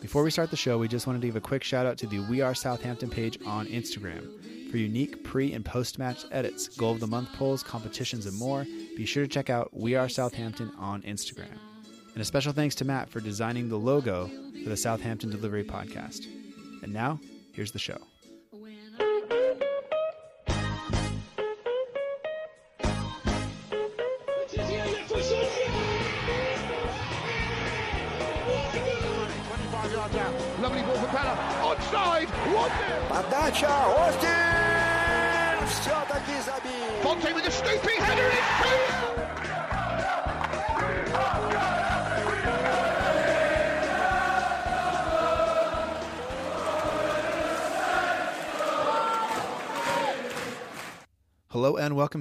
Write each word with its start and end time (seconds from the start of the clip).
Before 0.00 0.22
we 0.22 0.30
start 0.30 0.50
the 0.50 0.56
show, 0.56 0.78
we 0.78 0.88
just 0.88 1.06
wanted 1.06 1.20
to 1.20 1.28
give 1.28 1.36
a 1.36 1.40
quick 1.40 1.62
shout 1.62 1.84
out 1.84 1.98
to 1.98 2.06
the 2.06 2.20
We 2.20 2.40
Are 2.40 2.54
Southampton 2.54 3.10
page 3.10 3.38
on 3.44 3.66
Instagram. 3.66 4.70
For 4.70 4.78
unique 4.78 5.22
pre 5.24 5.52
and 5.52 5.62
post 5.62 5.98
match 5.98 6.24
edits, 6.32 6.68
goal 6.68 6.92
of 6.92 7.00
the 7.00 7.06
month 7.06 7.32
polls, 7.34 7.62
competitions, 7.62 8.24
and 8.24 8.38
more, 8.38 8.64
be 8.96 9.04
sure 9.04 9.24
to 9.24 9.28
check 9.28 9.50
out 9.50 9.76
We 9.76 9.96
Are 9.96 10.08
Southampton 10.08 10.72
on 10.78 11.02
Instagram. 11.02 11.58
And 12.14 12.22
a 12.22 12.24
special 12.24 12.52
thanks 12.52 12.74
to 12.76 12.84
Matt 12.86 13.10
for 13.10 13.20
designing 13.20 13.68
the 13.68 13.76
logo 13.76 14.30
for 14.62 14.70
the 14.70 14.76
Southampton 14.76 15.30
Delivery 15.30 15.64
Podcast. 15.64 16.26
And 16.82 16.92
now, 16.94 17.20
here's 17.52 17.72
the 17.72 17.78
show. 17.78 17.98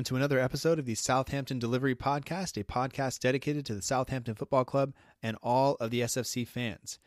To 0.09 0.15
another 0.15 0.39
episode 0.39 0.79
of 0.79 0.87
the 0.87 0.95
Southampton 0.95 1.59
Delivery 1.59 1.93
Podcast, 1.93 2.59
a 2.59 2.63
podcast 2.63 3.19
dedicated 3.19 3.63
to 3.67 3.75
the 3.75 3.81
Southampton 3.83 4.33
Football 4.33 4.65
Club 4.65 4.91
and 5.21 5.37
all 5.43 5.75
of 5.75 5.91
the 5.91 6.01
SFC 6.01 6.47
fans. 6.47 6.97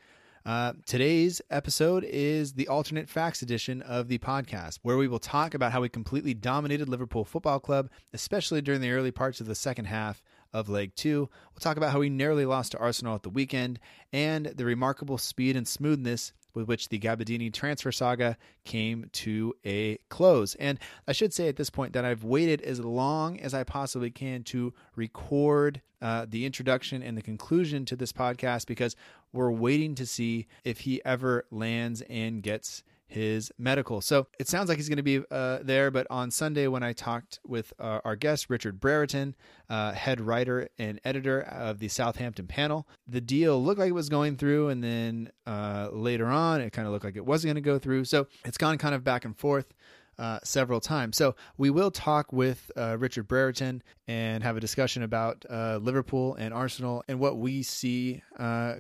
Uh, 0.47 0.75
today's 0.87 1.43
episode 1.51 2.05
is 2.05 2.53
the 2.53 2.69
alternate 2.69 3.09
facts 3.09 3.43
edition 3.43 3.83
of 3.83 4.07
the 4.07 4.19
podcast, 4.19 4.79
where 4.83 4.97
we 4.97 5.09
will 5.09 5.19
talk 5.19 5.53
about 5.53 5.73
how 5.73 5.81
we 5.81 5.89
completely 5.89 6.33
dominated 6.33 6.89
Liverpool 6.89 7.25
Football 7.25 7.59
Club, 7.59 7.91
especially 8.13 8.63
during 8.63 8.81
the 8.81 8.93
early 8.93 9.11
parts 9.11 9.41
of 9.41 9.49
the 9.49 9.57
second 9.57 9.87
half 9.87 10.23
of 10.53 10.69
leg 10.69 10.95
two. 10.95 11.29
We'll 11.53 11.61
talk 11.61 11.77
about 11.77 11.91
how 11.91 11.99
we 11.99 12.09
narrowly 12.09 12.47
lost 12.47 12.71
to 12.71 12.79
Arsenal 12.79 13.17
at 13.17 13.25
the 13.25 13.31
weekend 13.31 13.81
and 14.13 14.47
the 14.47 14.65
remarkable 14.65 15.19
speed 15.19 15.57
and 15.57 15.67
smoothness 15.67 16.33
with 16.55 16.67
which 16.69 16.89
the 16.89 16.99
Gabbiadini 16.99 17.53
transfer 17.53 17.93
saga 17.93 18.37
came 18.65 19.09
to 19.13 19.55
a 19.65 19.99
close. 20.09 20.55
And 20.57 20.79
I 21.07 21.13
should 21.13 21.33
say 21.33 21.49
at 21.49 21.57
this 21.57 21.71
point 21.71 21.93
that 21.93 22.05
I've 22.05 22.25
waited 22.25 22.63
as 22.63 22.81
long 22.81 23.41
as 23.41 23.55
I 23.55 23.65
possibly 23.65 24.11
can 24.11 24.43
to 24.45 24.73
record 24.97 25.81
uh, 26.01 26.27
the 26.29 26.45
introduction 26.45 27.03
and 27.03 27.17
the 27.17 27.23
conclusion 27.23 27.85
to 27.87 27.97
this 27.97 28.13
podcast 28.13 28.67
because 28.67 28.97
we're 29.33 29.53
waiting 29.53 29.95
to 29.95 30.05
see 30.05 30.47
if 30.65 30.81
he 30.81 31.03
ever 31.05 31.45
lands 31.51 32.03
and 32.11 32.43
gets 32.43 32.83
his 33.13 33.53
medical. 33.59 34.01
So 34.01 34.27
it 34.39 34.49
sounds 34.49 34.69
like 34.69 34.79
he's 34.79 34.89
going 34.89 34.97
to 34.97 35.03
be 35.03 35.23
uh, 35.31 35.59
there, 35.63 35.91
but 35.91 36.07
on 36.09 36.31
Sunday 36.31 36.67
when 36.67 36.83
I 36.83 36.95
talked 36.95 37.41
with 37.47 37.73
uh, 37.79 38.01
our 38.05 38.17
guest, 38.17 38.49
Richard 38.49 38.81
Brereton, 38.81 39.35
uh, 39.69 39.93
head 39.93 40.21
writer 40.21 40.69
and 40.79 40.99
editor 41.05 41.43
of 41.43 41.79
the 41.79 41.89
Southampton 41.89 42.47
panel, 42.47 42.89
the 43.07 43.21
deal 43.21 43.63
looked 43.63 43.79
like 43.79 43.91
it 43.91 43.95
was 43.95 44.09
going 44.09 44.37
through, 44.37 44.69
and 44.71 44.83
then 44.83 45.31
uh, 45.47 45.91
later 45.93 46.27
on 46.27 46.63
it 46.63 46.73
kind 46.73 46.87
of 46.87 46.93
looked 46.93 47.05
like 47.05 47.17
it 47.17 47.27
wasn't 47.27 47.49
going 47.49 47.63
to 47.63 47.71
go 47.71 47.79
through. 47.79 48.05
So 48.07 48.27
it's 48.45 48.59
gone 48.59 48.79
kind 48.79 48.95
of 48.95 49.05
back 49.05 49.25
and 49.25 49.37
forth. 49.37 49.73
Uh, 50.19 50.39
several 50.45 50.79
times. 50.79 51.17
So 51.17 51.35
we 51.57 51.71
will 51.71 51.91
talk 51.91 52.33
with 52.35 52.71
Richard 52.77 53.27
Brereton 53.27 53.83
and 54.07 54.45
have 54.45 54.59
a 54.59 54.61
discussion 54.61 55.03
about 55.03 55.45
Liverpool 55.51 56.35
and 56.35 56.53
Arsenal 56.53 57.03
and 57.09 57.19
what 57.19 57.39
we 57.39 57.63
see 57.63 58.23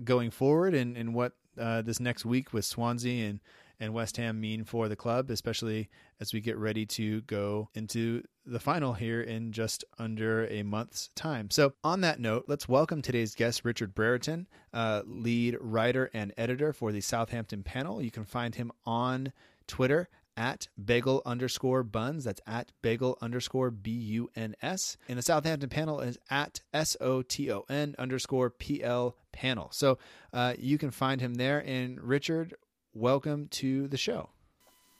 going 0.04 0.30
forward 0.30 0.74
and, 0.74 0.94
and 0.96 1.14
what 1.14 1.32
this 1.56 2.00
next 2.00 2.26
week 2.26 2.52
with 2.52 2.66
Swansea 2.66 3.30
and 3.30 3.40
and 3.82 3.92
West 3.92 4.16
Ham 4.16 4.40
mean 4.40 4.62
for 4.62 4.88
the 4.88 4.94
club, 4.94 5.28
especially 5.28 5.90
as 6.20 6.32
we 6.32 6.40
get 6.40 6.56
ready 6.56 6.86
to 6.86 7.20
go 7.22 7.68
into 7.74 8.22
the 8.46 8.60
final 8.60 8.92
here 8.92 9.20
in 9.20 9.50
just 9.50 9.84
under 9.98 10.46
a 10.46 10.62
month's 10.62 11.08
time. 11.16 11.50
So, 11.50 11.72
on 11.82 12.00
that 12.02 12.20
note, 12.20 12.44
let's 12.46 12.68
welcome 12.68 13.02
today's 13.02 13.34
guest, 13.34 13.64
Richard 13.64 13.92
Brereton, 13.92 14.46
uh, 14.72 15.02
lead 15.04 15.58
writer 15.60 16.08
and 16.14 16.32
editor 16.38 16.72
for 16.72 16.92
the 16.92 17.00
Southampton 17.00 17.64
panel. 17.64 18.00
You 18.00 18.12
can 18.12 18.24
find 18.24 18.54
him 18.54 18.70
on 18.86 19.32
Twitter 19.66 20.08
at 20.36 20.68
bagel 20.82 21.20
underscore 21.26 21.82
buns. 21.82 22.22
That's 22.22 22.40
at 22.46 22.70
bagel 22.82 23.18
underscore 23.20 23.72
B 23.72 23.90
U 23.90 24.30
N 24.36 24.54
S. 24.62 24.96
And 25.08 25.18
the 25.18 25.22
Southampton 25.22 25.68
panel 25.68 26.00
is 26.00 26.18
at 26.30 26.60
S 26.72 26.96
O 27.00 27.22
T 27.22 27.50
O 27.50 27.64
N 27.68 27.96
underscore 27.98 28.50
P 28.50 28.82
L 28.82 29.16
panel. 29.32 29.70
So 29.72 29.98
uh, 30.32 30.54
you 30.56 30.78
can 30.78 30.92
find 30.92 31.20
him 31.20 31.34
there. 31.34 31.58
And 31.66 32.00
Richard, 32.00 32.54
welcome 32.94 33.48
to 33.48 33.88
the 33.88 33.96
show. 33.96 34.28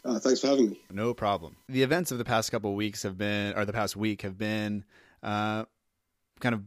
Uh, 0.05 0.19
thanks 0.19 0.41
for 0.41 0.49
having 0.49 0.71
me. 0.71 0.81
No 0.91 1.15
problem. 1.15 1.57
The 1.69 1.83
events 1.83 2.11
of 2.11 2.19
the 2.19 2.25
past 2.25 2.51
couple 2.51 2.71
of 2.71 2.77
weeks 2.77 3.03
have 3.05 3.17
been, 3.17 3.57
or 3.57 3.65
the 3.65 3.73
past 3.73 3.97
week 3.97 4.23
have 4.23 4.37
been, 4.37 4.85
uh, 5.23 5.65
kind 6.41 6.55
of 6.55 6.63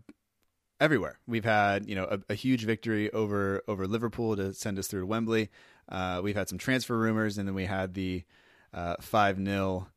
everywhere. 0.80 1.20
We've 1.28 1.44
had, 1.44 1.88
you 1.88 1.96
know, 1.96 2.06
a, 2.06 2.20
a, 2.30 2.34
huge 2.34 2.64
victory 2.64 3.12
over 3.12 3.62
over 3.68 3.88
Liverpool 3.88 4.36
to 4.38 4.54
send 4.54 4.80
us 4.80 4.88
through 4.88 5.02
to 5.02 5.06
Wembley. 5.06 5.50
Uh, 5.90 6.22
we've 6.24 6.36
had 6.36 6.48
some 6.48 6.58
transfer 6.58 6.98
rumors, 6.98 7.38
and 7.38 7.48
then 7.48 7.56
we 7.56 7.66
had 7.66 7.94
the 7.94 8.24
five 9.02 9.38
0 9.38 9.88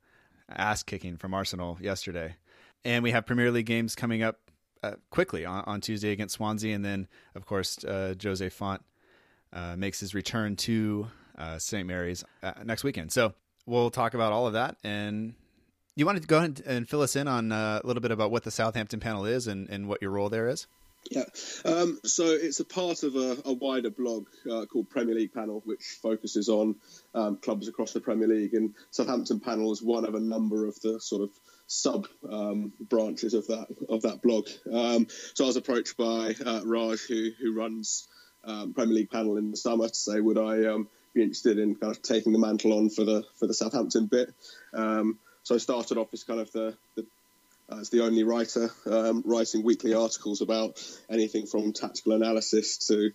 ass 0.51 0.83
kicking 0.83 1.17
from 1.17 1.35
Arsenal 1.35 1.79
yesterday, 1.81 2.37
and 2.85 3.05
we 3.05 3.13
have 3.13 3.27
Premier 3.27 3.51
League 3.51 3.67
games 3.67 3.95
coming 3.95 4.23
up 4.23 4.41
uh, 4.83 4.93
quickly 5.11 5.45
on, 5.45 5.65
on, 5.67 5.81
Tuesday 5.81 6.11
against 6.11 6.37
Swansea, 6.37 6.75
and 6.75 6.85
then 6.85 7.07
of 7.35 7.47
course 7.47 7.85
uh, 7.85 8.15
Jose 8.21 8.49
Fonte 8.49 8.83
uh, 9.53 9.77
makes 9.77 10.01
his 10.01 10.15
return 10.15 10.57
to 10.57 11.09
uh, 11.37 11.59
St. 11.59 11.87
Mary's 11.87 12.25
uh, 12.43 12.53
next 12.65 12.85
weekend. 12.85 13.13
So 13.13 13.35
we'll 13.67 13.91
talk 13.91 14.15
about 14.15 14.33
all 14.33 14.47
of 14.47 14.55
that. 14.55 14.77
And 14.83 15.35
you 15.97 16.07
wanted 16.07 16.23
to 16.23 16.29
go 16.29 16.39
ahead 16.39 16.63
and 16.67 16.89
fill 16.89 17.03
us 17.03 17.17
in 17.17 17.29
on 17.29 17.53
uh, 17.53 17.81
a 17.83 17.87
little 17.87 18.01
bit 18.01 18.11
about 18.11 18.31
what 18.31 18.45
the 18.45 18.51
Southampton 18.51 19.01
panel 19.01 19.25
is 19.25 19.47
and, 19.47 19.69
and 19.69 19.89
what 19.89 20.01
your 20.03 20.11
role 20.11 20.29
there 20.29 20.49
is? 20.49 20.67
Yeah, 21.11 21.25
um, 21.65 21.99
so 22.05 22.25
it's 22.27 22.61
a 22.61 22.65
part 22.65 23.03
of 23.03 23.17
a, 23.17 23.39
a 23.47 23.53
wider 23.53 23.91
blog 23.91 24.27
uh, 24.51 24.67
called 24.67 24.91
Premier 24.91 25.15
League 25.15 25.33
Panel, 25.33 25.63
which 25.65 25.99
focuses 26.03 26.49
on 26.49 26.77
um, 27.15 27.37
clubs 27.37 27.69
across 27.69 27.93
the 27.93 28.01
Premier 28.01 28.29
League. 28.29 28.53
And 28.53 28.75
Southampton 28.91 29.41
Panel 29.41 29.73
is 29.73 29.83
one 29.83 30.05
of 30.05 30.15
a 30.15 30.21
number 30.21 30.67
of 30.67 30.79
the 30.81 31.01
sort 31.01 31.23
of 31.23 31.31
sub 31.67 32.09
um, 32.29 32.73
branches 32.81 33.35
of 33.35 33.47
that 33.47 33.69
of 33.89 34.03
that 34.03 34.23
blog. 34.23 34.49
Um, 34.71 35.07
so 35.35 35.45
I 35.45 35.47
was 35.47 35.57
approached 35.57 35.97
by 35.97 36.35
uh, 36.45 36.63
Raj, 36.65 37.01
who 37.01 37.31
who 37.41 37.55
runs 37.55 38.07
um, 38.49 38.75
Premier 38.75 38.95
League 38.95 39.11
Panel 39.11 39.37
in 39.37 39.51
the 39.51 39.57
summer, 39.57 39.89
to 39.89 39.95
say 39.95 40.21
would 40.21 40.39
I 40.39 40.65
um, 40.65 40.89
be 41.15 41.23
interested 41.23 41.59
in 41.59 41.75
kind 41.77 41.95
of 41.95 42.03
taking 42.03 42.33
the 42.33 42.39
mantle 42.39 42.73
on 42.73 42.91
for 42.91 43.05
the 43.05 43.25
for 43.39 43.47
the 43.47 43.55
Southampton 43.55 44.07
bit. 44.07 44.35
so 44.73 45.55
I 45.55 45.59
started 45.59 45.99
off 45.99 46.09
as 46.13 46.25
kind 46.25 46.41
of 46.41 46.51
the, 46.53 46.77
the 46.97 47.07
as 47.71 47.91
the 47.91 48.03
only 48.03 48.25
writer 48.25 48.71
um, 48.87 49.23
writing 49.27 49.63
weekly 49.63 49.95
articles 49.95 50.41
about 50.41 50.83
anything 51.11 51.47
from 51.47 51.73
tactical 51.73 52.13
analysis 52.13 52.79
to 52.89 53.13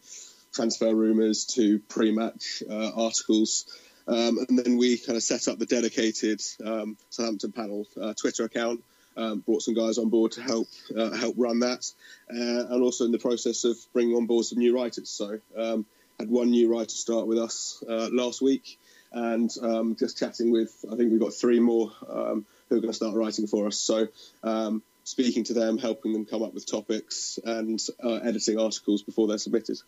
transfer 0.53 0.93
rumours 0.93 1.45
to 1.45 1.79
pre-match 1.79 2.61
uh, 2.69 2.91
articles. 2.95 3.65
Um, 4.07 4.37
and 4.47 4.59
then 4.59 4.77
we 4.77 4.97
kind 4.97 5.15
of 5.15 5.23
set 5.23 5.47
up 5.47 5.57
the 5.57 5.65
dedicated 5.65 6.41
um, 6.63 6.97
Southampton 7.09 7.51
panel 7.51 7.87
uh, 7.99 8.13
Twitter 8.13 8.43
account. 8.43 8.83
Um, 9.15 9.39
brought 9.39 9.61
some 9.61 9.75
guys 9.75 9.97
on 9.97 10.09
board 10.09 10.33
to 10.33 10.41
help 10.41 10.67
uh, 10.97 11.11
help 11.11 11.35
run 11.37 11.59
that, 11.59 11.91
uh, 12.29 12.73
and 12.73 12.81
also 12.81 13.05
in 13.05 13.11
the 13.11 13.19
process 13.19 13.63
of 13.63 13.77
bringing 13.93 14.15
on 14.15 14.25
board 14.25 14.45
some 14.45 14.59
new 14.59 14.75
writers. 14.75 15.09
So 15.09 15.39
um, 15.55 15.85
had 16.19 16.29
one 16.29 16.51
new 16.51 16.71
writer 16.71 16.89
start 16.89 17.27
with 17.27 17.37
us 17.37 17.83
uh, 17.87 18.09
last 18.11 18.41
week, 18.41 18.79
and 19.11 19.51
um, 19.61 19.95
just 19.95 20.17
chatting 20.17 20.51
with 20.51 20.85
I 20.91 20.95
think 20.95 21.11
we've 21.11 21.19
got 21.19 21.33
three 21.33 21.59
more 21.59 21.91
um, 22.09 22.45
who 22.69 22.77
are 22.77 22.79
going 22.79 22.91
to 22.91 22.93
start 22.93 23.15
writing 23.15 23.47
for 23.47 23.67
us. 23.67 23.77
So 23.77 24.07
um, 24.43 24.81
speaking 25.03 25.43
to 25.45 25.53
them, 25.53 25.77
helping 25.77 26.13
them 26.13 26.25
come 26.25 26.43
up 26.43 26.53
with 26.53 26.65
topics, 26.65 27.39
and 27.43 27.79
uh, 28.03 28.15
editing 28.15 28.59
articles 28.59 29.03
before 29.03 29.27
they're 29.27 29.37
submitted. 29.37 29.79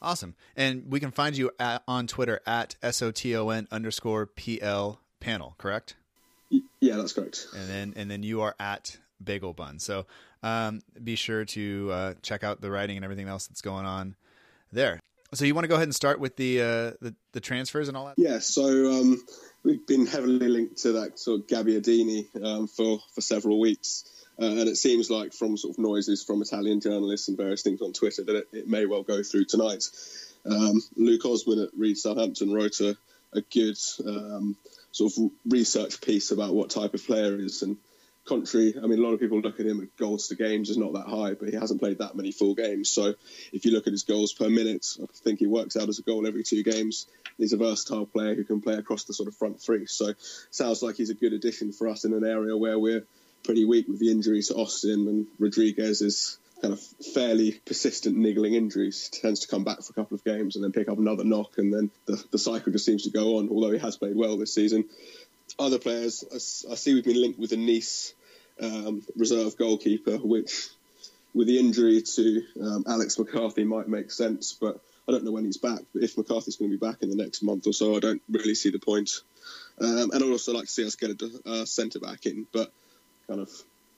Awesome. 0.00 0.34
And 0.56 0.90
we 0.90 1.00
can 1.00 1.10
find 1.10 1.36
you 1.36 1.50
at, 1.58 1.82
on 1.88 2.06
Twitter 2.06 2.40
at 2.46 2.76
SOTON 2.82 3.66
underscore 3.70 4.26
PL 4.26 5.00
panel, 5.20 5.54
correct? 5.58 5.96
Yeah, 6.80 6.96
that's 6.96 7.12
correct. 7.12 7.48
And 7.54 7.68
then 7.68 7.94
and 7.96 8.10
then 8.10 8.22
you 8.22 8.42
are 8.42 8.54
at 8.58 8.96
Bagel 9.22 9.52
Bun. 9.52 9.78
So 9.78 10.06
um, 10.42 10.80
be 11.02 11.16
sure 11.16 11.44
to 11.44 11.90
uh, 11.92 12.14
check 12.22 12.44
out 12.44 12.60
the 12.60 12.70
writing 12.70 12.96
and 12.96 13.04
everything 13.04 13.28
else 13.28 13.46
that's 13.46 13.62
going 13.62 13.86
on 13.86 14.14
there. 14.72 15.00
So 15.34 15.44
you 15.44 15.54
want 15.54 15.64
to 15.64 15.68
go 15.68 15.74
ahead 15.74 15.88
and 15.88 15.94
start 15.94 16.20
with 16.20 16.36
the 16.36 16.60
uh, 16.60 16.90
the, 17.02 17.14
the, 17.32 17.40
transfers 17.40 17.88
and 17.88 17.96
all 17.96 18.06
that? 18.06 18.14
Yeah. 18.16 18.38
So 18.38 18.92
um, 18.92 19.22
we've 19.62 19.86
been 19.86 20.06
heavily 20.06 20.48
linked 20.48 20.78
to 20.82 20.92
that 20.92 21.18
sort 21.18 21.40
of 21.40 21.46
Gabbiadini 21.46 22.44
um, 22.44 22.66
for 22.66 23.00
for 23.14 23.20
several 23.20 23.60
weeks. 23.60 24.04
Uh, 24.40 24.46
and 24.46 24.68
it 24.68 24.76
seems 24.76 25.10
like 25.10 25.34
from 25.34 25.56
sort 25.56 25.74
of 25.74 25.78
noises 25.78 26.22
from 26.22 26.40
Italian 26.40 26.80
journalists 26.80 27.26
and 27.26 27.36
various 27.36 27.62
things 27.62 27.82
on 27.82 27.92
Twitter 27.92 28.22
that 28.22 28.36
it, 28.36 28.48
it 28.52 28.68
may 28.68 28.86
well 28.86 29.02
go 29.02 29.22
through 29.22 29.44
tonight. 29.44 29.84
Um, 30.46 30.80
Luke 30.96 31.24
Osman 31.24 31.58
at 31.58 31.70
Read 31.76 31.98
Southampton 31.98 32.52
wrote 32.52 32.80
a, 32.80 32.96
a 33.32 33.40
good 33.40 33.76
um, 34.06 34.56
sort 34.98 35.12
of 35.16 35.30
research 35.46 36.00
piece 36.00 36.30
about 36.30 36.54
what 36.54 36.70
type 36.70 36.94
of 36.94 37.04
player 37.04 37.36
is 37.36 37.62
and 37.62 37.76
contrary, 38.28 38.74
I 38.76 38.86
mean, 38.86 38.98
a 38.98 39.02
lot 39.02 39.14
of 39.14 39.20
people 39.20 39.40
look 39.40 39.58
at 39.58 39.66
him 39.66 39.80
at 39.80 39.96
goals 39.96 40.28
to 40.28 40.36
games 40.36 40.68
is 40.68 40.76
not 40.76 40.92
that 40.92 41.06
high, 41.06 41.34
but 41.34 41.48
he 41.48 41.56
hasn't 41.56 41.80
played 41.80 41.98
that 41.98 42.14
many 42.14 42.30
full 42.30 42.54
games. 42.54 42.90
So 42.90 43.14
if 43.52 43.64
you 43.64 43.72
look 43.72 43.86
at 43.86 43.92
his 43.92 44.02
goals 44.02 44.34
per 44.34 44.50
minute, 44.50 44.86
I 45.02 45.06
think 45.24 45.38
he 45.38 45.46
works 45.46 45.76
out 45.76 45.88
as 45.88 45.98
a 45.98 46.02
goal 46.02 46.26
every 46.26 46.44
two 46.44 46.62
games. 46.62 47.06
He's 47.38 47.54
a 47.54 47.56
versatile 47.56 48.04
player 48.06 48.34
who 48.34 48.44
can 48.44 48.60
play 48.60 48.74
across 48.74 49.04
the 49.04 49.14
sort 49.14 49.28
of 49.28 49.36
front 49.36 49.62
three. 49.62 49.86
So 49.86 50.12
sounds 50.50 50.82
like 50.82 50.96
he's 50.96 51.10
a 51.10 51.14
good 51.14 51.32
addition 51.32 51.72
for 51.72 51.88
us 51.88 52.04
in 52.04 52.12
an 52.12 52.24
area 52.24 52.56
where 52.56 52.78
we're 52.78 53.06
pretty 53.44 53.64
weak 53.64 53.88
with 53.88 53.98
the 53.98 54.10
injuries 54.10 54.48
to 54.48 54.54
Austin 54.54 55.08
and 55.08 55.26
Rodriguez 55.38 56.02
is 56.02 56.38
kind 56.60 56.74
of 56.74 56.80
fairly 57.14 57.52
persistent 57.66 58.16
niggling 58.16 58.54
injuries 58.54 59.08
tends 59.10 59.40
to 59.40 59.48
come 59.48 59.64
back 59.64 59.82
for 59.82 59.90
a 59.90 59.94
couple 59.94 60.14
of 60.14 60.24
games 60.24 60.56
and 60.56 60.64
then 60.64 60.72
pick 60.72 60.88
up 60.88 60.98
another 60.98 61.24
knock 61.24 61.58
and 61.58 61.72
then 61.72 61.90
the, 62.06 62.22
the 62.32 62.38
cycle 62.38 62.72
just 62.72 62.84
seems 62.84 63.04
to 63.04 63.10
go 63.10 63.38
on 63.38 63.48
although 63.48 63.70
he 63.70 63.78
has 63.78 63.96
played 63.96 64.16
well 64.16 64.36
this 64.36 64.54
season. 64.54 64.84
Other 65.58 65.78
players 65.78 66.24
I, 66.30 66.72
I 66.72 66.74
see 66.74 66.94
we've 66.94 67.04
been 67.04 67.20
linked 67.20 67.38
with 67.38 67.52
a 67.52 67.56
Nice 67.56 68.14
um, 68.60 69.02
reserve 69.16 69.56
goalkeeper 69.56 70.16
which 70.16 70.68
with 71.34 71.46
the 71.46 71.58
injury 71.58 72.02
to 72.02 72.42
um, 72.60 72.84
Alex 72.88 73.18
McCarthy 73.18 73.64
might 73.64 73.88
make 73.88 74.10
sense 74.10 74.52
but 74.52 74.80
I 75.08 75.12
don't 75.12 75.24
know 75.24 75.32
when 75.32 75.44
he's 75.44 75.56
back. 75.56 75.80
But 75.94 76.02
if 76.02 76.18
McCarthy's 76.18 76.56
going 76.56 76.70
to 76.70 76.76
be 76.76 76.86
back 76.86 77.02
in 77.02 77.08
the 77.08 77.16
next 77.16 77.42
month 77.42 77.66
or 77.66 77.72
so 77.72 77.96
I 77.96 78.00
don't 78.00 78.22
really 78.28 78.54
see 78.54 78.70
the 78.70 78.78
point. 78.78 79.22
Um, 79.80 80.10
and 80.10 80.14
I'd 80.14 80.30
also 80.30 80.52
like 80.52 80.64
to 80.64 80.70
see 80.70 80.84
us 80.84 80.96
get 80.96 81.22
a 81.46 81.66
centre 81.66 82.00
back 82.00 82.26
in 82.26 82.46
but 82.52 82.72
kind 83.28 83.40
of 83.40 83.50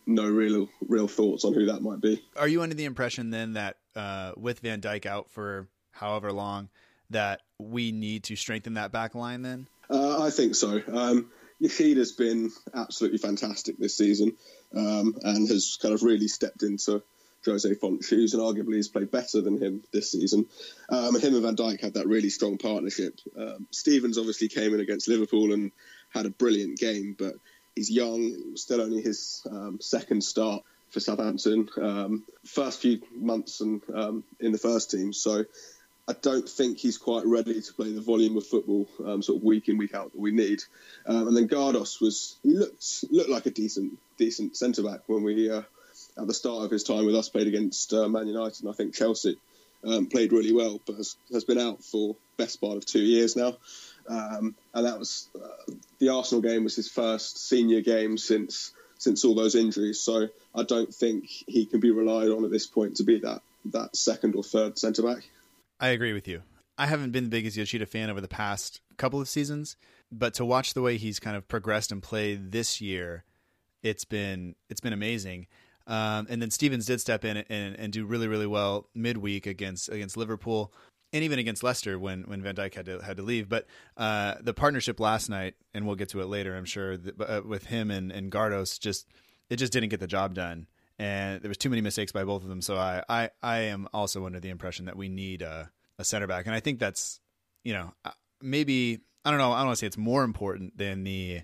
no 0.06 0.28
real 0.28 0.68
real 0.86 1.08
thoughts 1.08 1.44
on 1.44 1.54
who 1.54 1.66
that 1.66 1.82
might 1.82 2.00
be. 2.00 2.22
Are 2.36 2.48
you 2.48 2.62
under 2.62 2.74
the 2.74 2.84
impression 2.84 3.30
then 3.30 3.54
that 3.54 3.76
uh, 3.94 4.32
with 4.36 4.60
Van 4.60 4.80
Dijk 4.80 5.06
out 5.06 5.30
for 5.30 5.68
however 5.92 6.32
long, 6.32 6.68
that 7.10 7.42
we 7.58 7.92
need 7.92 8.24
to 8.24 8.36
strengthen 8.36 8.74
that 8.74 8.92
back 8.92 9.14
line 9.14 9.42
then? 9.42 9.66
Uh, 9.88 10.22
I 10.22 10.30
think 10.30 10.54
so. 10.54 10.80
Um, 10.92 11.30
Yoshida's 11.60 12.12
been 12.12 12.50
absolutely 12.74 13.18
fantastic 13.18 13.76
this 13.78 13.96
season 13.96 14.36
um, 14.74 15.14
and 15.22 15.48
has 15.48 15.78
kind 15.80 15.92
of 15.92 16.02
really 16.02 16.28
stepped 16.28 16.62
into 16.62 17.02
Jose 17.44 17.74
Fonte's 17.74 18.06
shoes 18.06 18.34
and 18.34 18.42
arguably 18.42 18.76
has 18.76 18.88
played 18.88 19.10
better 19.10 19.40
than 19.40 19.58
him 19.58 19.82
this 19.92 20.10
season. 20.10 20.46
Um, 20.88 21.18
him 21.18 21.34
and 21.34 21.42
Van 21.42 21.56
Dijk 21.56 21.80
had 21.80 21.94
that 21.94 22.06
really 22.06 22.30
strong 22.30 22.58
partnership. 22.58 23.18
Um, 23.36 23.66
Stevens 23.70 24.18
obviously 24.18 24.48
came 24.48 24.74
in 24.74 24.80
against 24.80 25.08
Liverpool 25.08 25.52
and 25.52 25.72
had 26.10 26.26
a 26.26 26.30
brilliant 26.30 26.78
game, 26.78 27.16
but 27.18 27.34
he's 27.80 27.90
young, 27.90 28.56
still 28.56 28.82
only 28.82 29.00
his 29.00 29.46
um, 29.50 29.78
second 29.80 30.22
start 30.22 30.62
for 30.90 31.00
Southampton, 31.00 31.66
um, 31.80 32.24
first 32.44 32.82
few 32.82 33.00
months 33.14 33.62
and 33.62 33.80
um, 33.94 34.22
in 34.38 34.52
the 34.52 34.58
first 34.58 34.90
team. 34.90 35.14
So 35.14 35.46
I 36.06 36.12
don't 36.20 36.46
think 36.46 36.76
he's 36.76 36.98
quite 36.98 37.24
ready 37.24 37.58
to 37.58 37.72
play 37.72 37.90
the 37.90 38.02
volume 38.02 38.36
of 38.36 38.46
football 38.46 38.86
um, 39.06 39.22
sort 39.22 39.38
of 39.38 39.44
week 39.44 39.70
in 39.70 39.78
week 39.78 39.94
out 39.94 40.12
that 40.12 40.20
we 40.20 40.30
need. 40.30 40.62
Um, 41.06 41.28
and 41.28 41.34
then 41.34 41.48
Gardos 41.48 42.02
was 42.02 42.36
he 42.42 42.52
looked 42.52 43.04
looked 43.10 43.30
like 43.30 43.46
a 43.46 43.50
decent 43.50 43.98
decent 44.18 44.58
centre 44.58 44.82
back 44.82 45.00
when 45.06 45.22
we 45.22 45.50
uh, 45.50 45.62
at 46.18 46.26
the 46.26 46.34
start 46.34 46.64
of 46.64 46.70
his 46.70 46.84
time 46.84 47.06
with 47.06 47.14
us 47.14 47.30
played 47.30 47.46
against 47.46 47.94
uh, 47.94 48.08
Man 48.10 48.26
United 48.26 48.60
and 48.62 48.70
I 48.70 48.74
think 48.74 48.94
Chelsea. 48.94 49.38
Um, 49.82 50.08
played 50.08 50.30
really 50.30 50.52
well, 50.52 50.78
but 50.84 50.96
has, 50.96 51.16
has 51.32 51.44
been 51.44 51.58
out 51.58 51.82
for 51.82 52.14
best 52.36 52.60
part 52.60 52.76
of 52.76 52.84
two 52.84 53.00
years 53.00 53.34
now. 53.34 53.56
Um, 54.10 54.56
and 54.74 54.86
that 54.86 54.98
was 54.98 55.28
uh, 55.36 55.72
the 56.00 56.08
Arsenal 56.08 56.42
game 56.42 56.64
was 56.64 56.74
his 56.74 56.88
first 56.88 57.48
senior 57.48 57.80
game 57.80 58.18
since 58.18 58.72
since 58.98 59.24
all 59.24 59.34
those 59.34 59.54
injuries. 59.54 60.00
So 60.00 60.28
I 60.54 60.64
don't 60.64 60.92
think 60.92 61.26
he 61.26 61.64
can 61.64 61.78
be 61.78 61.92
relied 61.92 62.28
on 62.28 62.44
at 62.44 62.50
this 62.50 62.66
point 62.66 62.96
to 62.96 63.04
be 63.04 63.20
that 63.20 63.42
that 63.66 63.94
second 63.96 64.34
or 64.34 64.42
third 64.42 64.78
centre 64.78 65.02
back. 65.02 65.22
I 65.78 65.88
agree 65.88 66.12
with 66.12 66.26
you. 66.26 66.42
I 66.76 66.86
haven't 66.86 67.12
been 67.12 67.24
the 67.24 67.30
biggest 67.30 67.56
Yoshida 67.56 67.86
fan 67.86 68.10
over 68.10 68.20
the 68.20 68.28
past 68.28 68.80
couple 68.96 69.20
of 69.20 69.28
seasons, 69.28 69.76
but 70.10 70.34
to 70.34 70.44
watch 70.44 70.74
the 70.74 70.82
way 70.82 70.96
he's 70.96 71.20
kind 71.20 71.36
of 71.36 71.46
progressed 71.46 71.92
and 71.92 72.02
played 72.02 72.50
this 72.50 72.80
year, 72.80 73.24
it's 73.82 74.04
been 74.04 74.56
it's 74.68 74.80
been 74.80 74.92
amazing. 74.92 75.46
Um, 75.86 76.26
and 76.28 76.42
then 76.42 76.50
Stevens 76.50 76.86
did 76.86 77.00
step 77.00 77.24
in 77.24 77.38
and, 77.38 77.76
and 77.78 77.92
do 77.92 78.04
really 78.06 78.26
really 78.26 78.46
well 78.46 78.88
midweek 78.92 79.46
against 79.46 79.88
against 79.88 80.16
Liverpool 80.16 80.72
and 81.12 81.24
even 81.24 81.38
against 81.38 81.62
Leicester 81.62 81.98
when 81.98 82.22
when 82.22 82.42
Van 82.42 82.54
Dijk 82.54 82.74
had 82.74 82.86
to 82.86 83.00
had 83.00 83.16
to 83.16 83.22
leave. 83.22 83.48
But 83.48 83.66
uh, 83.96 84.34
the 84.40 84.54
partnership 84.54 85.00
last 85.00 85.28
night, 85.28 85.54
and 85.74 85.86
we'll 85.86 85.96
get 85.96 86.10
to 86.10 86.20
it 86.20 86.26
later, 86.26 86.56
I'm 86.56 86.64
sure, 86.64 86.98
uh, 87.20 87.40
with 87.44 87.66
him 87.66 87.90
and 87.90 88.10
and 88.12 88.30
Gardos, 88.30 88.78
just 88.78 89.08
it 89.48 89.56
just 89.56 89.72
didn't 89.72 89.88
get 89.90 90.00
the 90.00 90.06
job 90.06 90.34
done, 90.34 90.66
and 90.98 91.40
there 91.42 91.48
was 91.48 91.58
too 91.58 91.70
many 91.70 91.82
mistakes 91.82 92.12
by 92.12 92.24
both 92.24 92.42
of 92.42 92.48
them. 92.48 92.62
So 92.62 92.76
I 92.76 93.02
I, 93.08 93.30
I 93.42 93.58
am 93.60 93.88
also 93.92 94.26
under 94.26 94.40
the 94.40 94.50
impression 94.50 94.86
that 94.86 94.96
we 94.96 95.08
need 95.08 95.42
a, 95.42 95.70
a 95.98 96.04
center 96.04 96.26
back, 96.26 96.46
and 96.46 96.54
I 96.54 96.60
think 96.60 96.78
that's 96.78 97.20
you 97.64 97.72
know 97.72 97.92
uh, 98.04 98.12
maybe 98.40 99.00
I 99.24 99.30
don't 99.30 99.38
know 99.38 99.52
I 99.52 99.58
don't 99.58 99.66
want 99.66 99.78
to 99.78 99.80
say 99.80 99.86
it's 99.86 99.98
more 99.98 100.24
important 100.24 100.78
than 100.78 101.04
the 101.04 101.42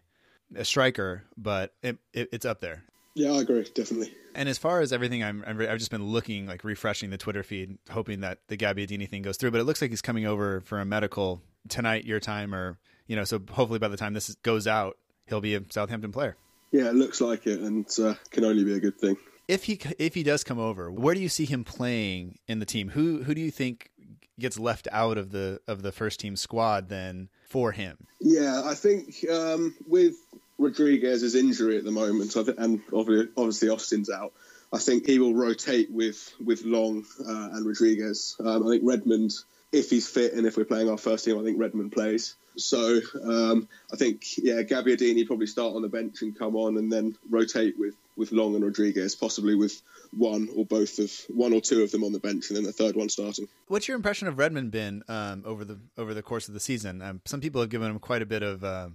a 0.54 0.64
striker, 0.64 1.24
but 1.36 1.74
it, 1.82 1.98
it, 2.12 2.28
it's 2.32 2.44
up 2.44 2.60
there. 2.60 2.84
Yeah, 3.16 3.32
I 3.32 3.40
agree, 3.40 3.66
definitely. 3.74 4.12
And 4.34 4.46
as 4.46 4.58
far 4.58 4.82
as 4.82 4.92
everything, 4.92 5.24
I'm, 5.24 5.42
i 5.46 5.64
have 5.64 5.78
just 5.78 5.90
been 5.90 6.04
looking, 6.04 6.46
like 6.46 6.64
refreshing 6.64 7.08
the 7.08 7.16
Twitter 7.16 7.42
feed, 7.42 7.78
hoping 7.88 8.20
that 8.20 8.40
the 8.48 8.58
Gabbiadini 8.58 9.08
thing 9.08 9.22
goes 9.22 9.38
through. 9.38 9.52
But 9.52 9.60
it 9.62 9.64
looks 9.64 9.80
like 9.80 9.90
he's 9.90 10.02
coming 10.02 10.26
over 10.26 10.60
for 10.60 10.78
a 10.80 10.84
medical 10.84 11.40
tonight, 11.66 12.04
your 12.04 12.20
time, 12.20 12.54
or 12.54 12.78
you 13.06 13.16
know. 13.16 13.24
So 13.24 13.40
hopefully 13.50 13.78
by 13.78 13.88
the 13.88 13.96
time 13.96 14.12
this 14.12 14.34
goes 14.42 14.66
out, 14.66 14.98
he'll 15.24 15.40
be 15.40 15.54
a 15.54 15.62
Southampton 15.70 16.12
player. 16.12 16.36
Yeah, 16.72 16.88
it 16.88 16.94
looks 16.94 17.22
like 17.22 17.46
it, 17.46 17.60
and 17.60 17.86
uh, 17.98 18.14
can 18.30 18.44
only 18.44 18.64
be 18.64 18.74
a 18.74 18.80
good 18.80 18.98
thing. 18.98 19.16
If 19.48 19.64
he 19.64 19.80
if 19.98 20.12
he 20.12 20.22
does 20.22 20.44
come 20.44 20.58
over, 20.58 20.92
where 20.92 21.14
do 21.14 21.20
you 21.20 21.30
see 21.30 21.46
him 21.46 21.64
playing 21.64 22.38
in 22.46 22.58
the 22.58 22.66
team? 22.66 22.90
Who 22.90 23.22
who 23.22 23.34
do 23.34 23.40
you 23.40 23.50
think 23.50 23.90
gets 24.38 24.58
left 24.58 24.88
out 24.92 25.16
of 25.16 25.30
the 25.30 25.60
of 25.66 25.80
the 25.80 25.92
first 25.92 26.20
team 26.20 26.36
squad 26.36 26.90
then 26.90 27.30
for 27.48 27.72
him? 27.72 27.96
Yeah, 28.20 28.62
I 28.62 28.74
think 28.74 29.24
um, 29.30 29.74
with 29.86 30.16
Rodriguez's 30.58 31.34
injury 31.34 31.76
at 31.78 31.84
the 31.84 31.92
moment, 31.92 32.34
and 32.36 32.80
obviously 32.92 33.68
Austin's 33.68 34.10
out. 34.10 34.32
I 34.72 34.78
think 34.78 35.06
he 35.06 35.18
will 35.18 35.34
rotate 35.34 35.90
with 35.90 36.32
with 36.44 36.64
Long 36.64 37.04
uh, 37.20 37.48
and 37.52 37.66
Rodriguez. 37.66 38.36
Um, 38.40 38.66
I 38.66 38.70
think 38.70 38.82
Redmond, 38.84 39.32
if 39.72 39.90
he's 39.90 40.08
fit 40.08 40.32
and 40.32 40.46
if 40.46 40.56
we're 40.56 40.64
playing 40.64 40.90
our 40.90 40.98
first 40.98 41.24
team, 41.24 41.38
I 41.38 41.42
think 41.42 41.58
Redmond 41.58 41.92
plays. 41.92 42.34
So 42.56 43.00
um, 43.22 43.68
I 43.92 43.96
think 43.96 44.24
yeah, 44.38 44.62
Gabbiadini 44.62 45.26
probably 45.26 45.46
start 45.46 45.74
on 45.74 45.82
the 45.82 45.88
bench 45.88 46.22
and 46.22 46.36
come 46.36 46.56
on, 46.56 46.78
and 46.78 46.90
then 46.90 47.16
rotate 47.30 47.78
with 47.78 47.94
with 48.16 48.32
Long 48.32 48.54
and 48.54 48.64
Rodriguez, 48.64 49.14
possibly 49.14 49.54
with 49.54 49.80
one 50.16 50.48
or 50.56 50.64
both 50.64 50.98
of 50.98 51.12
one 51.28 51.52
or 51.52 51.60
two 51.60 51.82
of 51.82 51.90
them 51.90 52.02
on 52.02 52.12
the 52.12 52.18
bench, 52.18 52.48
and 52.48 52.56
then 52.56 52.64
the 52.64 52.72
third 52.72 52.96
one 52.96 53.08
starting. 53.08 53.46
What's 53.68 53.86
your 53.86 53.96
impression 53.96 54.26
of 54.26 54.38
Redmond 54.38 54.70
been 54.70 55.02
um, 55.06 55.42
over 55.46 55.64
the 55.64 55.78
over 55.96 56.14
the 56.14 56.22
course 56.22 56.48
of 56.48 56.54
the 56.54 56.60
season? 56.60 57.02
Um, 57.02 57.20
some 57.24 57.40
people 57.40 57.60
have 57.60 57.70
given 57.70 57.90
him 57.90 57.98
quite 57.98 58.22
a 58.22 58.26
bit 58.26 58.42
of 58.42 58.64
uh, 58.64 58.88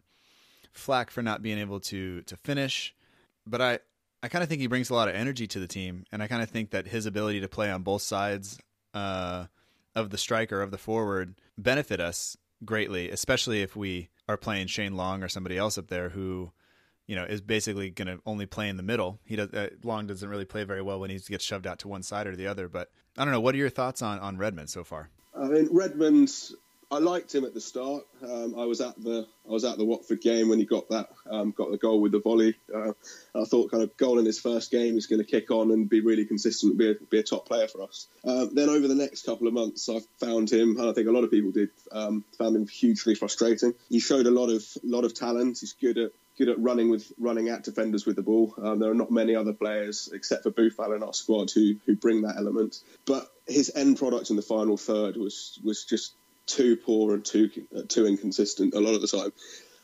flack 0.74 1.12
for 1.12 1.22
not 1.22 1.42
being 1.42 1.58
able 1.58 1.80
to 1.82 2.22
to 2.24 2.38
finish, 2.38 2.96
but 3.46 3.62
I 3.62 3.80
I 4.24 4.28
kind 4.28 4.44
of 4.44 4.50
think 4.50 4.62
he 4.62 4.68
brings 4.68 4.90
a 4.90 4.94
lot 4.94 5.10
of 5.10 5.16
energy 5.16 5.48
to 5.48 5.60
the 5.60 5.68
team, 5.68 6.06
and 6.12 6.22
I 6.22 6.28
kind 6.28 6.44
of 6.44 6.50
think 6.50 6.72
that 6.72 6.88
his 6.88 7.06
ability 7.06 7.42
to 7.42 7.48
play 7.48 7.72
on 7.72 7.82
both 7.84 8.02
sides 8.02 8.60
uh, 8.94 9.46
of 9.96 10.10
the 10.10 10.18
striker 10.18 10.62
of 10.62 10.72
the 10.72 10.78
forward 10.78 11.36
benefit 11.58 12.00
us 12.00 12.38
greatly, 12.64 13.10
especially 13.10 13.62
if 13.62 13.76
we 13.76 14.10
are 14.28 14.38
playing 14.38 14.68
Shane 14.68 14.96
Long 14.96 15.24
or 15.24 15.28
somebody 15.28 15.58
else 15.58 15.78
up 15.78 15.88
there 15.88 16.10
who 16.10 16.52
you 17.08 17.16
know 17.16 17.24
is 17.24 17.42
basically 17.42 17.90
going 17.90 18.08
to 18.08 18.22
only 18.26 18.46
play 18.46 18.70
in 18.70 18.78
the 18.78 18.84
middle. 18.84 19.20
He 19.26 19.36
does 19.36 19.50
uh, 19.54 19.70
Long 19.84 20.08
doesn't 20.08 20.30
really 20.30 20.46
play 20.46 20.64
very 20.64 20.82
well 20.82 21.00
when 21.00 21.10
he 21.10 21.20
gets 21.20 21.44
shoved 21.44 21.68
out 21.68 21.80
to 21.80 21.88
one 21.88 22.04
side 22.04 22.28
or 22.28 22.36
the 22.36 22.48
other. 22.48 22.68
But 22.70 22.92
I 23.18 23.26
don't 23.26 23.34
know. 23.34 23.42
What 23.42 23.56
are 23.56 23.60
your 23.60 23.70
thoughts 23.70 24.02
on 24.02 24.20
on 24.20 24.38
Redmond 24.38 24.70
so 24.70 24.84
far? 24.84 25.10
I 25.36 25.46
mean, 25.46 25.70
Redmond's 25.72 26.54
I 26.92 27.00
liked 27.00 27.34
him 27.34 27.46
at 27.46 27.54
the 27.54 27.62
start. 27.62 28.04
Um, 28.22 28.54
I 28.58 28.66
was 28.66 28.82
at 28.82 29.02
the 29.02 29.26
I 29.48 29.52
was 29.52 29.64
at 29.64 29.78
the 29.78 29.86
Watford 29.86 30.20
game 30.20 30.50
when 30.50 30.60
he 30.60 30.66
got 30.66 30.90
that 30.90 31.10
um, 31.30 31.52
got 31.52 31.72
the 31.72 31.78
goal 31.78 32.02
with 32.02 32.12
the 32.12 32.20
volley. 32.20 32.56
Uh, 32.74 32.92
I 33.34 33.46
thought 33.46 33.72
kind 33.72 33.82
of 33.82 33.96
goal 33.96 34.20
in 34.20 34.26
his 34.26 34.40
first 34.40 34.72
game 34.72 34.96
he's 34.96 35.08
going 35.08 35.24
to 35.24 35.30
kick 35.30 35.52
on 35.52 35.72
and 35.72 35.90
be 35.90 36.02
really 36.02 36.26
consistent, 36.26 36.78
be 36.78 36.92
a, 36.92 36.96
be 37.10 37.20
a 37.20 37.24
top 37.24 37.48
player 37.48 37.70
for 37.70 37.84
us. 37.84 38.08
Uh, 38.26 38.48
then 38.52 38.68
over 38.68 38.90
the 38.90 38.96
next 38.96 39.26
couple 39.26 39.48
of 39.48 39.54
months, 39.54 39.88
I 39.88 40.00
found 40.20 40.52
him, 40.52 40.78
and 40.78 40.90
I 40.90 40.94
think 40.94 41.08
a 41.08 41.12
lot 41.12 41.24
of 41.24 41.32
people 41.32 41.52
did, 41.52 41.70
um, 41.94 42.26
found 42.38 42.56
him 42.58 42.68
hugely 42.68 43.16
frustrating. 43.16 43.74
He 43.90 44.00
showed 44.00 44.26
a 44.26 44.32
lot 44.32 44.50
of 44.50 44.66
lot 44.84 45.06
of 45.06 45.14
talent. 45.14 45.60
He's 45.60 45.74
good 45.74 45.98
at 45.98 46.12
good 46.38 46.50
at 46.50 46.60
running 46.60 46.90
with 46.90 47.12
running 47.18 47.50
at 47.50 47.64
defenders 47.64 48.06
with 48.06 48.18
the 48.18 48.22
ball. 48.22 48.54
Um, 48.62 48.80
there 48.80 48.92
are 48.92 48.96
not 48.96 49.12
many 49.12 49.36
other 49.36 49.54
players 49.54 50.10
except 50.14 50.44
for 50.44 50.52
Boufal 50.52 50.96
in 50.96 51.04
our 51.04 51.14
squad 51.14 51.52
who 51.52 51.76
who 51.86 51.96
bring 51.96 52.24
that 52.24 52.36
element. 52.38 52.82
But 53.06 53.28
his 53.48 53.72
end 53.76 53.98
product 53.98 54.30
in 54.30 54.36
the 54.36 54.42
final 54.42 54.76
third 54.76 55.16
was 55.16 55.58
was 55.64 55.86
just 55.86 56.14
too 56.48 56.76
poor 56.76 57.14
and 57.14 57.26
too 57.26 57.50
uh, 57.76 57.82
too 57.88 58.06
inconsistent 58.06 58.74
a 58.74 58.80
lot 58.80 58.94
of 58.94 59.02
the 59.02 59.08
time. 59.08 59.32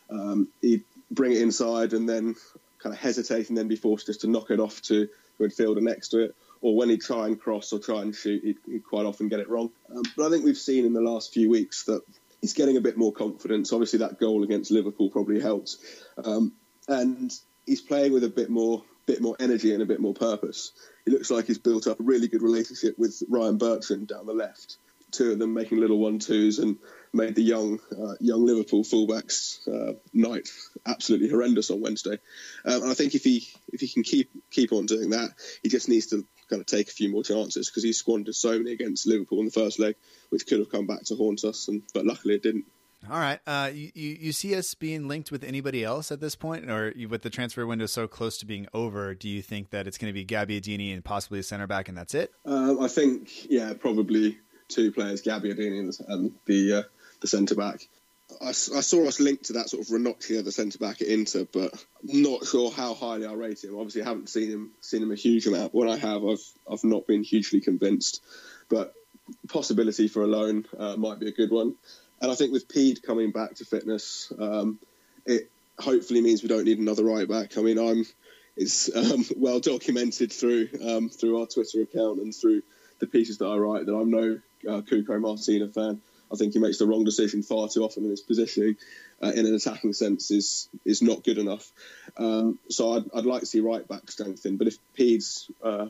Um, 0.09 0.47
he'd 0.61 0.83
bring 1.11 1.33
it 1.33 1.41
inside 1.41 1.93
and 1.93 2.07
then 2.07 2.35
kind 2.79 2.93
of 2.93 2.99
hesitate 2.99 3.49
and 3.49 3.57
then 3.57 3.67
be 3.67 3.75
forced 3.75 4.07
just 4.07 4.21
to 4.21 4.27
knock 4.27 4.51
it 4.51 4.59
off 4.59 4.81
to 4.83 5.07
the 5.37 5.47
midfielder 5.47 5.81
next 5.81 6.09
to 6.09 6.19
it. 6.19 6.35
Or 6.61 6.75
when 6.75 6.89
he'd 6.89 7.01
try 7.01 7.27
and 7.27 7.39
cross 7.39 7.71
or 7.71 7.79
try 7.79 8.01
and 8.01 8.15
shoot, 8.15 8.43
he'd, 8.43 8.57
he'd 8.65 8.83
quite 8.83 9.05
often 9.05 9.29
get 9.29 9.39
it 9.39 9.49
wrong. 9.49 9.69
Um, 9.93 10.03
but 10.15 10.25
I 10.25 10.29
think 10.29 10.43
we've 10.43 10.57
seen 10.57 10.85
in 10.85 10.93
the 10.93 11.01
last 11.01 11.31
few 11.31 11.49
weeks 11.49 11.83
that 11.83 12.01
he's 12.41 12.53
getting 12.53 12.77
a 12.77 12.81
bit 12.81 12.97
more 12.97 13.11
confidence. 13.11 13.71
Obviously, 13.71 13.99
that 13.99 14.19
goal 14.19 14.43
against 14.43 14.71
Liverpool 14.71 15.09
probably 15.09 15.39
helped, 15.39 15.77
um, 16.23 16.53
and 16.87 17.31
he's 17.65 17.81
playing 17.81 18.13
with 18.13 18.23
a 18.23 18.29
bit 18.29 18.49
more 18.49 18.83
bit 19.05 19.21
more 19.21 19.37
energy 19.39 19.73
and 19.73 19.81
a 19.81 19.85
bit 19.85 20.01
more 20.01 20.13
purpose. 20.13 20.73
He 21.05 21.11
looks 21.11 21.31
like 21.31 21.45
he's 21.45 21.57
built 21.57 21.87
up 21.87 21.99
a 21.99 22.03
really 22.03 22.27
good 22.27 22.41
relationship 22.41 22.99
with 22.99 23.23
Ryan 23.29 23.57
Bertrand 23.57 24.07
down 24.07 24.25
the 24.25 24.33
left 24.33 24.77
two 25.11 25.31
of 25.31 25.39
them 25.39 25.53
making 25.53 25.79
little 25.79 25.99
one 25.99 26.19
twos 26.19 26.59
and 26.59 26.77
made 27.13 27.35
the 27.35 27.43
young 27.43 27.79
uh, 27.91 28.15
young 28.19 28.45
Liverpool 28.45 28.83
fullbacks 28.83 29.67
uh, 29.67 29.93
night 30.13 30.49
absolutely 30.85 31.29
horrendous 31.29 31.71
on 31.71 31.81
Wednesday. 31.81 32.17
Um, 32.65 32.83
and 32.83 32.91
I 32.91 32.93
think 32.93 33.15
if 33.15 33.23
he 33.23 33.47
if 33.71 33.81
he 33.81 33.87
can 33.87 34.03
keep 34.03 34.29
keep 34.51 34.71
on 34.71 34.85
doing 34.85 35.11
that, 35.11 35.31
he 35.63 35.69
just 35.69 35.89
needs 35.89 36.07
to 36.07 36.25
kind 36.49 36.61
of 36.61 36.65
take 36.65 36.87
a 36.87 36.91
few 36.91 37.09
more 37.09 37.23
chances 37.23 37.69
because 37.69 37.83
he 37.83 37.93
squandered 37.93 38.35
so 38.35 38.57
many 38.57 38.71
against 38.71 39.07
Liverpool 39.07 39.39
in 39.39 39.45
the 39.45 39.51
first 39.51 39.79
leg, 39.79 39.95
which 40.29 40.47
could 40.47 40.59
have 40.59 40.71
come 40.71 40.87
back 40.87 41.03
to 41.05 41.15
haunt 41.15 41.43
us. 41.43 41.67
And 41.67 41.83
but 41.93 42.05
luckily 42.05 42.35
it 42.35 42.43
didn't. 42.43 42.65
All 43.09 43.19
right. 43.19 43.39
Uh, 43.45 43.69
you, 43.73 43.91
you 43.93 44.31
see 44.31 44.55
us 44.55 44.73
being 44.73 45.07
linked 45.07 45.31
with 45.31 45.43
anybody 45.43 45.83
else 45.83 46.11
at 46.11 46.19
this 46.19 46.35
point, 46.35 46.69
or 46.69 46.93
with 47.09 47.21
the 47.21 47.29
transfer 47.29 47.65
window 47.65 47.85
so 47.85 48.07
close 48.07 48.37
to 48.39 48.45
being 48.45 48.67
over, 48.73 49.13
do 49.13 49.29
you 49.29 49.41
think 49.41 49.69
that 49.69 49.87
it's 49.87 49.97
going 49.97 50.09
to 50.09 50.13
be 50.13 50.25
Gabbiadini 50.25 50.93
and 50.93 51.05
possibly 51.05 51.39
a 51.39 51.43
center 51.43 51.67
back, 51.67 51.87
and 51.87 51.97
that's 51.97 52.13
it? 52.15 52.31
Um, 52.43 52.81
I 52.81 52.87
think, 52.87 53.49
yeah, 53.49 53.73
probably 53.79 54.39
two 54.67 54.91
players, 54.91 55.21
Gabbiadini 55.21 55.79
and, 55.79 55.97
and 56.07 56.31
the 56.45 56.73
uh, 56.73 56.83
the 57.21 57.27
centre 57.27 57.55
back. 57.55 57.87
I, 58.41 58.49
I, 58.49 58.51
saw 58.51 59.07
us 59.07 59.21
linked 59.21 59.45
to 59.45 59.53
that 59.53 59.69
sort 59.69 59.83
of 59.83 59.87
Ranocchia, 59.87 60.43
the 60.43 60.51
centre 60.51 60.77
back 60.77 61.01
at 61.01 61.07
Inter, 61.07 61.47
but 61.51 61.73
not 62.03 62.45
sure 62.45 62.69
how 62.69 62.93
highly 62.93 63.25
I 63.25 63.33
rate 63.33 63.63
him. 63.63 63.75
Obviously, 63.75 64.01
I 64.01 64.05
haven't 64.05 64.29
seen 64.29 64.49
him 64.49 64.71
seen 64.81 65.01
him 65.01 65.11
a 65.11 65.15
huge 65.15 65.47
amount. 65.47 65.73
When 65.73 65.89
I 65.89 65.97
have, 65.97 66.25
I've 66.25 66.45
I've 66.69 66.83
not 66.83 67.07
been 67.07 67.23
hugely 67.23 67.61
convinced, 67.61 68.21
but 68.69 68.93
possibility 69.47 70.07
for 70.07 70.23
a 70.23 70.27
loan 70.27 70.65
uh, 70.77 70.95
might 70.97 71.19
be 71.19 71.27
a 71.27 71.33
good 71.33 71.51
one. 71.51 71.75
And 72.21 72.31
I 72.31 72.35
think 72.35 72.51
with 72.51 72.67
Pied 72.67 73.03
coming 73.03 73.31
back 73.31 73.55
to 73.55 73.65
fitness, 73.65 74.31
um, 74.39 74.79
it 75.25 75.49
hopefully 75.79 76.21
means 76.21 76.41
we 76.41 76.49
don't 76.49 76.65
need 76.65 76.79
another 76.79 77.03
right 77.03 77.27
back. 77.27 77.57
I 77.57 77.61
mean, 77.61 77.77
I'm 77.77 78.05
it's 78.57 78.93
um, 78.93 79.25
well 79.37 79.59
documented 79.59 80.33
through 80.33 80.69
um, 80.83 81.09
through 81.09 81.39
our 81.39 81.47
Twitter 81.47 81.81
account 81.81 82.19
and 82.19 82.35
through 82.35 82.63
the 82.99 83.07
pieces 83.07 83.37
that 83.37 83.45
I 83.45 83.57
write 83.57 83.85
that 83.85 83.95
I'm 83.95 84.11
no 84.11 84.39
uh, 84.67 84.81
Cuco 84.81 85.19
Martina 85.19 85.67
fan. 85.67 86.01
I 86.31 86.35
think 86.35 86.53
he 86.53 86.59
makes 86.59 86.77
the 86.77 86.85
wrong 86.85 87.05
decision 87.05 87.41
far 87.41 87.69
too 87.69 87.83
often, 87.83 88.03
in 88.03 88.09
his 88.09 88.21
positioning 88.21 88.75
uh, 89.21 89.31
in 89.35 89.45
an 89.45 89.55
attacking 89.55 89.93
sense 89.93 90.31
is 90.31 90.69
is 90.85 91.01
not 91.01 91.23
good 91.23 91.37
enough. 91.37 91.71
Um, 92.17 92.59
so 92.69 92.93
I'd, 92.95 93.03
I'd, 93.13 93.25
like 93.25 93.41
to 93.41 93.45
see 93.45 93.59
right 93.59 93.87
back 93.87 94.09
strengthened. 94.11 94.57
But 94.57 94.67
if 94.67 94.77
Pied's 94.93 95.49
uh, 95.63 95.87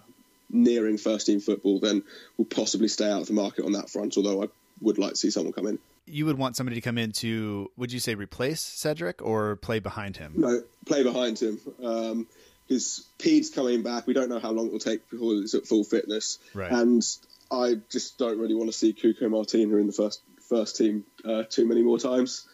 nearing 0.50 0.98
first 0.98 1.26
team 1.26 1.40
football, 1.40 1.80
then 1.80 2.04
we'll 2.38 2.46
possibly 2.46 2.88
stay 2.88 3.10
out 3.10 3.22
of 3.22 3.28
the 3.28 3.34
market 3.34 3.66
on 3.66 3.74
that 3.74 3.90
front. 3.90 4.18
Although 4.18 4.44
I 4.44 4.48
would 4.82 4.98
like 4.98 5.12
to 5.12 5.18
see 5.18 5.32
someone 5.32 5.54
come 5.54 5.68
in. 5.68 5.80
You 6.06 6.26
would 6.26 6.38
want 6.38 6.56
somebody 6.56 6.76
to 6.76 6.82
come 6.82 6.98
in 6.98 7.12
to, 7.14 7.70
would 7.76 7.92
you 7.92 8.00
say, 8.00 8.16
replace 8.16 8.62
Cedric 8.62 9.22
or 9.22 9.58
play 9.58 9.80
behind 9.80 10.16
him? 10.16 10.36
No, 10.38 10.62
play 10.86 11.04
behind 11.04 11.38
him. 11.38 11.60
Um, 11.84 12.28
his 12.70 13.06
Pied's 13.18 13.50
coming 13.50 13.84
back. 13.84 14.08
We 14.08 14.14
don't 14.14 14.30
know 14.30 14.40
how 14.40 14.52
long 14.52 14.68
it 14.68 14.72
will 14.72 14.80
take 14.80 15.10
before 15.10 15.34
he's 15.34 15.54
at 15.54 15.68
full 15.68 15.84
fitness. 15.84 16.40
Right. 16.54 16.72
And 16.72 17.06
I 17.52 17.76
just 17.90 18.18
don't 18.18 18.40
really 18.40 18.56
want 18.56 18.70
to 18.72 18.78
see 18.78 18.94
Cuco 18.94 19.30
Martina 19.30 19.78
in 19.78 19.88
the 19.88 19.94
first 19.94 20.22
first 20.48 20.78
team 20.78 21.04
uh, 21.26 21.44
too 21.44 21.68
many 21.68 21.82
more 21.84 22.00
times. 22.00 22.48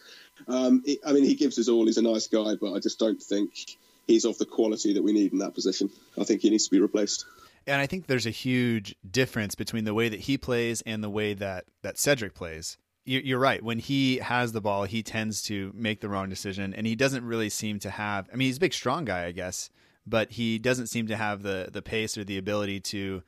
Um, 0.48 0.82
it, 0.84 0.98
I 1.06 1.12
mean, 1.12 1.24
he 1.24 1.34
gives 1.34 1.58
us 1.58 1.68
all. 1.68 1.86
He's 1.86 1.96
a 1.96 2.02
nice 2.02 2.26
guy, 2.26 2.54
but 2.60 2.72
I 2.72 2.80
just 2.80 2.98
don't 2.98 3.22
think 3.22 3.76
he's 4.06 4.24
of 4.24 4.38
the 4.38 4.46
quality 4.46 4.94
that 4.94 5.02
we 5.02 5.12
need 5.12 5.32
in 5.32 5.38
that 5.38 5.54
position. 5.54 5.90
I 6.18 6.24
think 6.24 6.42
he 6.42 6.50
needs 6.50 6.64
to 6.64 6.70
be 6.70 6.80
replaced. 6.80 7.24
And 7.66 7.80
I 7.80 7.86
think 7.86 8.06
there's 8.06 8.26
a 8.26 8.30
huge 8.30 8.94
difference 9.08 9.54
between 9.54 9.84
the 9.84 9.94
way 9.94 10.08
that 10.08 10.20
he 10.20 10.36
plays 10.36 10.82
and 10.82 11.02
the 11.02 11.10
way 11.10 11.34
that 11.34 11.64
that 11.82 11.98
Cedric 11.98 12.34
plays. 12.34 12.76
You're 13.06 13.38
right. 13.38 13.62
When 13.62 13.80
he 13.80 14.16
has 14.16 14.52
the 14.52 14.62
ball, 14.62 14.84
he 14.84 15.02
tends 15.02 15.42
to 15.42 15.72
make 15.74 16.00
the 16.00 16.08
wrong 16.08 16.30
decision, 16.30 16.72
and 16.72 16.86
he 16.86 16.96
doesn't 16.96 17.22
really 17.22 17.50
seem 17.50 17.78
to 17.80 17.90
have. 17.90 18.28
I 18.32 18.36
mean, 18.36 18.46
he's 18.46 18.56
a 18.56 18.60
big, 18.60 18.72
strong 18.72 19.04
guy, 19.04 19.26
I 19.26 19.32
guess, 19.32 19.68
but 20.06 20.32
he 20.32 20.58
doesn't 20.58 20.86
seem 20.86 21.06
to 21.08 21.16
have 21.16 21.42
the 21.42 21.68
the 21.70 21.82
pace 21.82 22.16
or 22.16 22.24
the 22.24 22.38
ability 22.38 22.80
to 22.80 23.22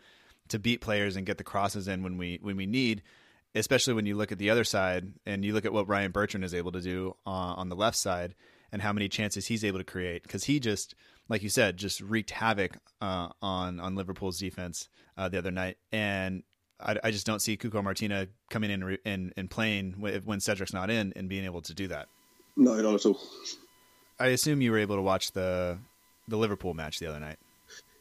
to 0.49 0.59
beat 0.59 0.81
players 0.81 1.17
and 1.17 1.27
get 1.27 1.39
the 1.39 1.45
crosses 1.45 1.89
in 1.89 2.03
when 2.03 2.19
we 2.19 2.39
when 2.43 2.57
we 2.57 2.67
need 2.67 3.03
especially 3.55 3.95
when 3.95 4.05
you 4.05 4.15
look 4.15 4.33
at 4.33 4.39
the 4.39 4.51
other 4.51 4.65
side 4.65 5.13
and 5.25 5.43
you 5.45 5.55
look 5.55 5.65
at 5.65 5.73
what 5.73 5.89
Ryan 5.89 6.11
Bertrand 6.11 6.45
is 6.45 6.53
able 6.53 6.73
to 6.73 6.81
do 6.81 7.17
uh, 7.27 7.31
on 7.31 7.71
the 7.71 7.77
left 7.77 7.97
side 7.97 8.35
and 8.71 8.83
how 8.83 8.93
many 8.93 9.09
chances 9.09 9.47
he's 9.47 9.65
able 9.65 9.79
to 9.79 9.85
create 9.85 10.23
because 10.23 10.45
he 10.45 10.61
just 10.61 10.95
like 11.29 11.43
you 11.43 11.49
said 11.49 11.77
just 11.77 12.01
wreaked 12.01 12.31
havoc 12.31 12.77
uh, 13.01 13.29
on 13.41 13.81
on 13.81 13.95
Liverpool's 13.95 14.39
defense 14.39 14.89
uh, 15.17 15.29
the 15.29 15.39
other 15.39 15.51
night 15.51 15.79
and 15.91 16.43
I, 16.79 16.97
I, 17.05 17.11
just 17.11 17.27
don't 17.27 17.41
see 17.41 17.57
Cuco 17.57 17.83
Martina 17.83 18.29
coming 18.51 18.71
in 18.71 18.99
and, 19.07 19.33
and 19.37 19.51
playing 19.51 19.93
when 19.93 20.41
Cedric's 20.41 20.75
not 20.75 20.91
in 20.91 21.15
and 21.17 21.27
being 21.27 21.47
able 21.47 21.63
to 21.63 21.73
do 21.73 21.89
that. 21.89 22.09
No, 22.55 22.75
not 22.75 22.95
at 22.97 23.07
all. 23.07 23.19
I 24.21 24.27
assume 24.27 24.61
you 24.61 24.73
were 24.73 24.79
able 24.79 24.97
to 24.97 25.03
watch 25.03 25.33
the 25.33 25.79
the 26.29 26.37
Liverpool 26.37 26.75
match 26.75 26.99
the 26.99 27.07
other 27.07 27.21
night. 27.21 27.39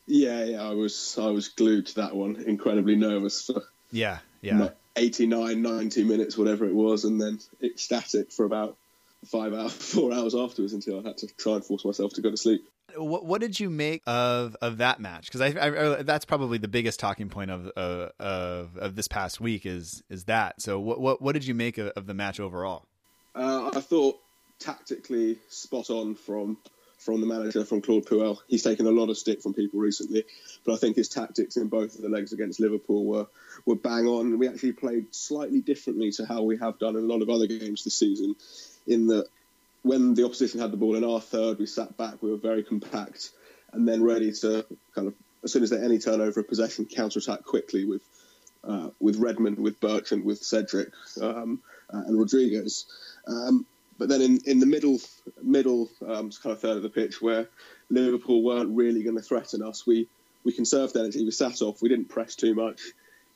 Yeah, 0.08 0.44
yeah, 0.44 0.64
I 0.64 0.74
was 0.74 1.18
I 1.20 1.28
was 1.28 1.50
glued 1.50 1.88
to 1.88 1.96
that 1.96 2.16
one. 2.16 2.36
Incredibly 2.36 2.96
nervous 2.96 3.46
for 3.46 3.64
yeah, 3.92 4.20
yeah, 4.42 4.70
89, 4.96 5.62
90 5.62 6.04
minutes, 6.04 6.38
whatever 6.38 6.66
it 6.66 6.74
was, 6.74 7.06
and 7.06 7.20
then 7.20 7.40
ecstatic 7.62 8.32
for 8.32 8.46
about 8.46 8.78
five 9.26 9.54
hours, 9.54 9.74
four 9.94 10.14
hours 10.14 10.36
afterwards 10.36 10.74
until 10.74 11.00
I 11.00 11.08
had 11.08 11.18
to 11.18 11.28
try 11.38 11.54
and 11.54 11.66
force 11.66 11.86
myself 11.86 12.14
to 12.14 12.22
go 12.22 12.32
to 12.32 12.38
sleep. 12.38 12.68
What, 12.96 13.26
what 13.26 13.42
did 13.42 13.60
you 13.60 13.70
make 13.70 14.02
of 14.06 14.56
of 14.62 14.78
that 14.78 15.00
match? 15.00 15.26
Because 15.26 15.42
I, 15.42 15.48
I, 15.48 16.04
that's 16.04 16.24
probably 16.24 16.60
the 16.60 16.68
biggest 16.68 17.00
talking 17.00 17.30
point 17.30 17.52
of, 17.52 17.68
of 17.68 18.12
of 18.20 18.78
of 18.78 18.96
this 18.96 19.08
past 19.08 19.42
week 19.42 19.66
is 19.66 20.04
is 20.10 20.26
that. 20.26 20.62
So 20.62 20.80
what 20.80 21.02
what 21.02 21.22
what 21.22 21.34
did 21.34 21.46
you 21.46 21.56
make 21.56 21.78
of, 21.78 21.88
of 21.90 22.06
the 22.06 22.14
match 22.14 22.40
overall? 22.40 22.86
Uh, 23.34 23.72
I 23.74 23.82
thought 23.82 24.20
tactically 24.60 25.40
spot 25.50 25.90
on 25.90 26.16
from 26.16 26.58
from 27.06 27.22
the 27.22 27.28
manager, 27.28 27.64
from 27.64 27.82
Claude 27.82 28.06
Puel. 28.06 28.40
He's 28.48 28.64
taken 28.64 28.88
a 28.88 28.92
lot 28.92 29.10
of 29.10 29.18
stick 29.18 29.42
from 29.42 29.54
people 29.54 29.80
recently, 29.80 30.26
but 30.66 30.74
I 30.74 30.78
think 30.78 30.96
his 30.96 31.08
tactics 31.08 31.56
in 31.56 31.68
both 31.68 31.96
of 31.96 32.02
the 32.02 32.10
legs 32.10 32.34
against 32.34 32.60
Liverpool 32.60 33.06
were, 33.06 33.28
were 33.66 33.76
bang 33.76 34.08
on. 34.08 34.40
We 34.40 34.48
actually 34.48 34.74
played 34.74 35.14
slightly 35.14 35.62
differently 35.62 36.12
to 36.14 36.26
how 36.26 36.42
we 36.42 36.58
have 36.58 36.80
done 36.80 36.96
in 36.96 37.04
a 37.04 37.08
lot 37.08 37.22
of 37.22 37.30
other 37.30 37.46
games 37.46 37.84
this 37.84 37.94
season, 37.94 38.36
in 38.88 39.08
that 39.08 39.28
when 39.84 40.16
the 40.16 40.26
opposition 40.26 40.60
had 40.60 40.72
the 40.72 40.78
ball 40.78 40.96
in 40.96 41.04
our 41.04 41.22
third, 41.22 41.60
we 41.60 41.68
sat 41.68 41.96
back, 41.96 42.24
we 42.24 42.32
were 42.32 42.38
very 42.38 42.64
compact, 42.64 43.30
and 43.72 43.88
then 43.88 44.02
ready 44.02 44.32
to 44.32 44.66
kind 44.96 45.08
of, 45.08 45.14
as 45.44 45.54
soon 45.54 45.62
as 45.62 45.70
there 45.70 45.84
any 45.84 46.00
turnover 46.00 46.40
of 46.40 46.50
possession, 46.50 46.86
counter 46.86 47.20
attack 47.20 47.44
quickly 47.44 47.86
with 47.86 48.02
uh, 48.64 48.90
with 49.00 49.18
Redmond, 49.18 49.60
with 49.60 49.80
Bertrand, 49.80 50.26
with 50.26 50.44
Cedric, 50.44 50.90
um, 51.22 51.62
uh, 51.94 52.02
and 52.08 52.18
Rodriguez. 52.18 52.88
Um, 53.28 53.68
but 53.98 54.10
then 54.10 54.22
in, 54.22 54.40
in 54.46 54.60
the 54.60 54.66
middle 54.66 55.00
middle 55.42 55.90
um, 56.02 56.32
kind 56.32 56.54
of 56.54 56.60
third 56.60 56.78
of 56.78 56.84
the 56.84 56.90
pitch 56.90 57.22
where 57.22 57.48
Liverpool 57.90 58.44
weren't 58.44 58.76
really 58.76 59.04
going 59.04 59.16
to 59.16 59.22
threaten 59.22 59.62
us, 59.62 59.86
we 59.86 60.08
we 60.44 60.52
conserved 60.52 60.96
energy. 60.96 61.24
We 61.24 61.32
sat 61.32 61.62
off. 61.62 61.82
We 61.82 61.90
didn't 61.90 62.10
press 62.10 62.36
too 62.36 62.54
much, 62.54 62.82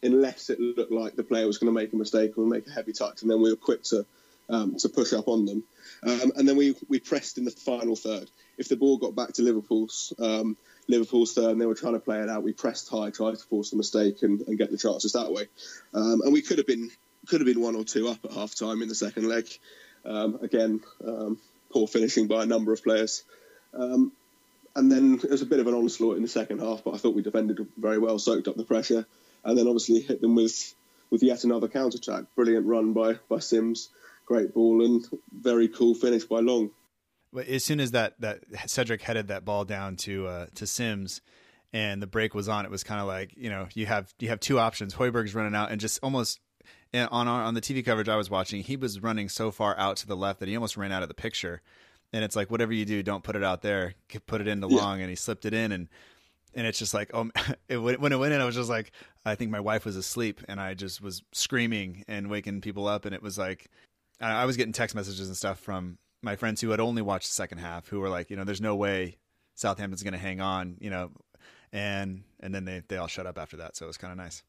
unless 0.03 0.49
it 0.49 0.59
looked 0.59 0.91
like 0.91 1.15
the 1.15 1.23
player 1.23 1.47
was 1.47 1.57
going 1.57 1.73
to 1.73 1.79
make 1.79 1.93
a 1.93 1.97
mistake 1.97 2.37
or 2.37 2.45
make 2.45 2.67
a 2.67 2.71
heavy 2.71 2.93
touch, 2.93 3.21
and 3.21 3.31
then 3.31 3.41
we 3.41 3.49
were 3.49 3.57
quick 3.57 3.83
to 3.85 4.05
um, 4.49 4.75
to 4.77 4.89
push 4.89 5.13
up 5.13 5.27
on 5.27 5.45
them. 5.45 5.63
Um, 6.03 6.31
and 6.35 6.47
then 6.47 6.57
we 6.57 6.75
we 6.87 6.99
pressed 6.99 7.37
in 7.37 7.45
the 7.45 7.51
final 7.51 7.95
third. 7.95 8.29
If 8.57 8.69
the 8.69 8.75
ball 8.75 8.97
got 8.97 9.15
back 9.15 9.33
to 9.33 9.41
Liverpool's 9.41 10.13
um, 10.19 10.57
Liverpool's 10.87 11.33
third 11.33 11.51
and 11.51 11.61
they 11.61 11.65
were 11.65 11.75
trying 11.75 11.93
to 11.93 11.99
play 11.99 12.19
it 12.19 12.29
out, 12.29 12.43
we 12.43 12.53
pressed 12.53 12.89
high, 12.89 13.11
tried 13.11 13.35
to 13.35 13.43
force 13.45 13.69
the 13.69 13.77
mistake 13.77 14.23
and, 14.23 14.41
and 14.41 14.57
get 14.57 14.71
the 14.71 14.77
chances 14.77 15.13
that 15.13 15.31
way. 15.31 15.47
Um, 15.93 16.21
and 16.23 16.33
we 16.33 16.41
could 16.41 16.57
have 16.57 16.67
been 16.67 16.89
could 17.27 17.41
have 17.41 17.45
been 17.45 17.61
one 17.61 17.75
or 17.75 17.83
two 17.83 18.07
up 18.07 18.23
at 18.25 18.31
half 18.31 18.55
time 18.55 18.81
in 18.81 18.87
the 18.87 18.95
second 18.95 19.27
leg. 19.27 19.47
Um, 20.05 20.39
again, 20.41 20.81
um, 21.05 21.37
poor 21.71 21.87
finishing 21.87 22.27
by 22.27 22.43
a 22.43 22.45
number 22.45 22.73
of 22.73 22.83
players. 22.83 23.23
Um, 23.73 24.11
and 24.75 24.91
then 24.91 25.19
it 25.23 25.29
was 25.29 25.41
a 25.41 25.45
bit 25.45 25.59
of 25.59 25.67
an 25.67 25.73
onslaught 25.73 26.17
in 26.17 26.21
the 26.21 26.29
second 26.29 26.59
half, 26.59 26.83
but 26.83 26.93
I 26.93 26.97
thought 26.97 27.15
we 27.15 27.21
defended 27.21 27.65
very 27.77 27.97
well, 27.97 28.19
soaked 28.19 28.47
up 28.47 28.55
the 28.55 28.63
pressure, 28.63 29.05
and 29.43 29.57
then 29.57 29.67
obviously 29.67 30.01
hit 30.01 30.21
them 30.21 30.35
with, 30.35 30.73
with 31.09 31.23
yet 31.23 31.43
another 31.43 31.67
counter 31.67 31.97
attack. 31.97 32.25
Brilliant 32.35 32.65
run 32.65 32.93
by, 32.93 33.15
by 33.29 33.39
Sims, 33.39 33.89
great 34.25 34.53
ball, 34.53 34.85
and 34.85 35.05
very 35.31 35.67
cool 35.67 35.95
finish 35.95 36.23
by 36.23 36.39
Long. 36.39 36.71
As 37.47 37.63
soon 37.63 37.79
as 37.79 37.91
that, 37.91 38.19
that 38.21 38.39
Cedric 38.67 39.01
headed 39.01 39.27
that 39.27 39.45
ball 39.45 39.65
down 39.65 39.97
to 39.97 40.27
uh, 40.27 40.45
to 40.55 40.65
Sims, 40.65 41.21
and 41.71 42.01
the 42.01 42.07
break 42.07 42.33
was 42.33 42.49
on, 42.49 42.65
it 42.65 42.71
was 42.71 42.83
kind 42.83 42.99
of 42.99 43.05
like 43.05 43.33
you 43.37 43.51
know 43.51 43.67
you 43.75 43.85
have 43.85 44.11
you 44.17 44.29
have 44.29 44.39
two 44.39 44.57
options. 44.57 44.95
Højbjerg's 44.95 45.35
running 45.35 45.53
out 45.53 45.71
and 45.71 45.79
just 45.79 45.99
almost 46.01 46.39
on 46.93 47.27
our, 47.27 47.43
on 47.43 47.53
the 47.53 47.61
TV 47.61 47.83
coverage 47.85 48.09
I 48.09 48.15
was 48.15 48.29
watching, 48.29 48.63
he 48.63 48.75
was 48.75 49.01
running 49.01 49.29
so 49.29 49.51
far 49.51 49.77
out 49.77 49.97
to 49.97 50.07
the 50.07 50.15
left 50.15 50.39
that 50.39 50.49
he 50.49 50.55
almost 50.55 50.77
ran 50.77 50.91
out 50.91 51.03
of 51.03 51.07
the 51.07 51.15
picture. 51.15 51.61
And 52.11 52.23
it's 52.23 52.35
like 52.35 52.49
whatever 52.49 52.73
you 52.73 52.85
do, 52.85 53.03
don't 53.03 53.23
put 53.23 53.35
it 53.35 53.43
out 53.43 53.61
there. 53.61 53.93
Put 54.25 54.41
it 54.41 54.47
into 54.47 54.67
yeah. 54.67 54.77
long, 54.77 55.01
and 55.01 55.09
he 55.09 55.15
slipped 55.15 55.45
it 55.45 55.53
in, 55.53 55.71
and 55.71 55.87
and 56.55 56.65
it's 56.65 56.79
just 56.79 56.93
like 56.93 57.11
oh, 57.13 57.29
it, 57.69 57.77
when 57.77 58.11
it 58.11 58.17
went 58.17 58.33
in, 58.33 58.41
I 58.41 58.45
was 58.45 58.55
just 58.55 58.69
like 58.69 58.91
I 59.25 59.35
think 59.35 59.51
my 59.51 59.59
wife 59.59 59.85
was 59.85 59.95
asleep, 59.95 60.41
and 60.47 60.59
I 60.59 60.73
just 60.73 61.01
was 61.01 61.21
screaming 61.33 62.03
and 62.07 62.27
waking 62.27 62.61
people 62.61 62.87
up, 62.87 63.05
and 63.05 63.13
it 63.13 63.21
was 63.21 63.37
like 63.37 63.69
I 64.19 64.45
was 64.45 64.57
getting 64.57 64.73
text 64.73 64.95
messages 64.95 65.27
and 65.27 65.37
stuff 65.37 65.59
from 65.59 65.99
my 66.21 66.35
friends 66.35 66.61
who 66.61 66.71
had 66.71 66.79
only 66.79 67.01
watched 67.01 67.27
the 67.27 67.33
second 67.33 67.59
half, 67.59 67.87
who 67.87 67.99
were 67.99 68.09
like, 68.09 68.29
you 68.29 68.35
know, 68.35 68.43
there's 68.43 68.59
no 68.59 68.75
way 68.75 69.17
Southampton's 69.55 70.03
going 70.03 70.13
to 70.13 70.19
hang 70.19 70.41
on, 70.41 70.77
you 70.79 70.89
know, 70.89 71.11
and 71.71 72.23
and 72.39 72.53
then 72.53 72.65
they 72.65 72.81
they 72.87 72.97
all 72.97 73.07
shut 73.07 73.27
up 73.27 73.37
after 73.37 73.57
that, 73.57 73.75
so 73.75 73.85
it 73.85 73.87
was 73.87 73.97
kind 73.97 74.11
of 74.11 74.17
nice. 74.17 74.43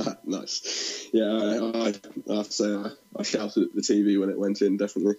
nice. 0.24 1.08
Yeah, 1.12 1.24
I, 1.24 1.94
I, 2.30 2.36
have 2.36 2.46
to 2.46 2.52
say 2.52 2.74
I, 2.74 2.90
I 3.16 3.22
shouted 3.22 3.64
at 3.64 3.74
the 3.74 3.82
TV 3.82 4.18
when 4.18 4.30
it 4.30 4.38
went 4.38 4.62
in. 4.62 4.76
Definitely. 4.76 5.16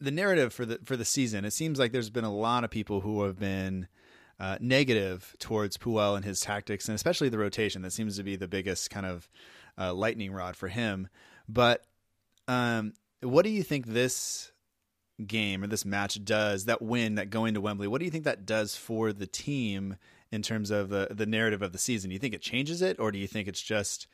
The 0.00 0.10
narrative 0.10 0.52
for 0.52 0.66
the 0.66 0.78
for 0.84 0.96
the 0.96 1.04
season, 1.04 1.44
it 1.44 1.52
seems 1.52 1.78
like 1.78 1.92
there's 1.92 2.10
been 2.10 2.24
a 2.24 2.34
lot 2.34 2.64
of 2.64 2.70
people 2.70 3.00
who 3.00 3.22
have 3.22 3.38
been 3.38 3.88
uh, 4.38 4.58
negative 4.60 5.34
towards 5.38 5.76
Puel 5.76 6.16
and 6.16 6.24
his 6.24 6.40
tactics, 6.40 6.88
and 6.88 6.94
especially 6.94 7.28
the 7.28 7.38
rotation. 7.38 7.82
That 7.82 7.92
seems 7.92 8.16
to 8.16 8.22
be 8.22 8.36
the 8.36 8.48
biggest 8.48 8.90
kind 8.90 9.06
of 9.06 9.28
uh, 9.78 9.94
lightning 9.94 10.32
rod 10.32 10.56
for 10.56 10.68
him. 10.68 11.08
But 11.48 11.84
um, 12.48 12.92
what 13.20 13.44
do 13.44 13.50
you 13.50 13.62
think 13.62 13.86
this 13.86 14.52
game 15.26 15.64
or 15.64 15.66
this 15.66 15.84
match 15.84 16.22
does? 16.24 16.66
That 16.66 16.82
win, 16.82 17.14
that 17.14 17.30
going 17.30 17.54
to 17.54 17.60
Wembley, 17.60 17.88
what 17.88 17.98
do 17.98 18.04
you 18.04 18.10
think 18.10 18.24
that 18.24 18.44
does 18.44 18.76
for 18.76 19.12
the 19.12 19.26
team 19.26 19.96
in 20.32 20.42
terms 20.42 20.70
of 20.70 20.88
the 20.88 21.08
the 21.10 21.26
narrative 21.26 21.62
of 21.62 21.72
the 21.72 21.78
season? 21.78 22.10
Do 22.10 22.14
you 22.14 22.20
think 22.20 22.34
it 22.34 22.42
changes 22.42 22.82
it, 22.82 22.98
or 22.98 23.12
do 23.12 23.18
you 23.18 23.26
think 23.26 23.48
it's 23.48 23.62
just 23.62 24.06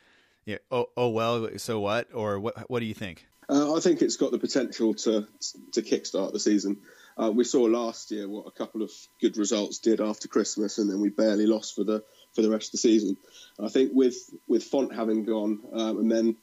yeah, 0.44 0.58
oh, 0.70 0.88
oh 0.96 1.08
well, 1.08 1.48
so 1.56 1.80
what? 1.80 2.08
Or 2.12 2.40
what? 2.40 2.70
What 2.70 2.80
do 2.80 2.86
you 2.86 2.94
think? 2.94 3.26
Uh, 3.48 3.76
I 3.76 3.80
think 3.80 4.02
it's 4.02 4.16
got 4.16 4.32
the 4.32 4.38
potential 4.38 4.94
to 4.94 5.26
to 5.72 5.82
kickstart 5.82 6.32
the 6.32 6.40
season. 6.40 6.78
Uh, 7.20 7.30
we 7.30 7.44
saw 7.44 7.62
last 7.62 8.10
year 8.10 8.28
what 8.28 8.46
a 8.46 8.50
couple 8.50 8.82
of 8.82 8.90
good 9.20 9.36
results 9.36 9.78
did 9.78 10.00
after 10.00 10.28
Christmas, 10.28 10.78
and 10.78 10.90
then 10.90 11.00
we 11.00 11.10
barely 11.10 11.46
lost 11.46 11.74
for 11.74 11.84
the 11.84 12.02
for 12.34 12.42
the 12.42 12.50
rest 12.50 12.68
of 12.68 12.72
the 12.72 12.78
season. 12.78 13.16
I 13.60 13.68
think 13.68 13.92
with 13.94 14.16
with 14.48 14.64
Fonte 14.64 14.94
having 14.94 15.24
gone, 15.24 15.60
um, 15.72 15.98
and 15.98 16.10
then 16.10 16.36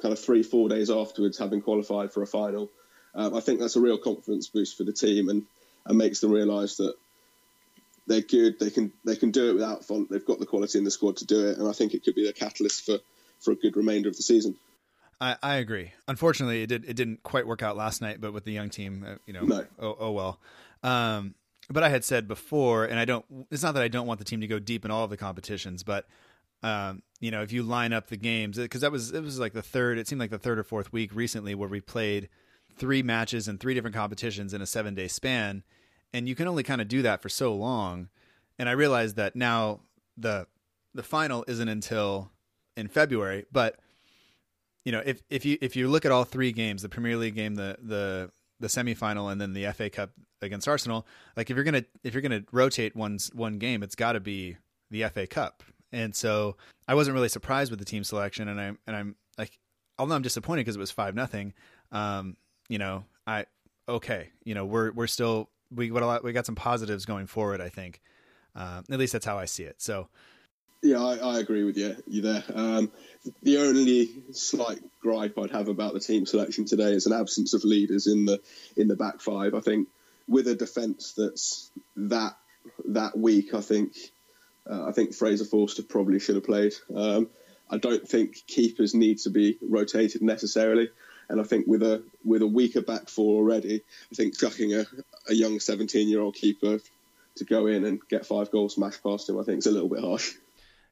kind 0.00 0.12
of 0.12 0.18
three 0.18 0.42
four 0.42 0.68
days 0.68 0.90
afterwards 0.90 1.38
having 1.38 1.60
qualified 1.60 2.12
for 2.12 2.22
a 2.22 2.26
final, 2.26 2.70
um, 3.14 3.34
I 3.34 3.40
think 3.40 3.60
that's 3.60 3.76
a 3.76 3.80
real 3.80 3.98
confidence 3.98 4.48
boost 4.48 4.76
for 4.76 4.84
the 4.84 4.92
team, 4.92 5.28
and 5.28 5.44
and 5.86 5.98
makes 5.98 6.20
them 6.20 6.32
realise 6.32 6.76
that 6.76 6.94
they're 8.08 8.22
good. 8.22 8.58
They 8.58 8.70
can 8.70 8.92
they 9.04 9.16
can 9.16 9.30
do 9.30 9.50
it 9.50 9.54
without 9.54 9.84
Fonte. 9.84 10.10
They've 10.10 10.24
got 10.24 10.40
the 10.40 10.46
quality 10.46 10.78
in 10.78 10.84
the 10.84 10.90
squad 10.90 11.18
to 11.18 11.26
do 11.26 11.46
it, 11.48 11.58
and 11.58 11.68
I 11.68 11.72
think 11.72 11.94
it 11.94 12.02
could 12.02 12.14
be 12.14 12.28
a 12.28 12.32
catalyst 12.32 12.84
for 12.84 12.98
for 13.40 13.52
a 13.52 13.56
good 13.56 13.76
remainder 13.76 14.08
of 14.08 14.16
the 14.16 14.22
season. 14.22 14.56
I, 15.20 15.36
I 15.42 15.56
agree. 15.56 15.92
Unfortunately, 16.06 16.62
it 16.62 16.68
did 16.68 16.84
it 16.84 16.94
didn't 16.94 17.22
quite 17.22 17.46
work 17.46 17.62
out 17.62 17.76
last 17.76 18.00
night, 18.00 18.20
but 18.20 18.32
with 18.32 18.44
the 18.44 18.52
young 18.52 18.70
team, 18.70 19.04
uh, 19.06 19.14
you 19.26 19.32
know, 19.32 19.42
no. 19.42 19.64
oh, 19.78 19.96
oh 20.00 20.10
well. 20.12 20.40
Um, 20.82 21.34
but 21.70 21.82
I 21.82 21.90
had 21.90 22.04
said 22.04 22.26
before, 22.26 22.84
and 22.84 22.98
I 22.98 23.04
don't. 23.04 23.24
It's 23.50 23.62
not 23.62 23.74
that 23.74 23.82
I 23.82 23.88
don't 23.88 24.06
want 24.06 24.18
the 24.18 24.24
team 24.24 24.40
to 24.40 24.46
go 24.46 24.58
deep 24.58 24.84
in 24.84 24.90
all 24.90 25.04
of 25.04 25.10
the 25.10 25.16
competitions, 25.16 25.82
but 25.82 26.06
um, 26.62 27.02
you 27.20 27.30
know, 27.30 27.42
if 27.42 27.52
you 27.52 27.62
line 27.62 27.92
up 27.92 28.08
the 28.08 28.16
games, 28.16 28.56
because 28.56 28.80
that 28.80 28.92
was 28.92 29.12
it 29.12 29.22
was 29.22 29.38
like 29.38 29.52
the 29.52 29.62
third. 29.62 29.98
It 29.98 30.08
seemed 30.08 30.20
like 30.20 30.30
the 30.30 30.38
third 30.38 30.58
or 30.58 30.64
fourth 30.64 30.92
week 30.92 31.14
recently 31.14 31.54
where 31.54 31.68
we 31.68 31.80
played 31.80 32.28
three 32.76 33.02
matches 33.02 33.48
in 33.48 33.58
three 33.58 33.74
different 33.74 33.96
competitions 33.96 34.54
in 34.54 34.62
a 34.62 34.66
seven 34.66 34.94
day 34.94 35.08
span, 35.08 35.62
and 36.12 36.28
you 36.28 36.34
can 36.34 36.48
only 36.48 36.62
kind 36.62 36.80
of 36.80 36.88
do 36.88 37.02
that 37.02 37.22
for 37.22 37.28
so 37.28 37.54
long. 37.54 38.08
And 38.58 38.68
I 38.68 38.72
realized 38.72 39.16
that 39.16 39.36
now 39.36 39.80
the 40.16 40.46
the 40.94 41.02
final 41.02 41.44
isn't 41.46 41.68
until 41.68 42.30
in 42.76 42.88
February, 42.88 43.46
but 43.52 43.78
you 44.84 44.92
know, 44.92 45.02
if 45.04 45.22
if 45.28 45.44
you 45.44 45.58
if 45.60 45.76
you 45.76 45.88
look 45.88 46.04
at 46.04 46.12
all 46.12 46.24
three 46.24 46.52
games, 46.52 46.82
the 46.82 46.88
Premier 46.88 47.16
League 47.16 47.34
game, 47.34 47.54
the 47.54 47.76
the 47.82 48.30
the 48.60 48.68
semifinal, 48.68 49.30
and 49.30 49.40
then 49.40 49.52
the 49.52 49.66
FA 49.72 49.90
Cup 49.90 50.10
against 50.40 50.66
Arsenal, 50.66 51.06
like 51.36 51.50
if 51.50 51.56
you're 51.56 51.64
gonna 51.64 51.84
if 52.02 52.14
you're 52.14 52.22
gonna 52.22 52.44
rotate 52.52 52.96
one 52.96 53.18
one 53.34 53.58
game, 53.58 53.82
it's 53.82 53.94
got 53.94 54.12
to 54.12 54.20
be 54.20 54.56
the 54.90 55.04
FA 55.08 55.26
Cup. 55.26 55.62
And 55.92 56.14
so 56.14 56.56
I 56.86 56.94
wasn't 56.94 57.14
really 57.14 57.28
surprised 57.28 57.70
with 57.70 57.78
the 57.78 57.84
team 57.84 58.04
selection, 58.04 58.48
and 58.48 58.60
I'm 58.60 58.78
and 58.86 58.96
I'm 58.96 59.16
like, 59.36 59.58
although 59.98 60.14
I'm 60.14 60.22
disappointed 60.22 60.62
because 60.62 60.76
it 60.76 60.80
was 60.80 60.90
five 60.90 61.14
nothing. 61.14 61.52
Um, 61.92 62.36
you 62.68 62.78
know, 62.78 63.04
I 63.26 63.46
okay, 63.88 64.30
you 64.44 64.54
know, 64.54 64.64
we're 64.64 64.92
we're 64.92 65.06
still 65.06 65.50
we 65.74 65.88
got 65.88 66.02
a 66.02 66.06
lot, 66.06 66.24
we 66.24 66.32
got 66.32 66.46
some 66.46 66.54
positives 66.54 67.04
going 67.04 67.26
forward. 67.26 67.60
I 67.60 67.68
think, 67.68 68.00
uh, 68.54 68.82
at 68.90 68.98
least 68.98 69.12
that's 69.12 69.26
how 69.26 69.38
I 69.38 69.44
see 69.44 69.64
it. 69.64 69.76
So 69.80 70.08
yeah, 70.82 71.02
I, 71.02 71.16
I, 71.16 71.38
agree 71.40 71.64
with 71.64 71.76
you. 71.76 71.96
You 72.06 72.22
there. 72.22 72.44
Um, 72.54 72.92
the 73.42 73.58
only 73.58 74.10
slight 74.32 74.80
gripe 75.00 75.36
I'd 75.38 75.50
have 75.50 75.68
about 75.68 75.94
the 75.94 76.00
team 76.00 76.24
selection 76.24 76.66
today 76.66 76.92
is 76.92 77.06
an 77.06 77.12
absence 77.12 77.52
of 77.52 77.64
leaders 77.64 78.06
in 78.06 78.26
the 78.26 78.40
in 78.76 78.86
the 78.86 78.96
back 78.96 79.20
five. 79.20 79.54
I 79.54 79.60
think 79.60 79.88
with 80.28 80.46
a 80.46 80.54
defence 80.54 81.14
that's 81.16 81.70
that 81.96 82.36
that 82.86 83.18
weak, 83.18 83.54
I 83.54 83.60
think 83.60 83.94
uh, 84.70 84.86
I 84.86 84.92
think 84.92 85.14
Fraser 85.14 85.44
Forster 85.44 85.82
probably 85.82 86.20
should 86.20 86.36
have 86.36 86.44
played. 86.44 86.74
Um, 86.94 87.28
I 87.70 87.78
don't 87.78 88.08
think 88.08 88.46
keepers 88.46 88.94
need 88.94 89.18
to 89.20 89.30
be 89.30 89.58
rotated 89.60 90.22
necessarily, 90.22 90.90
and 91.28 91.40
I 91.40 91.44
think 91.44 91.66
with 91.66 91.82
a 91.82 92.02
with 92.24 92.42
a 92.42 92.46
weaker 92.46 92.80
back 92.80 93.08
four 93.08 93.36
already, 93.36 93.82
I 94.10 94.14
think 94.14 94.38
chucking 94.38 94.74
a, 94.74 94.86
a 95.28 95.34
young 95.34 95.60
17 95.60 96.08
year 96.08 96.20
old 96.20 96.34
keeper 96.34 96.80
to 97.36 97.44
go 97.44 97.66
in 97.66 97.84
and 97.84 98.00
get 98.08 98.26
five 98.26 98.50
goals 98.50 98.74
smashed 98.74 99.02
past 99.02 99.28
him, 99.28 99.38
I 99.38 99.42
think 99.42 99.58
is 99.58 99.66
a 99.66 99.70
little 99.70 99.88
bit 99.88 100.00
harsh. 100.00 100.34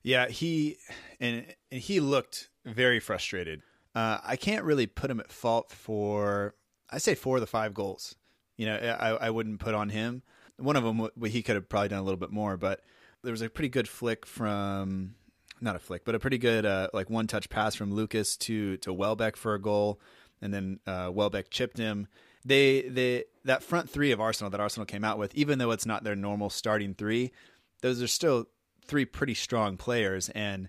Yeah, 0.02 0.28
he 0.28 0.78
and, 1.20 1.44
and 1.72 1.80
he 1.80 2.00
looked 2.00 2.48
very 2.64 3.00
frustrated. 3.00 3.62
Uh, 3.94 4.18
I 4.22 4.36
can't 4.36 4.64
really 4.64 4.86
put 4.86 5.10
him 5.10 5.20
at 5.20 5.32
fault 5.32 5.72
for 5.72 6.54
I 6.90 6.98
say 6.98 7.14
four 7.14 7.36
of 7.36 7.40
the 7.40 7.46
five 7.46 7.74
goals. 7.74 8.14
You 8.56 8.66
know, 8.66 8.76
I, 8.76 9.26
I 9.26 9.30
wouldn't 9.30 9.60
put 9.60 9.74
on 9.74 9.88
him. 9.88 10.22
One 10.58 10.76
of 10.76 10.84
them 10.84 11.08
he 11.24 11.42
could 11.42 11.56
have 11.56 11.68
probably 11.68 11.88
done 11.88 11.98
a 11.98 12.02
little 12.02 12.18
bit 12.18 12.30
more, 12.30 12.56
but 12.56 12.80
there 13.22 13.32
was 13.32 13.42
a 13.42 13.50
pretty 13.50 13.68
good 13.68 13.88
flick 13.88 14.24
from 14.24 15.14
not 15.60 15.76
a 15.76 15.78
flick, 15.78 16.04
but 16.04 16.14
a 16.14 16.18
pretty 16.18 16.38
good 16.38 16.64
uh, 16.64 16.88
like 16.92 17.10
one 17.10 17.26
touch 17.26 17.48
pass 17.48 17.74
from 17.74 17.92
Lucas 17.92 18.36
to 18.38 18.76
to 18.78 18.92
Welbeck 18.92 19.36
for 19.36 19.54
a 19.54 19.60
goal, 19.60 20.00
and 20.40 20.52
then 20.52 20.80
uh, 20.86 21.10
Welbeck 21.12 21.50
chipped 21.50 21.78
him. 21.78 22.08
They 22.44 22.82
they 22.82 23.24
that 23.44 23.62
front 23.62 23.90
three 23.90 24.12
of 24.12 24.20
Arsenal 24.20 24.50
that 24.50 24.60
Arsenal 24.60 24.86
came 24.86 25.04
out 25.04 25.18
with, 25.18 25.34
even 25.34 25.58
though 25.58 25.70
it's 25.70 25.86
not 25.86 26.04
their 26.04 26.16
normal 26.16 26.50
starting 26.50 26.94
three, 26.94 27.32
those 27.80 28.02
are 28.02 28.06
still 28.06 28.46
three 28.84 29.04
pretty 29.04 29.34
strong 29.34 29.76
players 29.76 30.28
and 30.30 30.68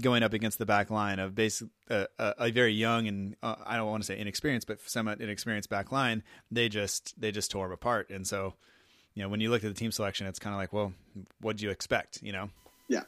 going 0.00 0.22
up 0.22 0.32
against 0.32 0.58
the 0.58 0.66
back 0.66 0.90
line 0.90 1.18
of 1.18 1.34
basically 1.34 1.70
uh, 1.90 2.04
a, 2.18 2.34
a, 2.38 2.50
very 2.50 2.72
young 2.72 3.08
and 3.08 3.34
uh, 3.42 3.54
I 3.64 3.76
don't 3.76 3.86
want 3.86 4.02
to 4.02 4.06
say 4.06 4.18
inexperienced, 4.18 4.66
but 4.66 4.80
somewhat 4.82 5.20
inexperienced 5.20 5.70
back 5.70 5.90
line, 5.90 6.22
they 6.50 6.68
just 6.68 7.18
they 7.20 7.32
just 7.32 7.50
tore 7.50 7.66
them 7.66 7.72
apart. 7.72 8.10
And 8.10 8.26
so, 8.26 8.54
you 9.14 9.22
know, 9.22 9.28
when 9.28 9.40
you 9.40 9.50
look 9.50 9.64
at 9.64 9.68
the 9.68 9.78
team 9.78 9.92
selection, 9.92 10.26
it's 10.26 10.38
kind 10.38 10.54
of 10.54 10.60
like, 10.60 10.72
well, 10.72 10.92
what 11.40 11.56
do 11.56 11.64
you 11.64 11.70
expect? 11.70 12.22
You 12.22 12.32
know? 12.32 12.50
Yeah, 12.88 13.04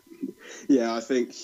yeah. 0.69 0.95
I 0.95 1.01
think 1.01 1.35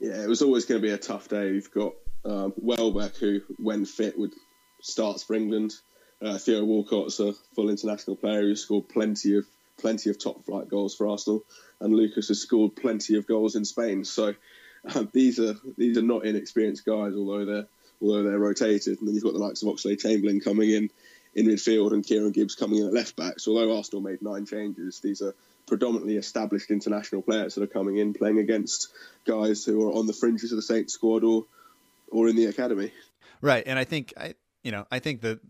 yeah, 0.00 0.22
it 0.22 0.28
was 0.28 0.42
always 0.42 0.66
going 0.66 0.80
to 0.80 0.86
be 0.86 0.92
a 0.92 0.98
tough 0.98 1.28
day. 1.28 1.48
You've 1.48 1.70
got 1.70 1.94
um, 2.24 2.52
Welbeck, 2.56 3.16
who 3.16 3.40
when 3.58 3.84
fit 3.84 4.18
would 4.18 4.32
start 4.80 5.20
for 5.20 5.34
England. 5.34 5.72
Uh, 6.20 6.38
Theo 6.38 6.64
Walcott's 6.64 7.18
a 7.18 7.32
full 7.54 7.68
international 7.68 8.16
player 8.16 8.42
who 8.42 8.54
scored 8.54 8.88
plenty 8.88 9.36
of 9.36 9.44
plenty 9.78 10.10
of 10.10 10.18
top 10.18 10.44
flight 10.44 10.68
goals 10.68 10.94
for 10.94 11.08
Arsenal 11.08 11.42
and 11.82 11.94
Lucas 11.94 12.28
has 12.28 12.40
scored 12.40 12.76
plenty 12.76 13.16
of 13.16 13.26
goals 13.26 13.56
in 13.56 13.64
Spain. 13.64 14.04
So 14.04 14.34
um, 14.94 15.08
these 15.12 15.38
are 15.40 15.54
these 15.76 15.98
are 15.98 16.02
not 16.02 16.24
inexperienced 16.24 16.86
guys, 16.86 17.14
although 17.14 17.44
they're 17.44 17.66
although 18.00 18.22
they're 18.22 18.38
rotated. 18.38 18.98
And 18.98 19.08
then 19.08 19.14
you've 19.14 19.24
got 19.24 19.32
the 19.32 19.38
likes 19.38 19.62
of 19.62 19.68
Oxlade 19.68 20.00
Chamberlain 20.00 20.40
coming 20.40 20.70
in 20.70 20.90
in 21.34 21.46
midfield 21.46 21.92
and 21.92 22.04
Kieran 22.04 22.32
Gibbs 22.32 22.54
coming 22.54 22.80
in 22.80 22.86
at 22.86 22.92
left 22.92 23.16
back. 23.16 23.40
So 23.40 23.52
although 23.52 23.76
Arsenal 23.76 24.02
made 24.02 24.22
nine 24.22 24.46
changes, 24.46 25.00
these 25.00 25.22
are 25.22 25.34
predominantly 25.66 26.16
established 26.16 26.70
international 26.70 27.22
players 27.22 27.54
that 27.54 27.64
are 27.64 27.68
coming 27.68 27.96
in 27.96 28.12
playing 28.12 28.38
against 28.38 28.92
guys 29.24 29.64
who 29.64 29.88
are 29.88 29.92
on 29.92 30.06
the 30.06 30.12
fringes 30.12 30.52
of 30.52 30.56
the 30.56 30.62
Saints 30.62 30.92
squad 30.92 31.24
or 31.24 31.46
or 32.12 32.28
in 32.28 32.36
the 32.36 32.46
academy. 32.46 32.92
Right, 33.40 33.64
and 33.66 33.78
I 33.78 33.84
think 33.84 34.12
I 34.16 34.34
you 34.62 34.70
know 34.70 34.86
I 34.90 35.00
think 35.00 35.22
that 35.22 35.40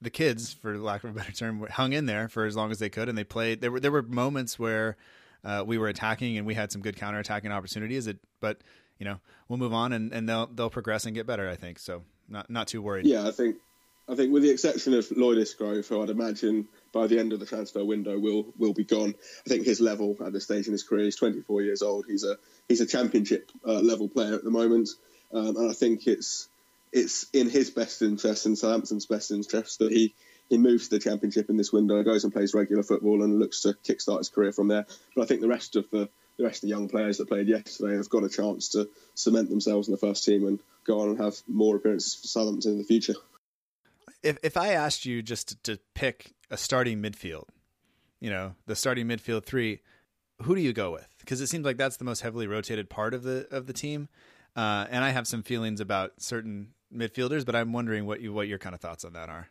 the 0.00 0.10
kids, 0.10 0.52
for 0.52 0.76
lack 0.78 1.04
of 1.04 1.10
a 1.10 1.12
better 1.12 1.32
term, 1.32 1.64
hung 1.70 1.92
in 1.92 2.06
there 2.06 2.28
for 2.28 2.44
as 2.44 2.56
long 2.56 2.70
as 2.70 2.78
they 2.78 2.90
could, 2.90 3.08
and 3.08 3.16
they 3.16 3.24
played. 3.24 3.60
There 3.60 3.70
were 3.70 3.80
there 3.80 3.92
were 3.92 4.02
moments 4.02 4.58
where 4.58 4.96
uh, 5.44 5.64
we 5.66 5.78
were 5.78 5.88
attacking 5.88 6.36
and 6.36 6.46
we 6.46 6.54
had 6.54 6.72
some 6.72 6.82
good 6.82 6.96
counterattacking 6.96 7.50
opportunities. 7.50 8.06
It, 8.06 8.18
but 8.40 8.58
you 8.98 9.04
know, 9.04 9.20
we'll 9.48 9.58
move 9.58 9.72
on 9.72 9.92
and, 9.92 10.12
and 10.12 10.28
they'll 10.28 10.46
they'll 10.46 10.70
progress 10.70 11.06
and 11.06 11.14
get 11.14 11.26
better. 11.26 11.48
I 11.48 11.56
think 11.56 11.78
so. 11.78 12.02
Not 12.28 12.50
not 12.50 12.68
too 12.68 12.82
worried. 12.82 13.06
Yeah, 13.06 13.26
I 13.26 13.30
think 13.30 13.56
I 14.08 14.14
think 14.14 14.32
with 14.32 14.42
the 14.42 14.50
exception 14.50 14.94
of 14.94 15.10
Lloyd 15.12 15.38
Isgrove, 15.38 15.88
who 15.88 16.02
I'd 16.02 16.10
imagine 16.10 16.68
by 16.92 17.06
the 17.06 17.18
end 17.18 17.32
of 17.32 17.40
the 17.40 17.46
transfer 17.46 17.84
window 17.84 18.18
will 18.18 18.52
will 18.58 18.74
be 18.74 18.84
gone. 18.84 19.14
I 19.46 19.48
think 19.48 19.64
his 19.64 19.80
level 19.80 20.16
at 20.24 20.32
this 20.32 20.44
stage 20.44 20.66
in 20.66 20.72
his 20.72 20.82
career, 20.82 21.04
he's 21.04 21.16
24 21.16 21.62
years 21.62 21.82
old. 21.82 22.06
He's 22.06 22.24
a 22.24 22.36
he's 22.68 22.80
a 22.80 22.86
championship 22.86 23.50
uh, 23.66 23.80
level 23.80 24.08
player 24.08 24.34
at 24.34 24.44
the 24.44 24.50
moment, 24.50 24.88
um, 25.32 25.56
and 25.56 25.70
I 25.70 25.74
think 25.74 26.06
it's 26.06 26.48
it's 26.92 27.26
in 27.32 27.48
his 27.48 27.70
best 27.70 28.02
interest 28.02 28.46
and 28.46 28.58
Southampton's 28.58 29.06
best 29.06 29.30
interest 29.30 29.78
that 29.78 29.92
he 29.92 30.14
he 30.48 30.58
moves 30.58 30.88
to 30.88 30.96
the 30.96 31.02
championship 31.02 31.48
in 31.48 31.56
this 31.56 31.72
window, 31.72 32.02
goes 32.02 32.24
and 32.24 32.32
plays 32.32 32.52
regular 32.52 32.82
football, 32.82 33.22
and 33.22 33.38
looks 33.38 33.62
to 33.62 33.74
kickstart 33.84 34.18
his 34.18 34.28
career 34.28 34.52
from 34.52 34.68
there. 34.68 34.86
But 35.16 35.22
I 35.22 35.26
think 35.26 35.40
the 35.40 35.48
rest 35.48 35.76
of 35.76 35.88
the 35.90 36.08
the 36.38 36.44
rest 36.44 36.58
of 36.58 36.62
the 36.62 36.68
young 36.68 36.88
players 36.88 37.18
that 37.18 37.28
played 37.28 37.48
yesterday 37.48 37.96
have 37.96 38.08
got 38.08 38.24
a 38.24 38.28
chance 38.28 38.70
to 38.70 38.88
cement 39.14 39.48
themselves 39.50 39.88
in 39.88 39.92
the 39.92 39.98
first 39.98 40.24
team 40.24 40.46
and 40.46 40.58
go 40.84 41.00
on 41.00 41.10
and 41.10 41.18
have 41.18 41.36
more 41.46 41.76
appearances 41.76 42.14
for 42.14 42.26
Southampton 42.26 42.72
in 42.72 42.78
the 42.78 42.84
future. 42.84 43.14
If 44.22 44.38
if 44.42 44.56
I 44.56 44.68
asked 44.72 45.04
you 45.04 45.22
just 45.22 45.62
to, 45.64 45.78
pick 45.94 46.32
a 46.50 46.56
starting 46.56 47.02
midfield, 47.02 47.48
you 48.20 48.30
know, 48.30 48.54
the 48.66 48.76
starting 48.76 49.08
midfield 49.08 49.44
three, 49.44 49.80
who 50.42 50.54
do 50.54 50.60
you 50.60 50.72
go 50.72 50.90
with? 50.90 51.08
Because 51.20 51.40
it 51.40 51.48
seems 51.48 51.64
like 51.64 51.76
that's 51.76 51.96
the 51.96 52.04
most 52.04 52.20
heavily 52.20 52.46
rotated 52.46 52.88
part 52.88 53.14
of 53.14 53.22
the 53.22 53.46
of 53.50 53.66
the 53.66 53.72
team. 53.72 54.08
Uh, 54.54 54.86
and 54.90 55.02
I 55.04 55.10
have 55.10 55.26
some 55.26 55.42
feelings 55.42 55.80
about 55.80 56.12
certain 56.18 56.68
midfielders, 56.94 57.46
but 57.46 57.56
I'm 57.56 57.72
wondering 57.72 58.06
what 58.06 58.20
you 58.20 58.32
what 58.32 58.48
your 58.48 58.58
kind 58.58 58.74
of 58.74 58.80
thoughts 58.80 59.04
on 59.04 59.14
that 59.14 59.28
are. 59.28 59.48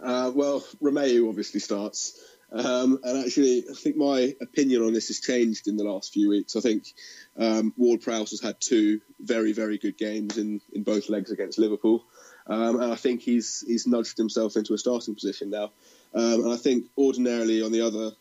Uh, 0.00 0.30
well, 0.34 0.60
Romeu 0.82 1.28
obviously 1.28 1.60
starts, 1.60 2.18
um, 2.50 2.98
and 3.02 3.24
actually, 3.24 3.64
I 3.70 3.74
think 3.74 3.96
my 3.96 4.34
opinion 4.40 4.82
on 4.82 4.92
this 4.92 5.08
has 5.08 5.20
changed 5.20 5.68
in 5.68 5.76
the 5.76 5.84
last 5.84 6.12
few 6.12 6.28
weeks. 6.30 6.56
I 6.56 6.60
think 6.60 6.84
um, 7.36 7.74
Ward 7.76 8.02
Prowse 8.02 8.30
has 8.30 8.40
had 8.40 8.60
two 8.60 9.00
very 9.20 9.52
very 9.52 9.78
good 9.78 9.98
games 9.98 10.38
in 10.38 10.60
in 10.72 10.82
both 10.82 11.08
legs 11.08 11.30
against 11.30 11.58
Liverpool, 11.58 12.04
um, 12.46 12.80
and 12.80 12.92
I 12.92 12.96
think 12.96 13.20
he's 13.20 13.62
he's 13.66 13.86
nudged 13.86 14.16
himself 14.16 14.56
into 14.56 14.74
a 14.74 14.78
starting 14.78 15.14
position 15.14 15.50
now. 15.50 15.70
Um, 16.14 16.44
and 16.44 16.52
I 16.52 16.56
think 16.56 16.86
ordinarily 16.96 17.62
on 17.62 17.72
the 17.72 17.82
other 17.82 18.12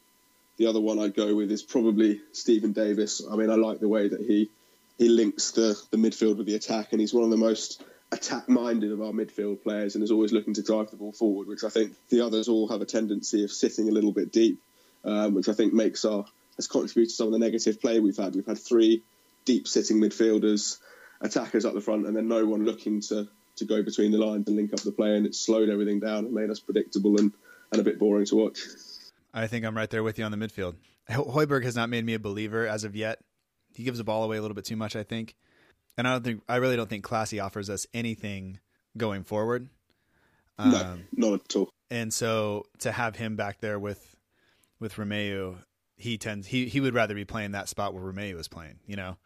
the 0.57 0.67
other 0.67 0.81
one 0.81 0.99
I'd 0.99 1.15
go 1.15 1.33
with 1.35 1.51
is 1.51 1.63
probably 1.63 2.21
Stephen 2.31 2.73
Davis. 2.73 3.21
I 3.29 3.35
mean, 3.35 3.49
I 3.49 3.55
like 3.55 3.79
the 3.79 3.87
way 3.87 4.09
that 4.09 4.21
he 4.21 4.49
he 4.97 5.10
links 5.10 5.51
the 5.51 5.79
the 5.91 5.97
midfield 5.97 6.38
with 6.38 6.47
the 6.47 6.56
attack, 6.56 6.89
and 6.91 7.01
he's 7.01 7.13
one 7.13 7.23
of 7.23 7.29
the 7.29 7.38
most 7.38 7.84
attack 8.12 8.47
minded 8.47 8.91
of 8.91 9.01
our 9.01 9.12
midfield 9.12 9.63
players, 9.63 9.95
and 9.95 10.03
is 10.03 10.12
always 10.12 10.32
looking 10.32 10.53
to 10.53 10.63
drive 10.63 10.91
the 10.91 10.97
ball 10.97 11.12
forward. 11.12 11.47
Which 11.47 11.63
I 11.63 11.69
think 11.69 11.93
the 12.10 12.21
others 12.21 12.47
all 12.47 12.67
have 12.69 12.82
a 12.82 12.86
tendency 12.86 13.43
of 13.43 13.51
sitting 13.51 13.89
a 13.89 13.91
little 13.91 14.12
bit 14.12 14.32
deep, 14.32 14.60
um, 15.03 15.34
which 15.34 15.49
I 15.49 15.53
think 15.53 15.73
makes 15.73 16.06
our 16.06 16.25
has 16.56 16.67
contributed 16.67 17.10
to 17.10 17.15
some 17.15 17.27
of 17.27 17.34
the 17.34 17.39
negative 17.39 17.82
play 17.82 17.99
we've 17.99 18.17
had. 18.17 18.36
We've 18.36 18.45
had 18.45 18.60
three 18.60 19.03
deep 19.45 19.67
sitting 19.67 19.97
midfielders, 19.99 20.77
attackers 21.21 21.65
up 21.65 21.73
the 21.73 21.82
front, 21.82 22.06
and 22.06 22.15
then 22.15 22.27
no 22.27 22.45
one 22.45 22.65
looking 22.65 23.01
to 23.01 23.27
to 23.56 23.65
go 23.65 23.84
between 23.84 24.12
the 24.12 24.17
lines 24.17 24.47
and 24.47 24.56
link 24.56 24.73
up 24.73 24.82
the 24.82 24.91
play, 24.91 25.15
and 25.15 25.25
it 25.25 25.36
slowed 25.36 25.69
everything 25.69 25.99
down 25.99 26.25
and 26.25 26.34
made 26.34 26.49
us 26.49 26.60
predictable 26.60 27.19
and, 27.19 27.34
and 27.71 27.82
a 27.82 27.84
bit 27.84 27.99
boring 27.99 28.25
to 28.25 28.36
watch. 28.36 28.60
I 29.34 29.47
think 29.47 29.65
I'm 29.65 29.75
right 29.75 29.89
there 29.89 30.03
with 30.03 30.17
you 30.17 30.25
on 30.25 30.32
the 30.32 30.38
midfield. 30.38 30.75
Højbjerg 31.10 31.63
has 31.63 31.75
not 31.75 31.89
made 31.89 32.06
me 32.06 32.13
a 32.13 32.19
believer 32.19 32.67
as 32.67 32.84
of 32.84 32.95
yet. 32.95 33.19
He 33.75 33.83
gives 33.83 33.97
the 33.97 34.03
ball 34.03 34.23
away 34.23 34.38
a 34.38 34.41
little 34.41 34.55
bit 34.55 34.65
too 34.65 34.75
much, 34.75 34.95
I 34.95 35.03
think, 35.03 35.36
and 35.97 36.07
I 36.07 36.12
don't 36.12 36.23
think 36.23 36.43
I 36.47 36.57
really 36.57 36.75
don't 36.75 36.89
think 36.89 37.05
Clasie 37.05 37.43
offers 37.43 37.69
us 37.69 37.86
anything 37.93 38.59
going 38.97 39.23
forward. 39.23 39.69
Um, 40.57 40.71
no, 41.15 41.29
not 41.29 41.41
at 41.45 41.55
all. 41.55 41.69
And 41.89 42.13
so 42.13 42.65
to 42.79 42.91
have 42.91 43.15
him 43.15 43.36
back 43.36 43.59
there 43.59 43.79
with 43.79 44.15
with 44.79 44.95
Romeu, 44.95 45.55
he 45.97 46.17
tends 46.17 46.47
he 46.47 46.65
he 46.67 46.79
would 46.79 46.93
rather 46.93 47.15
be 47.15 47.25
playing 47.25 47.51
that 47.51 47.69
spot 47.69 47.93
where 47.93 48.03
Romeu 48.03 48.39
is 48.39 48.47
playing, 48.47 48.79
you 48.88 48.95
know. 48.95 49.17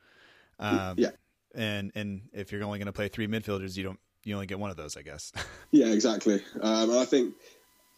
Um, 0.59 0.95
yeah. 0.97 1.11
And 1.55 1.91
and 1.95 2.21
if 2.33 2.51
you're 2.51 2.63
only 2.63 2.79
going 2.79 2.87
to 2.87 2.93
play 2.93 3.07
three 3.07 3.27
midfielders, 3.27 3.77
you 3.77 3.83
don't 3.83 3.99
you 4.23 4.33
only 4.33 4.47
get 4.47 4.59
one 4.59 4.69
of 4.69 4.77
those, 4.77 4.97
I 4.97 5.01
guess. 5.01 5.31
yeah, 5.71 5.87
exactly. 5.87 6.43
Um, 6.61 6.97
I 6.97 7.05
think 7.05 7.35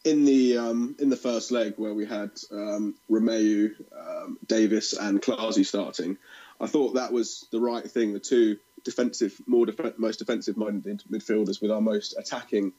in 0.04 0.24
the 0.24 0.56
um, 0.56 0.96
in 0.98 1.10
the 1.10 1.16
first 1.16 1.50
leg 1.50 1.74
where 1.76 1.94
we 1.94 2.06
had 2.06 2.30
um, 2.50 2.94
Romeu, 3.10 3.74
um, 3.96 4.38
Davis, 4.46 4.92
and 4.94 5.20
Clasie 5.20 5.66
starting, 5.66 6.16
I 6.60 6.66
thought 6.66 6.94
that 6.94 7.12
was 7.12 7.46
the 7.50 7.60
right 7.60 7.88
thing. 7.88 8.12
The 8.12 8.20
two 8.20 8.58
defensive, 8.84 9.40
more 9.46 9.66
def- 9.66 9.98
most 9.98 10.18
defensive 10.18 10.56
minded 10.56 11.02
midfielders 11.10 11.60
with 11.60 11.70
our 11.70 11.80
most 11.80 12.16
attacking 12.18 12.72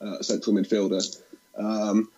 uh, 0.00 0.22
central 0.22 0.54
midfielder. 0.54 1.20
Um, 1.56 2.08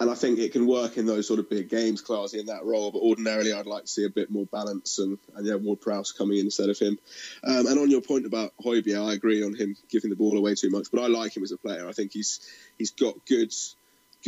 and 0.00 0.08
I 0.08 0.14
think 0.14 0.38
it 0.38 0.52
can 0.52 0.68
work 0.68 0.96
in 0.96 1.06
those 1.06 1.26
sort 1.26 1.40
of 1.40 1.50
big 1.50 1.68
games, 1.68 2.02
Clasie 2.02 2.38
in 2.38 2.46
that 2.46 2.64
role. 2.64 2.92
But 2.92 3.02
ordinarily, 3.02 3.52
I'd 3.52 3.66
like 3.66 3.82
to 3.82 3.88
see 3.88 4.04
a 4.04 4.10
bit 4.10 4.30
more 4.30 4.46
balance 4.46 5.00
and, 5.00 5.18
and 5.34 5.44
yeah, 5.44 5.56
Ward 5.56 5.80
Prowse 5.80 6.12
coming 6.12 6.38
in 6.38 6.44
instead 6.44 6.70
of 6.70 6.78
him. 6.78 6.98
Um, 7.42 7.66
and 7.66 7.78
on 7.80 7.90
your 7.90 8.00
point 8.00 8.24
about 8.24 8.52
Højbjerg, 8.64 9.08
I 9.08 9.14
agree 9.14 9.42
on 9.42 9.54
him 9.54 9.76
giving 9.90 10.10
the 10.10 10.16
ball 10.16 10.38
away 10.38 10.54
too 10.54 10.70
much. 10.70 10.86
But 10.92 11.02
I 11.02 11.08
like 11.08 11.36
him 11.36 11.42
as 11.42 11.50
a 11.50 11.56
player. 11.56 11.88
I 11.88 11.92
think 11.92 12.12
he's 12.12 12.40
he's 12.78 12.92
got 12.92 13.26
good 13.26 13.52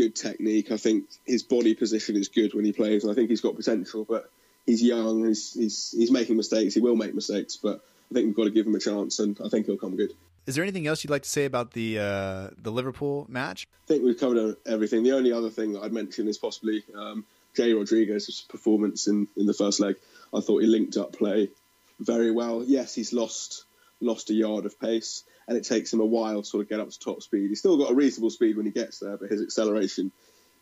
good 0.01 0.17
technique. 0.17 0.73
I 0.73 0.77
think 0.77 1.05
his 1.27 1.43
body 1.43 1.75
position 1.75 2.17
is 2.17 2.29
good 2.29 2.55
when 2.55 2.65
he 2.65 2.73
plays, 2.73 3.03
and 3.05 3.13
I 3.13 3.15
think 3.15 3.29
he's 3.29 3.41
got 3.41 3.57
potential. 3.57 4.07
But 4.09 4.31
he's 4.67 4.83
young. 4.83 5.27
He's 5.27 5.53
he's, 5.53 5.95
he's 5.97 6.11
making 6.11 6.37
mistakes. 6.37 6.75
He 6.75 6.81
will 6.81 6.97
make 6.97 7.15
mistakes, 7.15 7.57
but 7.57 7.85
I 8.11 8.15
think 8.15 8.27
we've 8.27 8.37
got 8.37 8.45
to 8.45 8.51
give 8.51 8.67
him 8.67 8.75
a 8.75 8.81
chance, 8.81 9.19
and 9.19 9.39
I 9.45 9.49
think 9.49 9.67
he'll 9.67 9.77
come 9.77 9.97
good. 9.97 10.13
Is 10.47 10.55
there 10.55 10.65
anything 10.65 10.87
else 10.87 11.05
you'd 11.05 11.11
like 11.11 11.23
to 11.23 11.29
say 11.29 11.45
about 11.45 11.73
the 11.73 11.99
uh, 11.99 12.51
the 12.57 12.73
Liverpool 12.73 13.27
match? 13.29 13.69
I 13.85 13.87
think 13.89 14.05
we've 14.05 14.19
covered 14.19 14.57
everything. 14.67 15.03
The 15.03 15.13
only 15.13 15.33
other 15.33 15.51
thing 15.51 15.75
that 15.75 15.83
I'd 15.83 15.93
mention 15.93 16.29
is 16.29 16.39
possibly 16.39 16.83
um, 16.97 17.25
Jay 17.55 17.73
Rodriguez's 17.73 18.47
performance 18.49 19.07
in, 19.07 19.29
in 19.37 19.47
the 19.47 19.55
first 19.55 19.81
leg. 19.81 19.97
I 20.33 20.41
thought 20.41 20.63
he 20.63 20.67
linked 20.67 20.97
up 20.97 21.13
play 21.13 21.51
very 21.99 22.31
well. 22.31 22.65
Yes, 22.67 22.95
he's 22.95 23.13
lost 23.13 23.65
lost 24.01 24.31
a 24.31 24.35
yard 24.35 24.65
of 24.65 24.81
pace, 24.81 25.25
and 25.51 25.59
it 25.59 25.65
takes 25.65 25.93
him 25.93 25.99
a 25.99 26.07
while 26.07 26.43
to 26.43 26.49
sort 26.49 26.63
of 26.63 26.69
get 26.69 26.79
up 26.79 26.89
to 26.91 26.99
top 27.01 27.23
speed. 27.23 27.49
He's 27.49 27.59
still 27.59 27.77
got 27.77 27.91
a 27.91 27.95
reasonable 27.95 28.31
speed 28.31 28.57
when 28.57 28.67
he 28.67 28.71
gets 28.71 29.01
there, 29.01 29.17
but 29.17 29.29
his 29.29 29.43
acceleration 29.43 30.13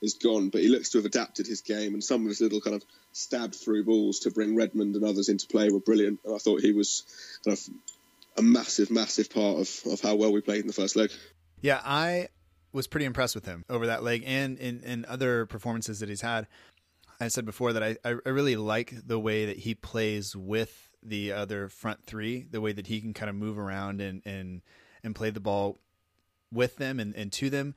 is 0.01 0.15
gone. 0.15 0.49
But 0.49 0.63
he 0.63 0.69
looks 0.69 0.89
to 0.91 0.99
have 0.99 1.05
adapted 1.05 1.47
his 1.47 1.61
game, 1.61 1.93
and 1.93 2.03
some 2.03 2.23
of 2.23 2.29
his 2.29 2.41
little 2.41 2.63
kind 2.63 2.75
of 2.75 2.83
stabbed 3.13 3.55
through 3.55 3.85
balls 3.85 4.21
to 4.21 4.31
bring 4.31 4.57
Redmond 4.57 4.97
and 4.97 5.05
others 5.05 5.29
into 5.29 5.47
play 5.47 5.69
were 5.69 5.79
brilliant. 5.79 6.21
And 6.25 6.35
I 6.35 6.39
thought 6.39 6.63
he 6.63 6.73
was 6.73 7.05
kind 7.45 7.59
of 7.59 7.69
a 8.39 8.43
massive, 8.43 8.91
massive 8.91 9.29
part 9.29 9.59
of, 9.59 9.93
of 9.93 10.01
how 10.01 10.15
well 10.15 10.33
we 10.33 10.41
played 10.41 10.63
in 10.63 10.67
the 10.67 10.73
first 10.73 10.97
leg. 10.97 11.11
Yeah, 11.61 11.83
I 11.85 12.29
was 12.73 12.87
pretty 12.87 13.05
impressed 13.05 13.35
with 13.35 13.45
him 13.45 13.67
over 13.69 13.89
that 13.89 14.03
leg 14.03 14.25
and 14.27 14.57
in, 14.57 14.81
in 14.81 15.05
other 15.05 15.45
performances 15.45 16.01
that 16.01 16.09
he's 16.09 16.23
had. 16.23 16.47
I 17.21 17.29
said 17.29 17.45
before 17.45 17.75
that 17.75 17.83
I, 17.83 17.97
I 18.07 18.31
really 18.31 18.57
like 18.57 18.95
the 19.07 19.19
way 19.19 19.45
that 19.45 19.59
he 19.59 19.75
plays 19.75 20.35
with 20.35 20.88
the 21.03 21.33
other 21.33 21.69
front 21.69 22.05
three, 22.05 22.47
the 22.51 22.61
way 22.61 22.73
that 22.73 22.87
he 22.87 23.01
can 23.01 23.15
kind 23.15 23.31
of 23.31 23.37
move 23.37 23.59
around 23.59 24.01
and 24.01 24.23
and 24.25 24.63
and 25.03 25.15
play 25.15 25.31
the 25.31 25.41
ball 25.41 25.79
with 26.53 26.77
them 26.77 26.99
and, 26.99 27.15
and 27.15 27.33
to 27.33 27.51
them. 27.51 27.75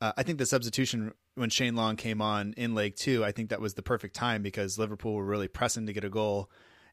Uh, 0.00 0.12
I 0.16 0.22
think 0.22 0.38
the 0.38 0.46
substitution 0.46 1.12
when 1.34 1.50
Shane 1.50 1.76
Long 1.76 1.96
came 1.96 2.20
on 2.20 2.54
in 2.56 2.74
leg 2.74 2.96
two, 2.96 3.24
I 3.24 3.32
think 3.32 3.50
that 3.50 3.60
was 3.60 3.74
the 3.74 3.82
perfect 3.82 4.14
time 4.14 4.42
because 4.42 4.78
Liverpool 4.78 5.14
were 5.14 5.24
really 5.24 5.48
pressing 5.48 5.86
to 5.86 5.92
get 5.92 6.04
a 6.04 6.10
goal, 6.10 6.50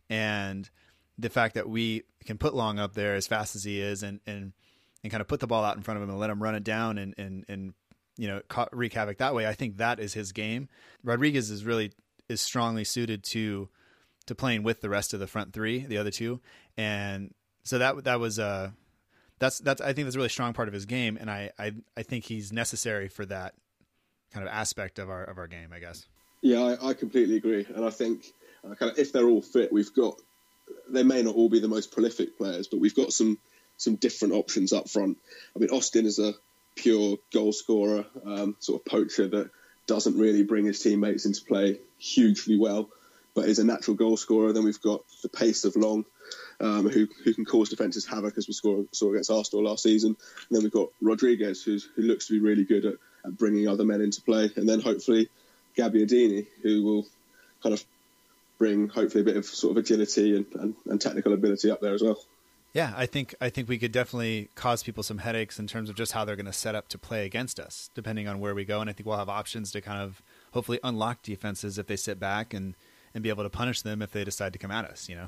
and 0.10 0.70
the 1.18 1.30
fact 1.30 1.56
that 1.56 1.70
we 1.70 2.04
can 2.26 2.38
put 2.38 2.54
Long 2.54 2.80
up 2.80 2.94
there 2.94 3.16
as 3.16 3.28
fast 3.28 3.56
as 3.56 3.64
he 3.64 3.82
is 3.82 4.04
and 4.04 4.20
and 4.26 4.54
and 5.04 5.12
kind 5.12 5.22
of 5.22 5.28
put 5.28 5.40
the 5.40 5.48
ball 5.48 5.64
out 5.64 5.78
in 5.78 5.84
front 5.84 5.98
of 5.98 6.04
him 6.04 6.10
and 6.10 6.20
let 6.20 6.30
him 6.30 6.42
run 6.42 6.56
it 6.56 6.64
down 6.64 6.98
and 6.98 7.14
and 7.18 7.46
and 7.48 7.74
you 8.18 8.28
know 8.28 8.42
wreak 8.72 8.94
havoc 8.94 9.18
that 9.20 9.36
way. 9.36 9.48
I 9.48 9.54
think 9.54 9.78
that 9.78 10.00
is 10.00 10.14
his 10.14 10.32
game. 10.32 10.70
Rodriguez 11.04 11.50
is 11.50 11.66
really 11.66 11.92
is 12.30 12.42
strongly 12.42 12.84
suited 12.84 13.24
to 13.24 13.70
to 14.28 14.36
playing 14.36 14.64
with 14.64 14.82
the 14.82 14.90
rest 14.90 15.14
of 15.14 15.20
the 15.20 15.28
front 15.28 15.54
three, 15.54 15.80
the 15.80 15.98
other 15.98 16.12
two, 16.12 16.40
and 16.78 17.34
so 17.64 17.78
that 17.80 18.04
that 18.06 18.20
was 18.20 18.40
uh 18.40 18.70
that's 19.40 19.60
that's 19.60 19.82
I 19.82 19.94
think 19.94 20.06
that's 20.06 20.16
a 20.16 20.20
really 20.20 20.30
strong 20.30 20.54
part 20.54 20.68
of 20.68 20.74
his 20.74 20.86
game, 20.86 21.18
and 21.20 21.30
I 21.30 21.52
I, 21.58 21.74
I 21.96 22.04
think 22.04 22.26
he's 22.26 22.54
necessary 22.54 23.08
for 23.08 23.26
that 23.26 23.56
kind 24.32 24.48
of 24.48 24.54
aspect 24.54 25.00
of 25.00 25.10
our 25.10 25.24
of 25.24 25.38
our 25.38 25.48
game, 25.48 25.70
I 25.74 25.80
guess. 25.80 26.06
Yeah, 26.42 26.60
I, 26.60 26.90
I 26.90 26.94
completely 26.94 27.38
agree, 27.38 27.66
and 27.76 27.84
I 27.84 27.90
think 27.90 28.26
uh, 28.64 28.76
kind 28.76 28.92
of 28.92 29.00
if 29.00 29.12
they're 29.12 29.28
all 29.28 29.42
fit, 29.42 29.72
we've 29.72 29.94
got 29.94 30.20
they 30.90 31.04
may 31.04 31.24
not 31.24 31.36
all 31.36 31.50
be 31.50 31.60
the 31.60 31.68
most 31.68 31.92
prolific 31.92 32.38
players, 32.38 32.68
but 32.68 32.80
we've 32.80 32.96
got 32.96 33.14
some 33.14 33.38
some 33.78 33.96
different 33.96 34.34
options 34.34 34.74
up 34.74 34.90
front. 34.90 35.18
I 35.56 35.60
mean, 35.60 35.70
Austin 35.70 36.06
is 36.06 36.20
a 36.20 36.34
pure 36.76 37.18
goal 37.34 37.54
scorer, 37.54 38.06
um, 38.26 38.56
sort 38.60 38.82
of 38.82 38.86
poacher 38.86 39.28
that 39.28 39.50
doesn't 39.86 40.18
really 40.18 40.44
bring 40.44 40.66
his 40.66 40.82
teammates 40.82 41.26
into 41.26 41.44
play 41.46 41.80
hugely 41.98 42.58
well 42.58 42.90
but 43.38 43.48
is 43.48 43.60
a 43.60 43.64
natural 43.64 43.96
goal 43.96 44.18
scorer. 44.18 44.52
Then 44.52 44.64
we've 44.64 44.82
got 44.82 45.04
the 45.22 45.30
pace 45.30 45.64
of 45.64 45.76
Long, 45.76 46.06
um, 46.60 46.90
who 46.90 47.08
who 47.24 47.36
can 47.36 47.46
cause 47.46 47.70
defences 47.70 48.04
havoc 48.04 48.36
as 48.36 48.48
we 48.48 48.54
saw, 48.54 48.82
saw 48.92 49.12
against 49.12 49.30
Arsenal 49.30 49.66
last 49.66 49.84
season. 49.84 50.18
And 50.50 50.58
then 50.58 50.64
we've 50.64 50.72
got 50.72 50.90
Rodriguez, 51.02 51.62
who 51.62 51.78
looks 51.98 52.26
to 52.28 52.34
be 52.34 52.40
really 52.40 52.66
good 52.66 52.86
at, 52.86 52.96
at 53.24 53.38
bringing 53.38 53.68
other 53.68 53.86
men 53.86 54.02
into 54.02 54.24
play. 54.24 54.50
And 54.56 54.68
then 54.68 54.80
hopefully 54.82 55.30
Gabbiadini, 55.78 56.48
who 56.64 56.84
will 56.84 57.06
kind 57.62 57.74
of 57.74 57.86
bring 58.58 58.90
hopefully 58.90 59.22
a 59.22 59.26
bit 59.26 59.38
of 59.38 59.46
sort 59.46 59.78
of 59.78 59.78
agility 59.78 60.36
and, 60.36 60.48
and, 60.56 60.76
and 60.88 61.00
technical 61.00 61.34
ability 61.34 61.70
up 61.70 61.80
there 61.80 61.94
as 61.94 62.02
well. 62.02 62.18
Yeah, 62.74 62.92
I 62.98 63.06
think 63.06 63.36
I 63.40 63.50
think 63.50 63.70
we 63.70 63.78
could 63.78 63.92
definitely 63.92 64.50
cause 64.56 64.82
people 64.82 65.04
some 65.04 65.20
headaches 65.20 65.60
in 65.60 65.68
terms 65.68 65.92
of 65.92 65.96
just 65.96 66.14
how 66.14 66.26
they're 66.26 66.36
going 66.36 66.48
to 66.48 66.54
set 66.54 66.74
up 66.74 66.88
to 66.90 66.98
play 66.98 67.26
against 67.26 67.60
us, 67.60 67.92
depending 67.94 68.28
on 68.28 68.40
where 68.40 68.56
we 68.56 68.66
go. 68.66 68.82
And 68.82 68.90
I 68.90 68.94
think 68.94 69.06
we'll 69.06 69.18
have 69.18 69.30
options 69.30 69.72
to 69.74 69.82
kind 69.82 70.02
of 70.02 70.24
hopefully 70.54 70.80
unlock 70.84 71.22
defenses 71.22 71.78
if 71.78 71.86
they 71.86 71.96
sit 71.96 72.20
back 72.20 72.56
and 72.56 72.76
and 73.18 73.24
be 73.24 73.30
able 73.30 73.44
to 73.44 73.50
punish 73.50 73.82
them 73.82 74.02
if 74.02 74.12
they 74.12 74.24
decide 74.24 74.54
to 74.54 74.60
come 74.60 74.72
at 74.72 74.86
us. 74.86 75.10
You 75.10 75.16
know. 75.16 75.28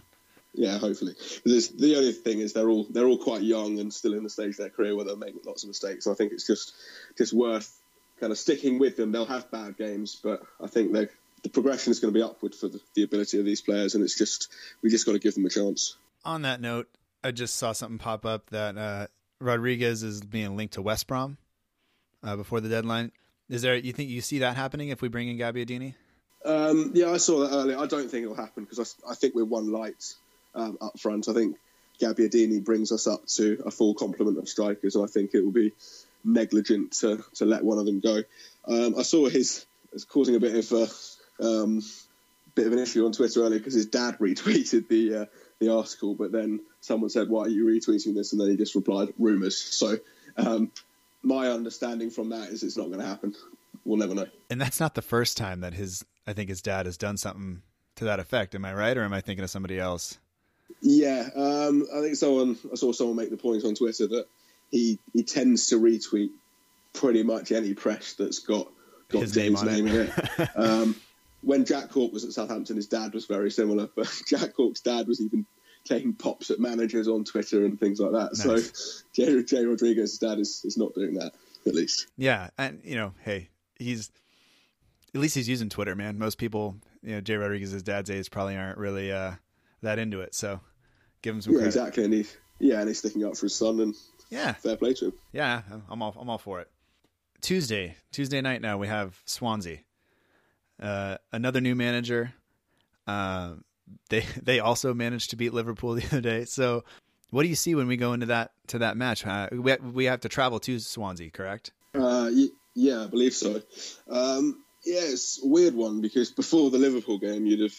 Yeah, 0.54 0.78
hopefully. 0.78 1.14
the 1.46 1.96
only 1.98 2.12
thing 2.12 2.40
is 2.40 2.54
they're 2.54 2.70
all 2.70 2.86
they're 2.90 3.08
all 3.08 3.18
quite 3.18 3.42
young 3.42 3.80
and 3.80 3.94
still 3.94 4.14
in 4.14 4.24
the 4.24 4.30
stage 4.30 4.52
of 4.52 4.58
their 4.58 4.70
career 4.70 4.96
where 4.96 5.06
they'll 5.06 5.18
make 5.18 5.36
lots 5.46 5.64
of 5.64 5.68
mistakes. 5.68 6.06
And 6.06 6.14
I 6.14 6.16
think 6.16 6.32
it's 6.32 6.48
just 6.48 6.74
just 7.18 7.34
worth 7.34 7.76
kind 8.20 8.32
of 8.32 8.38
sticking 8.38 8.80
with 8.80 8.96
them. 8.96 9.12
They'll 9.12 9.26
have 9.26 9.52
bad 9.52 9.78
games, 9.78 10.20
but 10.22 10.42
I 10.62 10.68
think 10.68 10.94
they 10.94 11.08
the 11.44 11.50
progression 11.50 11.92
is 11.92 12.00
going 12.00 12.14
to 12.14 12.18
be 12.18 12.24
upward 12.24 12.54
for 12.54 12.68
the, 12.68 12.80
the 12.96 13.04
ability 13.04 13.40
of 13.40 13.46
these 13.46 13.62
players, 13.62 13.96
and 13.96 14.04
it's 14.04 14.18
just 14.18 14.52
we 14.82 14.90
just 14.90 15.06
got 15.06 15.14
to 15.14 15.20
give 15.20 15.36
them 15.36 15.46
a 15.46 15.50
chance. 15.50 15.96
On 16.26 16.42
that 16.44 16.62
note, 16.62 16.88
I 17.24 17.32
just 17.32 17.56
saw 17.56 17.72
something 17.72 17.98
pop 17.98 18.26
up 18.26 18.50
that 18.50 18.78
uh, 18.78 19.08
Rodriguez 19.40 20.04
is 20.04 20.22
being 20.22 20.58
linked 20.58 20.76
to 20.76 20.82
West 20.82 21.08
Brom 21.08 21.38
uh, 22.24 22.36
before 22.36 22.60
the 22.60 22.70
deadline. 22.70 23.12
Is 23.50 23.62
there? 23.62 23.76
You 23.76 23.94
think 23.94 24.10
you 24.10 24.22
see 24.22 24.40
that 24.40 24.56
happening 24.56 24.90
if 24.90 25.02
we 25.02 25.08
bring 25.08 25.28
in 25.28 25.38
Gabbiadini? 25.38 25.96
Um, 26.46 26.92
yeah, 26.94 27.12
I 27.12 27.18
saw 27.18 27.40
that 27.40 27.54
earlier. 27.54 27.78
I 27.78 27.86
don't 27.86 28.10
think 28.10 28.24
it'll 28.24 28.36
happen 28.36 28.64
because 28.64 28.96
I, 29.06 29.12
I, 29.12 29.16
think 29.16 29.36
we're 29.36 29.44
one 29.44 29.72
light 29.72 30.14
um, 30.56 30.78
up 30.80 30.98
front. 31.00 31.28
I 31.28 31.34
think 31.34 31.58
Gabbiadini 32.02 32.64
brings 32.64 32.92
us 32.92 33.08
up 33.08 33.26
to 33.36 33.62
a 33.66 33.72
full 33.72 33.94
complement 33.94 34.38
of 34.38 34.48
strikers, 34.48 34.96
and 34.96 35.04
I 35.04 35.08
think 35.08 35.32
it 35.34 35.42
will 35.42 35.52
be 35.52 35.74
negligent 36.24 36.94
to, 36.94 37.24
to 37.36 37.46
let 37.46 37.64
one 37.64 37.78
of 37.78 37.86
them 37.86 38.00
go. 38.00 38.24
Um, 38.66 38.96
I 38.98 39.04
saw 39.04 39.28
his 39.28 39.66
causing 40.08 40.36
a 40.36 40.40
bit 40.40 40.56
of 40.56 40.72
a 41.42 41.46
um, 41.46 41.82
bit 42.56 42.68
of 42.68 42.74
an 42.74 42.80
issue 42.80 43.06
on 43.06 43.12
Twitter 43.12 43.42
earlier 43.42 43.60
because 43.60 43.74
his 43.74 43.88
dad 43.88 44.18
retweeted 44.20 44.88
the 44.88 45.16
uh, 45.16 45.26
the 45.60 45.74
article, 45.74 46.16
but 46.16 46.32
then 46.32 46.62
someone 46.82 47.10
said, 47.10 47.30
"Why 47.30 47.44
are 47.44 47.50
you 47.50 47.66
retweeting 47.66 48.16
this?" 48.16 48.32
And 48.32 48.40
then 48.40 48.50
he 48.50 48.58
just 48.58 48.76
replied, 48.76 49.14
"Rumors." 49.18 49.58
So 49.58 49.98
um, 50.38 50.72
my 51.22 51.50
understanding 51.50 52.10
from 52.10 52.30
that 52.30 52.50
is 52.50 52.64
it's 52.64 52.78
not 52.78 52.88
going 52.88 53.00
to 53.00 53.06
happen. 53.06 53.36
We'll 53.86 53.98
never 53.98 54.16
know. 54.16 54.28
And 54.50 54.62
that's 54.62 54.80
not 54.80 54.96
the 54.96 55.02
first 55.02 55.38
time 55.38 55.62
that 55.62 55.74
his 55.74 56.06
I 56.30 56.34
think 56.34 56.48
his 56.50 56.62
dad 56.62 56.86
has 56.86 56.96
done 56.96 57.18
something 57.18 57.64
to 57.96 58.06
that 58.06 58.20
effect. 58.20 58.54
Am 58.54 58.64
I 58.64 58.72
right, 58.74 58.96
or 58.96 59.04
am 59.04 59.14
I 59.14 59.22
thinking 59.22 59.44
of 59.44 59.50
somebody 59.50 59.80
else? 59.80 60.20
Yeah, 60.80 61.28
um, 61.36 61.88
I 61.92 62.02
think 62.02 62.18
someone 62.18 62.56
I 62.72 62.76
saw 62.76 62.92
someone 62.92 63.16
make 63.16 63.32
the 63.32 63.38
point 63.38 63.66
on 63.66 63.74
Twitter 63.74 64.06
that 64.06 64.28
he 64.70 65.00
he 65.12 65.24
tends 65.24 65.68
to 65.68 65.80
retweet 65.80 66.30
pretty 66.94 67.24
much 67.24 67.52
any 67.52 67.74
press 67.74 68.14
that's 68.14 68.40
got 68.40 68.68
got 69.10 69.24
his 69.24 69.32
James' 69.32 69.64
name, 69.64 69.86
name 69.86 69.88
in 69.88 70.02
it. 70.08 70.50
um, 70.56 70.96
when 71.42 71.66
Jack 71.66 71.90
Cork 71.90 72.14
was 72.14 72.24
at 72.26 72.32
Southampton, 72.32 72.76
his 72.76 72.86
dad 72.86 73.12
was 73.16 73.26
very 73.26 73.50
similar, 73.50 73.90
but 73.96 74.08
Jack 74.28 74.54
Cork's 74.54 74.82
dad 74.82 75.08
was 75.08 75.22
even 75.22 75.48
taking 75.84 76.14
pops 76.14 76.52
at 76.52 76.60
managers 76.60 77.08
on 77.08 77.24
Twitter 77.24 77.66
and 77.66 77.80
things 77.80 78.00
like 78.00 78.12
that. 78.12 78.46
Nice. 78.46 78.68
So 78.68 79.04
Jay, 79.16 79.44
Jay 79.44 79.66
Rodriguez's 79.66 80.20
dad 80.20 80.38
is, 80.38 80.62
is 80.64 80.78
not 80.78 80.94
doing 80.94 81.16
that, 81.16 81.32
at 81.66 81.74
least. 81.74 82.06
Yeah, 82.18 82.52
and 82.56 82.82
you 82.84 82.98
know, 82.98 83.14
hey, 83.24 83.50
he's 83.80 84.12
at 85.14 85.22
least 85.22 85.36
he's 85.36 85.50
using 85.50 85.70
Twitter, 85.70 85.96
man. 85.96 86.18
Most 86.20 86.38
people, 86.38 86.76
you 87.02 87.16
know, 87.16 87.22
Jay 87.22 87.36
Rodriguez's 87.36 87.84
dad's 87.84 88.10
age 88.10 88.30
probably 88.32 88.56
aren't 88.58 88.78
really 88.78 89.12
uh, 89.12 89.34
that 89.82 90.00
into 90.00 90.22
it. 90.22 90.36
So 90.36 90.60
give 91.22 91.36
him 91.36 91.42
some 91.42 91.54
Yeah, 91.54 91.60
credit. 91.60 91.68
exactly. 91.70 92.04
And 92.06 92.14
he, 92.14 92.26
yeah, 92.60 92.80
and 92.80 92.88
he's 92.88 93.00
sticking 93.00 93.24
up 93.26 93.36
for 93.38 93.46
his 93.48 93.56
son, 93.56 93.80
and 93.80 93.96
Yeah, 94.30 94.54
fair 94.54 94.76
play 94.78 94.94
to 94.96 95.06
him. 95.08 95.14
yeah, 95.32 95.62
I'm 95.90 96.02
all 96.02 96.16
I'm 96.20 96.30
all 96.30 96.38
for 96.38 96.60
it. 96.62 96.70
Tuesday, 97.42 97.96
Tuesday 98.12 98.42
night 98.42 98.62
now 98.62 98.78
we 98.78 98.88
have 98.88 99.18
Swansea, 99.26 99.80
uh, 100.82 101.18
another 101.32 101.62
new 101.62 101.76
manager. 101.76 102.34
Uh, 103.08 103.54
they 104.10 104.26
they 104.42 104.60
also 104.60 104.94
managed 104.94 105.30
to 105.32 105.36
beat 105.36 105.54
Liverpool 105.54 105.94
the 105.96 106.06
other 106.06 106.22
day. 106.22 106.46
So, 106.46 106.84
what 107.32 107.44
do 107.44 107.50
you 107.50 107.56
see 107.56 107.76
when 107.76 107.88
we 107.88 107.98
go 107.98 108.14
into 108.14 108.28
that 108.28 108.52
to 108.68 108.80
that 108.80 108.98
match? 108.98 109.26
Uh, 109.26 109.48
we 109.52 109.76
we 109.78 110.06
have 110.06 110.22
to 110.22 110.30
travel 110.30 110.60
to 110.62 110.80
Swansea, 110.80 111.32
correct? 111.32 111.72
Uh, 111.96 112.30
yeah, 112.76 113.04
I 113.04 113.08
believe 113.08 113.34
so. 113.34 113.62
Um, 114.10 114.64
yeah, 114.90 115.02
it's 115.04 115.42
a 115.44 115.48
weird 115.48 115.76
one 115.76 116.02
because 116.02 116.32
before 116.32 116.72
the 116.72 116.78
Liverpool 116.78 117.20
game, 117.20 117.46
you'd 117.46 117.62
have 117.62 117.76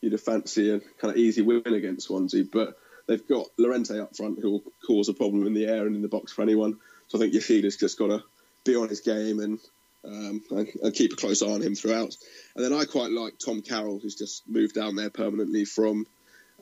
you'd 0.00 0.12
have 0.12 0.20
fancy 0.20 0.70
a 0.70 0.80
kind 0.80 1.12
of 1.12 1.16
easy 1.16 1.42
win 1.42 1.62
against 1.66 2.06
Swansea, 2.06 2.44
but 2.44 2.78
they've 3.06 3.26
got 3.26 3.46
Llorente 3.56 3.98
up 3.98 4.16
front 4.16 4.40
who 4.40 4.50
will 4.50 4.62
cause 4.86 5.08
a 5.08 5.14
problem 5.14 5.46
in 5.46 5.54
the 5.54 5.66
air 5.66 5.86
and 5.86 5.96
in 5.96 6.02
the 6.02 6.08
box 6.08 6.32
for 6.32 6.42
anyone. 6.42 6.78
So 7.08 7.18
I 7.18 7.20
think 7.20 7.34
Yoshida's 7.34 7.76
just 7.76 7.98
got 7.98 8.08
to 8.08 8.22
be 8.64 8.76
on 8.76 8.88
his 8.88 9.00
game 9.00 9.40
and, 9.40 9.58
um, 10.04 10.42
and 10.50 10.68
and 10.82 10.94
keep 10.94 11.12
a 11.12 11.16
close 11.16 11.42
eye 11.42 11.50
on 11.50 11.62
him 11.62 11.74
throughout. 11.74 12.16
And 12.56 12.64
then 12.64 12.72
I 12.72 12.84
quite 12.84 13.12
like 13.12 13.38
Tom 13.38 13.62
Carroll, 13.62 14.00
who's 14.00 14.16
just 14.16 14.48
moved 14.48 14.74
down 14.74 14.96
there 14.96 15.10
permanently 15.10 15.64
from 15.64 16.06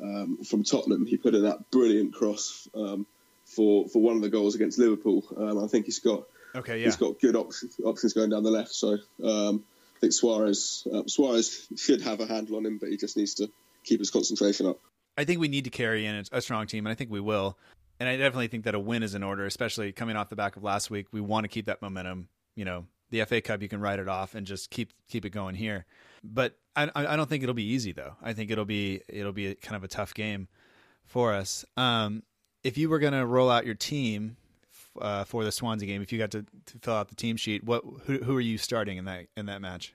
um, 0.03 0.39
from 0.45 0.63
Tottenham. 0.63 1.07
He 1.07 1.17
put 1.17 1.35
in 1.35 1.45
that 1.45 1.71
brilliant 1.71 2.15
cross 2.15 2.69
um, 2.75 3.07
for 3.47 3.89
for 3.89 4.03
one 4.03 4.17
of 4.17 4.23
the 4.23 4.29
goals 4.29 4.55
against 4.55 4.79
Liverpool. 4.79 5.25
Um, 5.37 5.65
I 5.65 5.69
think 5.69 5.87
he's 5.87 6.01
got 6.01 6.25
Okay, 6.57 6.79
yeah. 6.79 6.87
he's 6.87 6.97
got 6.97 7.21
good 7.21 7.37
options, 7.37 7.79
options 7.85 8.15
going 8.15 8.31
down 8.31 8.43
the 8.43 8.51
left. 8.51 8.73
So 8.73 8.97
um, 9.23 9.63
I 9.97 10.01
think 10.01 10.13
Soares 10.13 10.87
uh, 10.87 11.05
Soares 11.05 11.67
should 11.79 12.03
have 12.03 12.21
a 12.21 12.27
handle 12.27 12.57
on 12.57 12.67
him, 12.67 12.79
but 12.79 12.91
he 12.91 12.97
just 12.97 13.17
needs 13.17 13.35
to 13.35 13.51
keep 13.85 14.01
his 14.01 14.11
concentration 14.11 14.67
up. 14.67 14.79
I 15.17 15.25
think 15.25 15.41
we 15.41 15.49
need 15.49 15.65
to 15.65 15.71
carry 15.71 16.05
in 16.05 16.25
a- 16.31 16.41
strong 16.43 16.67
team, 16.67 16.87
and 16.87 16.93
I 16.93 16.95
think 16.95 17.11
we 17.11 17.21
will. 17.21 17.59
And 17.99 18.09
I 18.09 18.17
definitely 18.17 18.49
think 18.49 18.65
that 18.65 18.75
a 18.75 18.79
win 18.79 19.03
is 19.03 19.15
in 19.15 19.23
order, 19.23 19.47
especially 19.47 19.91
coming 19.93 20.17
off 20.17 20.29
the 20.29 20.37
back 20.37 20.57
of 20.57 20.63
last 20.63 20.91
week. 20.91 21.07
We 21.13 21.23
want 21.23 21.45
to 21.45 21.49
keep 21.49 21.67
that 21.67 21.81
momentum. 21.81 22.29
You 22.55 22.67
know, 22.67 22.85
the 23.11 23.25
FA 23.25 23.41
Cup, 23.41 23.63
you 23.63 23.69
can 23.69 23.81
write 23.81 23.99
it 23.99 24.09
off 24.09 24.35
and 24.35 24.47
just 24.47 24.71
keep 24.71 24.93
keep 25.09 25.25
it 25.25 25.31
going 25.31 25.55
here. 25.55 25.87
But 26.23 26.59
I, 26.75 26.91
I 26.95 27.17
don't 27.17 27.29
think 27.29 27.43
it'll 27.43 27.55
be 27.55 27.71
easy 27.71 27.93
though. 27.93 28.17
I 28.23 28.35
think 28.35 28.51
it'll 28.51 28.67
be 28.67 29.01
it'll 29.09 29.33
be 29.33 29.55
kind 29.55 29.77
of 29.77 29.85
a 29.85 29.89
tough 29.89 30.13
game 30.13 30.49
for 31.07 31.33
us. 31.33 31.65
Um, 31.77 32.23
if 32.63 32.77
you 32.77 32.89
were 32.89 32.99
going 32.99 33.13
to 33.13 33.25
roll 33.25 33.49
out 33.49 33.65
your 33.65 33.75
team 33.75 34.37
uh, 35.01 35.25
for 35.25 35.45
the 35.45 35.53
Swansea 35.53 35.87
game, 35.87 36.03
if 36.03 36.13
you 36.13 36.19
got 36.19 36.31
to, 36.33 36.43
to 36.43 36.79
fill 36.81 36.95
out 36.95 37.09
the 37.09 37.15
team 37.15 37.37
sheet, 37.37 37.65
what 37.65 37.83
who, 38.05 38.19
who 38.19 38.37
are 38.37 38.41
you 38.41 38.59
starting 38.59 38.99
in 38.99 39.05
that 39.07 39.27
in 39.37 39.47
that 39.47 39.61
match? 39.61 39.95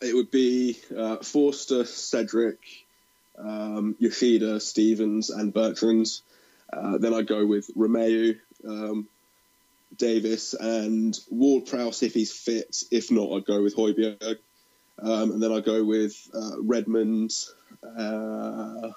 It 0.00 0.14
would 0.14 0.30
be 0.30 0.78
uh, 0.96 1.16
Forster, 1.18 1.84
Cedric, 1.84 2.58
um, 3.38 3.96
Yoshida, 3.98 4.60
Stevens, 4.60 5.30
and 5.30 5.52
Bertrand. 5.52 6.08
Uh, 6.72 6.98
then 6.98 7.14
I'd 7.14 7.26
go 7.26 7.46
with 7.46 7.70
Romeu, 7.76 8.38
um, 8.66 9.08
Davis, 9.96 10.54
and 10.54 11.18
Ward 11.30 11.66
Prowse 11.66 12.02
if 12.02 12.14
he's 12.14 12.32
fit. 12.32 12.82
If 12.90 13.10
not, 13.10 13.32
I'd 13.32 13.46
go 13.46 13.62
with 13.62 13.76
Højbjerg. 13.76 14.38
Um, 14.98 15.32
and 15.32 15.42
then 15.42 15.52
I'd 15.52 15.64
go 15.64 15.84
with 15.84 16.14
uh, 16.34 16.60
Redmond, 16.62 17.32
uh, 17.82 18.90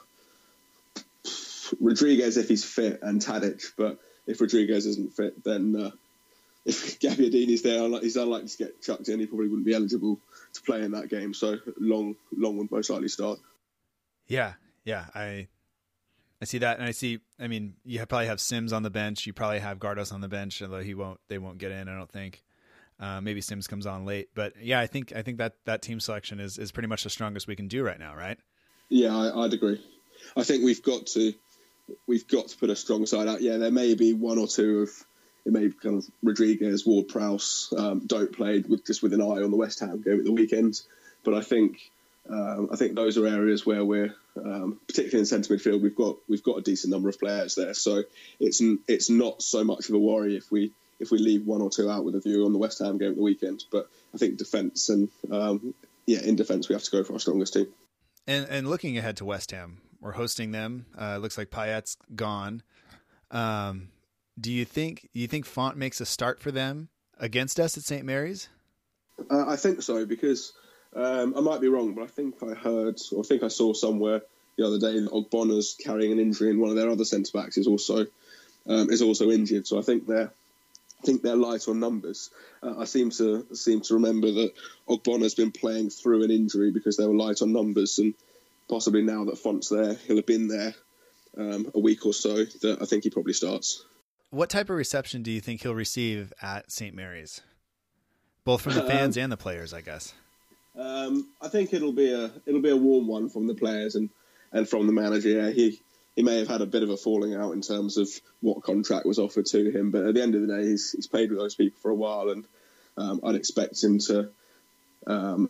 Rodriguez 1.79 2.37
if 2.37 2.47
he's 2.47 2.65
fit, 2.65 2.99
and 3.01 3.21
Tadic. 3.21 3.63
But 3.77 3.99
if 4.27 4.39
Rodriguez 4.41 4.85
isn't 4.85 5.13
fit, 5.13 5.43
then 5.43 5.75
uh, 5.75 5.91
if 6.65 6.99
Gabbiadini's 6.99 7.61
there, 7.61 7.87
he's 8.01 8.17
unlikely 8.17 8.49
to 8.49 8.57
get 8.57 8.81
chucked 8.81 9.09
in. 9.09 9.19
He 9.19 9.25
probably 9.25 9.47
wouldn't 9.47 9.65
be 9.65 9.73
eligible 9.73 10.19
to 10.53 10.61
play 10.61 10.83
in 10.83 10.91
that 10.91 11.09
game. 11.09 11.33
So 11.33 11.57
Long, 11.79 12.15
Long 12.35 12.57
would 12.57 12.71
most 12.71 12.89
likely 12.89 13.07
start. 13.07 13.39
Yeah, 14.27 14.53
yeah, 14.83 15.05
I 15.15 15.47
I 16.41 16.45
see 16.45 16.59
that, 16.59 16.77
and 16.77 16.87
I 16.87 16.91
see. 16.91 17.19
I 17.39 17.47
mean, 17.47 17.75
you 17.83 18.05
probably 18.05 18.27
have 18.27 18.39
Sims 18.39 18.73
on 18.73 18.83
the 18.83 18.89
bench. 18.89 19.25
You 19.25 19.33
probably 19.33 19.59
have 19.59 19.79
Gardos 19.79 20.13
on 20.13 20.21
the 20.21 20.27
bench, 20.27 20.61
although 20.61 20.81
he 20.81 20.93
won't. 20.93 21.19
They 21.29 21.37
won't 21.37 21.57
get 21.57 21.71
in. 21.71 21.87
I 21.87 21.95
don't 21.95 22.11
think. 22.11 22.43
Uh, 22.99 23.21
maybe 23.21 23.41
Sims 23.41 23.67
comes 23.67 23.85
on 23.85 24.05
late, 24.05 24.29
but 24.33 24.53
yeah, 24.59 24.79
I 24.79 24.87
think 24.87 25.13
I 25.15 25.21
think 25.21 25.37
that 25.37 25.53
that 25.65 25.81
team 25.81 25.99
selection 25.99 26.39
is 26.39 26.57
is 26.57 26.71
pretty 26.71 26.87
much 26.87 27.03
the 27.03 27.09
strongest 27.09 27.47
we 27.47 27.55
can 27.55 27.67
do 27.67 27.83
right 27.83 27.99
now, 27.99 28.15
right? 28.15 28.39
Yeah, 28.89 29.15
I, 29.15 29.43
I'd 29.43 29.53
agree. 29.53 29.83
I 30.35 30.43
think 30.43 30.63
we've 30.63 30.81
got 30.81 31.05
to 31.07 31.33
we've 32.07 32.27
got 32.27 32.47
to 32.49 32.57
put 32.57 32.69
a 32.69 32.75
strong 32.75 33.05
side 33.05 33.27
out. 33.27 33.41
Yeah, 33.41 33.57
there 33.57 33.71
may 33.71 33.95
be 33.95 34.13
one 34.13 34.37
or 34.37 34.47
two 34.47 34.81
of 34.81 34.89
it 35.45 35.53
may 35.53 35.67
be 35.67 35.73
kind 35.73 35.95
of 35.95 36.05
Rodriguez, 36.21 36.85
Ward 36.85 37.07
Prowse, 37.07 37.73
um, 37.77 38.01
don't 38.05 38.33
played 38.33 38.67
with 38.67 38.85
just 38.85 39.01
with 39.01 39.13
an 39.13 39.21
eye 39.21 39.43
on 39.43 39.49
the 39.49 39.57
West 39.57 39.79
Ham 39.79 40.01
game 40.01 40.19
at 40.19 40.25
the 40.25 40.33
weekend. 40.33 40.81
But 41.23 41.35
I 41.35 41.41
think 41.41 41.79
um, 42.29 42.69
I 42.71 42.75
think 42.75 42.95
those 42.95 43.17
are 43.17 43.25
areas 43.25 43.65
where 43.65 43.85
we're 43.85 44.13
um, 44.35 44.79
particularly 44.87 45.19
in 45.19 45.25
centre 45.25 45.55
midfield 45.55 45.81
we've 45.81 45.95
got 45.95 46.17
we've 46.27 46.43
got 46.43 46.57
a 46.57 46.61
decent 46.61 46.91
number 46.91 47.07
of 47.09 47.19
players 47.19 47.55
there. 47.55 47.73
So 47.73 48.03
it's 48.39 48.61
it's 48.87 49.09
not 49.09 49.41
so 49.41 49.63
much 49.63 49.87
of 49.87 49.95
a 49.95 49.99
worry 49.99 50.35
if 50.35 50.51
we 50.51 50.73
if 50.99 51.11
we 51.11 51.17
leave 51.17 51.45
one 51.45 51.61
or 51.61 51.69
two 51.69 51.89
out 51.89 52.03
with 52.03 52.15
a 52.15 52.19
view 52.19 52.45
on 52.45 52.51
the 52.51 52.59
West 52.59 52.79
Ham 52.79 52.97
game 52.97 53.11
at 53.11 53.15
the 53.15 53.23
weekend. 53.23 53.63
But 53.71 53.89
I 54.13 54.17
think 54.17 54.37
defence 54.37 54.89
and 54.89 55.09
um, 55.31 55.73
yeah, 56.05 56.19
in 56.19 56.35
defence 56.35 56.67
we 56.67 56.73
have 56.73 56.83
to 56.83 56.91
go 56.91 57.03
for 57.03 57.13
our 57.13 57.19
strongest 57.19 57.53
team. 57.53 57.67
And 58.27 58.45
and 58.49 58.69
looking 58.69 58.97
ahead 58.97 59.15
to 59.17 59.25
West 59.25 59.51
Ham, 59.51 59.77
we're 60.01 60.11
hosting 60.13 60.51
them. 60.51 60.85
Uh, 60.99 61.15
it 61.17 61.21
looks 61.21 61.37
like 61.37 61.49
Payet's 61.49 61.97
gone. 62.15 62.61
Um, 63.31 63.89
do 64.39 64.51
you 64.51 64.65
think 64.65 65.09
you 65.13 65.27
think 65.27 65.45
Fonte 65.45 65.77
makes 65.77 65.99
a 65.99 66.05
start 66.05 66.39
for 66.39 66.51
them 66.51 66.89
against 67.19 67.59
us 67.59 67.77
at 67.77 67.83
St 67.83 68.05
Mary's? 68.05 68.49
Uh, 69.29 69.45
I 69.47 69.55
think 69.55 69.81
so 69.81 70.05
because 70.05 70.53
um, 70.95 71.33
I 71.35 71.41
might 71.41 71.61
be 71.61 71.67
wrong, 71.67 71.93
but 71.93 72.03
I 72.03 72.07
think 72.07 72.35
I 72.43 72.53
heard 72.53 72.99
or 73.11 73.21
I 73.21 73.23
think 73.23 73.43
I 73.43 73.47
saw 73.47 73.73
somewhere 73.73 74.21
the 74.57 74.65
other 74.65 74.79
day 74.79 74.99
that 74.99 75.11
Ogbonna's 75.11 75.75
carrying 75.83 76.11
an 76.11 76.19
injury, 76.19 76.49
and 76.49 76.59
one 76.59 76.69
of 76.69 76.75
their 76.75 76.89
other 76.89 77.05
centre 77.05 77.31
backs 77.33 77.57
is 77.57 77.67
also 77.67 78.05
um, 78.67 78.89
is 78.89 79.01
also 79.01 79.31
injured. 79.31 79.67
So 79.67 79.79
I 79.79 79.81
think 79.81 80.07
they're 80.07 80.31
I 81.01 81.05
think 81.05 81.21
they're 81.21 81.35
light 81.35 81.67
on 81.67 81.79
numbers. 81.79 82.29
Uh, 82.61 82.75
I 82.79 82.85
seem 82.85 83.11
to 83.11 83.45
seem 83.53 83.81
to 83.81 83.95
remember 83.95 84.31
that 84.31 84.53
Ogbonna's 84.87 85.35
been 85.35 85.51
playing 85.51 85.89
through 85.89 86.23
an 86.23 86.31
injury 86.31 86.71
because 86.71 86.97
they 86.97 87.05
were 87.05 87.15
light 87.15 87.41
on 87.41 87.53
numbers, 87.53 87.99
and 87.99 88.13
possibly 88.69 89.01
now 89.01 89.25
that 89.25 89.37
Fonte's 89.37 89.69
there, 89.69 89.93
he'll 89.93 90.17
have 90.17 90.25
been 90.25 90.47
there 90.47 90.75
um, 91.37 91.71
a 91.73 91.79
week 91.79 92.05
or 92.05 92.13
so. 92.13 92.45
That 92.61 92.77
I 92.81 92.85
think 92.85 93.03
he 93.03 93.09
probably 93.09 93.33
starts. 93.33 93.83
What 94.29 94.49
type 94.49 94.69
of 94.69 94.75
reception 94.75 95.23
do 95.23 95.31
you 95.31 95.39
think 95.39 95.61
he'll 95.61 95.75
receive 95.75 96.33
at 96.41 96.71
St 96.71 96.93
Mary's? 96.93 97.41
Both 98.43 98.61
from 98.61 98.73
the 98.73 98.83
fans 98.87 99.17
and 99.17 99.31
the 99.31 99.37
players, 99.37 99.73
I 99.73 99.81
guess. 99.81 100.13
Um, 100.77 101.27
I 101.41 101.47
think 101.47 101.73
it'll 101.73 101.93
be 101.93 102.13
a 102.13 102.31
it'll 102.45 102.61
be 102.61 102.69
a 102.69 102.77
warm 102.77 103.07
one 103.07 103.29
from 103.29 103.47
the 103.47 103.55
players 103.55 103.95
and, 103.95 104.09
and 104.51 104.67
from 104.69 104.85
the 104.85 104.93
manager. 104.93 105.29
Yeah, 105.29 105.49
he 105.49 105.81
he 106.15 106.23
may 106.23 106.39
have 106.39 106.47
had 106.47 106.61
a 106.61 106.65
bit 106.65 106.83
of 106.83 106.89
a 106.89 106.97
falling 106.97 107.35
out 107.35 107.53
in 107.53 107.61
terms 107.61 107.97
of 107.97 108.09
what 108.41 108.63
contract 108.63 109.05
was 109.05 109.19
offered 109.19 109.45
to 109.47 109.71
him, 109.71 109.91
but 109.91 110.05
at 110.05 110.13
the 110.13 110.21
end 110.21 110.35
of 110.35 110.41
the 110.41 110.47
day, 110.47 110.67
he's 110.67 110.91
he's 110.91 111.07
played 111.07 111.29
with 111.29 111.39
those 111.39 111.55
people 111.55 111.79
for 111.81 111.91
a 111.91 111.95
while, 111.95 112.29
and 112.29 112.45
um, 112.97 113.21
I'd 113.23 113.35
expect 113.35 113.81
him 113.83 113.99
to, 113.99 114.29
um, 115.05 115.49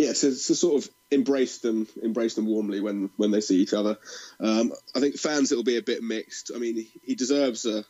yeah, 0.00 0.14
to, 0.14 0.30
to 0.30 0.54
sort 0.54 0.82
of 0.82 0.90
embrace 1.10 1.58
them 1.58 1.86
embrace 2.02 2.34
them 2.34 2.46
warmly 2.46 2.80
when 2.80 3.10
when 3.18 3.30
they 3.30 3.42
see 3.42 3.60
each 3.60 3.74
other. 3.74 3.98
Um, 4.40 4.72
I 4.94 5.00
think 5.00 5.16
fans 5.16 5.52
it'll 5.52 5.62
be 5.62 5.76
a 5.76 5.82
bit 5.82 6.02
mixed. 6.02 6.50
I 6.54 6.58
mean, 6.58 6.86
he, 7.02 7.14
deserves 7.14 7.66
a 7.66 7.84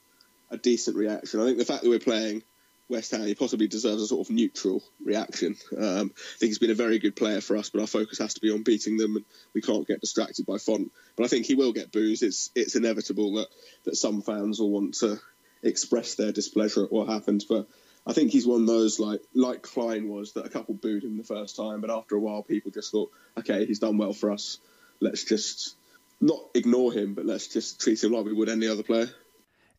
a 0.50 0.56
decent 0.56 0.96
reaction. 0.96 1.40
I 1.40 1.44
think 1.44 1.58
the 1.58 1.64
fact 1.64 1.84
that 1.84 1.88
we're 1.88 2.00
playing 2.00 2.42
West 2.88 3.12
Ham, 3.12 3.24
he 3.26 3.36
possibly 3.36 3.68
deserves 3.68 4.02
a 4.02 4.08
sort 4.08 4.26
of 4.26 4.34
neutral 4.34 4.82
reaction. 5.04 5.54
Um, 5.78 6.10
I 6.12 6.38
think 6.38 6.50
he's 6.50 6.58
been 6.58 6.72
a 6.72 6.74
very 6.74 6.98
good 6.98 7.14
player 7.14 7.40
for 7.40 7.56
us, 7.56 7.70
but 7.70 7.80
our 7.80 7.86
focus 7.86 8.18
has 8.18 8.34
to 8.34 8.40
be 8.40 8.50
on 8.50 8.64
beating 8.64 8.96
them, 8.96 9.14
and 9.14 9.24
we 9.54 9.60
can't 9.60 9.86
get 9.86 10.00
distracted 10.00 10.46
by 10.46 10.58
Fonte. 10.58 10.90
But 11.16 11.26
I 11.26 11.28
think 11.28 11.46
he 11.46 11.54
will 11.54 11.72
get 11.72 11.92
booze. 11.92 12.22
It's 12.22 12.50
it's 12.56 12.74
inevitable 12.74 13.34
that 13.34 13.46
that 13.84 13.94
some 13.94 14.20
fans 14.22 14.58
will 14.58 14.72
want 14.72 14.94
to 14.94 15.20
express 15.62 16.16
their 16.16 16.32
displeasure 16.32 16.82
at 16.82 16.92
what 16.92 17.08
happened. 17.08 17.44
But 17.48 17.68
I 18.06 18.12
think 18.12 18.32
he's 18.32 18.46
one 18.46 18.62
of 18.62 18.66
those 18.66 18.98
like 18.98 19.20
like 19.34 19.62
Clyne 19.62 20.08
was 20.08 20.32
that 20.32 20.46
a 20.46 20.48
couple 20.48 20.74
booed 20.74 21.04
him 21.04 21.16
the 21.16 21.24
first 21.24 21.56
time, 21.56 21.80
but 21.80 21.90
after 21.90 22.16
a 22.16 22.20
while, 22.20 22.42
people 22.42 22.70
just 22.70 22.90
thought, 22.90 23.10
okay, 23.38 23.66
he's 23.66 23.78
done 23.78 23.98
well 23.98 24.12
for 24.12 24.30
us. 24.30 24.58
Let's 25.00 25.24
just 25.24 25.76
not 26.20 26.40
ignore 26.54 26.92
him, 26.92 27.14
but 27.14 27.26
let's 27.26 27.48
just 27.48 27.80
treat 27.80 28.02
him 28.02 28.12
like 28.12 28.24
we 28.24 28.32
would 28.32 28.48
any 28.48 28.66
other 28.66 28.82
player. 28.82 29.10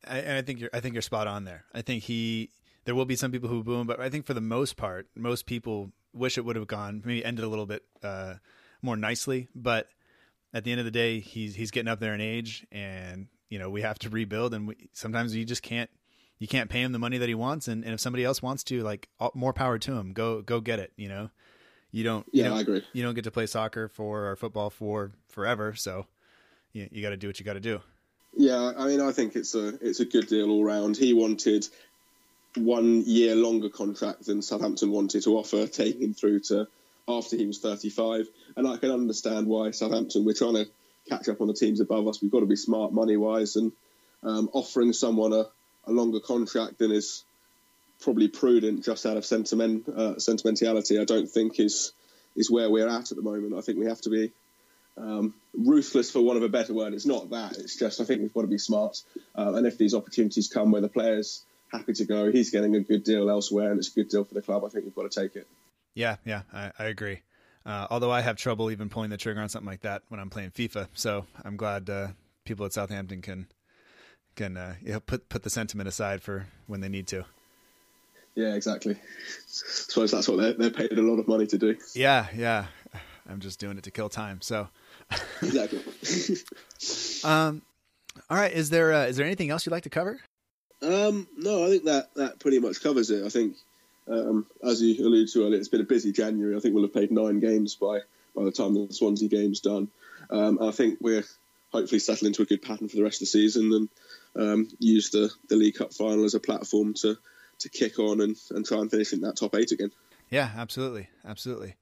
I, 0.08 0.20
and 0.20 0.38
I 0.38 0.42
think 0.42 0.60
you're 0.60 0.70
I 0.74 0.80
think 0.80 0.94
you're 0.94 1.02
spot 1.02 1.28
on 1.28 1.46
there. 1.46 1.66
I 1.74 1.82
think 1.82 2.04
he 2.04 2.50
there 2.86 2.96
will 2.96 3.06
be 3.06 3.16
some 3.16 3.32
people 3.32 3.50
who 3.50 3.64
boo 3.64 3.80
him, 3.80 3.88
but 3.88 4.00
I 4.00 4.10
think 4.10 4.26
for 4.26 4.34
the 4.34 4.42
most 4.42 4.78
part, 4.78 5.08
most 5.16 5.46
people 5.46 5.92
wish 6.14 6.38
it 6.38 6.46
would 6.46 6.56
have 6.56 6.68
gone 6.68 7.02
maybe 7.06 7.24
ended 7.24 7.46
a 7.46 7.48
little 7.48 7.66
bit 7.66 7.84
uh, 8.04 8.36
more 8.82 8.98
nicely. 8.98 9.48
But 9.56 9.88
at 10.54 10.64
the 10.64 10.72
end 10.72 10.80
of 10.80 10.86
the 10.86 10.92
day, 10.92 11.20
he's 11.20 11.56
he's 11.56 11.72
getting 11.72 11.88
up 11.88 12.00
there 12.00 12.14
in 12.14 12.22
age, 12.22 12.66
and 12.72 13.28
you 13.50 13.60
know 13.60 13.70
we 13.70 13.82
have 13.82 14.00
to 14.00 14.10
rebuild, 14.10 14.54
and 14.54 14.68
we, 14.68 14.90
sometimes 14.94 15.36
you 15.36 15.46
just 15.46 15.64
can't 15.64 15.90
you 16.42 16.48
can't 16.48 16.72
pay 16.72 16.82
him 16.82 16.92
the 16.92 16.98
money 16.98 17.20
that 17.20 17.30
he 17.30 17.36
wants, 17.36 17.68
and, 17.68 17.86
and 17.86 17.94
if 17.94 18.00
somebody 18.00 18.24
else 18.24 18.42
wants 18.42 18.64
to, 18.64 18.82
like 18.82 19.08
more 19.36 19.54
power 19.54 19.78
to 19.78 19.94
him. 19.94 20.12
Go 20.12 20.42
go 20.42 20.60
get 20.60 20.80
it. 20.80 20.92
You 20.96 21.08
know, 21.08 21.30
you 21.92 22.04
don't. 22.04 22.26
You 22.32 22.42
Yeah, 22.42 22.50
don't, 22.50 22.58
I 22.58 22.62
agree. 22.62 22.84
You 22.94 23.04
don't 23.04 23.14
get 23.14 23.26
to 23.26 23.32
play 23.32 23.46
soccer 23.46 23.88
for 23.88 24.26
or 24.28 24.36
football 24.36 24.72
for 24.72 25.12
forever, 25.30 25.76
so 25.76 26.08
you, 26.74 26.90
you 26.92 27.04
got 27.04 27.12
to 27.12 27.18
do 27.18 27.28
what 27.28 27.40
you 27.40 27.46
got 27.46 27.54
to 27.54 27.60
do. 27.60 27.80
Yeah, 28.36 28.72
I 28.76 28.88
mean, 28.88 29.02
I 29.02 29.12
think 29.12 29.36
it's 29.36 29.54
a 29.54 29.68
it's 29.88 30.00
a 30.00 30.06
good 30.06 30.26
deal 30.30 30.50
all 30.50 30.64
round. 30.64 30.98
He 30.98 31.14
wanted 31.14 31.68
one 32.56 33.04
year 33.06 33.36
longer 33.36 33.70
contract 33.70 34.26
than 34.26 34.42
Southampton 34.42 34.90
wanted 34.90 35.22
to 35.26 35.38
offer, 35.38 35.68
taking 35.72 36.02
him 36.02 36.14
through 36.16 36.40
to 36.40 36.68
after 37.08 37.38
he 37.38 37.46
was 37.46 37.60
35. 37.60 38.28
And 38.58 38.68
I 38.68 38.78
can 38.78 38.90
understand 38.90 39.46
why 39.46 39.70
Southampton 39.70 40.26
we're 40.26 40.34
trying 40.34 40.56
to 40.56 40.66
catch 41.08 41.30
up 41.30 41.40
on 41.40 41.48
the 41.48 41.54
teams 41.54 41.82
above 41.82 42.08
us. 42.08 42.20
We've 42.20 42.32
got 42.32 42.40
to 42.40 42.48
be 42.48 42.56
smart 42.56 42.94
money 42.94 43.16
wise, 43.16 43.58
and 43.58 43.72
um, 44.24 44.50
offering 44.54 44.94
someone 44.94 45.34
a, 45.34 45.46
a 45.86 45.92
longer 45.92 46.20
contract 46.20 46.80
than 46.80 46.92
is 46.92 47.24
probably 48.02 48.28
prudent 48.28 48.84
just 48.84 49.06
out 49.06 49.18
of 49.18 49.26
sentiment 49.26 49.88
uh, 49.88 50.18
sentimentality. 50.20 51.00
I 51.00 51.06
don't 51.06 51.30
think 51.30 51.60
is 51.60 51.94
is 52.36 52.50
where 52.50 52.70
we're 52.70 52.88
at 52.88 53.12
at 53.12 53.18
the 53.18 53.24
moment. 53.24 53.54
I 53.54 53.62
think 53.62 53.78
we 53.78 53.86
have 53.86 54.02
to 54.02 54.10
be 54.10 54.32
um, 54.98 55.34
ruthless 55.54 56.12
for 56.12 56.22
want 56.22 56.38
of 56.38 56.44
a 56.44 56.50
better 56.50 56.74
word. 56.74 56.94
It's 56.94 57.06
not 57.06 57.30
that. 57.30 57.58
It's 57.58 57.78
just 57.78 58.02
I 58.02 58.04
think 58.04 58.22
we've 58.22 58.34
got 58.34 58.42
to 58.42 58.48
be 58.48 58.58
smart. 58.58 59.02
Uh, 59.36 59.54
and 59.56 59.66
if 59.66 59.78
these 59.78 59.94
opportunities 59.94 60.48
come 60.48 60.72
where 60.72 60.82
the 60.82 60.90
player's 60.90 61.44
happy 61.72 61.94
to 61.94 62.06
go, 62.06 62.32
he's 62.32 62.52
getting 62.52 62.76
a 62.76 62.82
good 62.82 63.04
deal 63.04 63.30
elsewhere, 63.30 63.72
and 63.72 63.80
it's 63.80 63.90
a 63.90 63.94
good 63.94 64.10
deal 64.10 64.24
for 64.24 64.34
the 64.34 64.42
club. 64.42 64.64
I 64.66 64.70
think 64.70 64.86
we've 64.86 64.96
got 64.96 65.10
to 65.10 65.22
take 65.22 65.36
it. 65.36 65.48
Yeah, 65.94 66.18
yeah, 66.26 66.44
I, 66.54 66.72
I 66.80 66.86
agree. 66.86 67.22
Uh, 67.66 67.88
although 67.90 68.12
I 68.12 68.22
have 68.22 68.38
trouble 68.38 68.72
even 68.72 68.90
pulling 68.90 69.12
the 69.12 69.18
trigger 69.18 69.40
on 69.40 69.50
something 69.50 69.70
like 69.70 69.82
that 69.82 70.02
when 70.10 70.20
I'm 70.20 70.30
playing 70.30 70.52
FIFA, 70.52 70.88
so 70.94 71.26
I'm 71.44 71.58
glad 71.58 71.90
uh, 71.90 72.08
people 72.44 72.66
at 72.66 72.74
Southampton 72.74 73.22
can 73.22 73.48
can 74.42 74.58
uh, 74.58 74.76
you 74.84 74.94
know, 74.94 75.00
put 75.00 75.30
put 75.30 75.44
the 75.44 75.50
sentiment 75.50 75.88
aside 75.88 76.22
for 76.22 76.48
when 76.68 76.82
they 76.82 76.90
need 76.90 77.08
to. 77.08 77.26
Yeah, 78.34 78.56
exactly. 78.56 78.96
I 78.96 79.00
suppose 79.48 80.12
that's 80.12 80.28
what 80.28 80.38
they're, 80.38 80.54
they're 80.54 80.70
paid 80.70 80.94
a 80.94 81.02
lot 81.02 81.20
of 81.20 81.28
money 81.28 81.46
to 81.48 81.58
do. 81.58 81.78
Yeah, 81.94 82.28
yeah. 82.36 82.66
I'm 83.30 83.40
just 83.40 83.60
doing 83.60 83.78
it 83.78 83.84
to 83.84 83.92
kill 83.92 84.10
time. 84.10 84.42
So, 84.42 84.70
Exactly. 85.42 85.80
um, 87.24 87.62
all 88.30 88.38
right. 88.38 88.52
Is 88.52 88.70
there 88.70 88.94
uh, 88.94 89.06
is 89.06 89.18
there 89.18 89.26
anything 89.26 89.50
else 89.50 89.66
you'd 89.66 89.72
like 89.72 89.84
to 89.84 89.90
cover? 89.90 90.20
Um, 90.82 91.28
no, 91.38 91.66
I 91.66 91.70
think 91.70 91.84
that 91.86 92.14
that 92.16 92.40
pretty 92.40 92.60
much 92.60 92.82
covers 92.82 93.12
it. 93.12 93.24
I 93.24 93.30
think, 93.30 93.56
um, 94.08 94.48
as 94.64 94.82
you 94.82 95.06
alluded 95.06 95.32
to 95.34 95.44
earlier, 95.44 95.60
it's 95.60 95.68
been 95.68 95.82
a 95.82 95.86
busy 95.86 96.12
January. 96.12 96.56
I 96.56 96.60
think 96.60 96.74
we'll 96.74 96.86
have 96.86 96.94
played 96.94 97.12
nine 97.12 97.40
games 97.40 97.76
by 97.76 98.00
by 98.36 98.44
the 98.44 98.52
time 98.52 98.74
the 98.74 98.92
Swansea 98.94 99.30
game's 99.30 99.60
done. 99.60 99.90
Um, 100.30 100.60
I 100.62 100.72
think 100.72 100.98
we're 101.02 101.26
hopefully 101.72 102.00
settle 102.00 102.28
into 102.28 102.42
a 102.42 102.46
good 102.46 102.62
pattern 102.62 102.88
for 102.88 102.96
the 102.96 103.04
rest 103.04 103.18
of 103.18 103.22
the 103.22 103.26
season 103.28 103.72
and 103.74 103.90
um, 104.36 104.68
use 104.80 105.10
the, 105.10 105.32
the 105.50 105.56
League 105.56 105.76
Cup 105.76 105.94
final 105.94 106.26
as 106.26 106.34
a 106.34 106.40
platform 106.40 106.94
to, 106.96 107.18
to 107.60 107.70
kick 107.70 108.00
on 108.00 108.22
and, 108.22 108.36
and 108.52 108.66
try 108.66 108.80
and 108.80 108.90
finish 108.90 109.14
in 109.14 109.22
that 109.22 109.36
top 109.36 109.56
eight 109.56 109.72
again. 109.72 109.92
Yeah, 110.30 110.50
absolutely, 110.56 111.10
absolutely. 111.26 111.76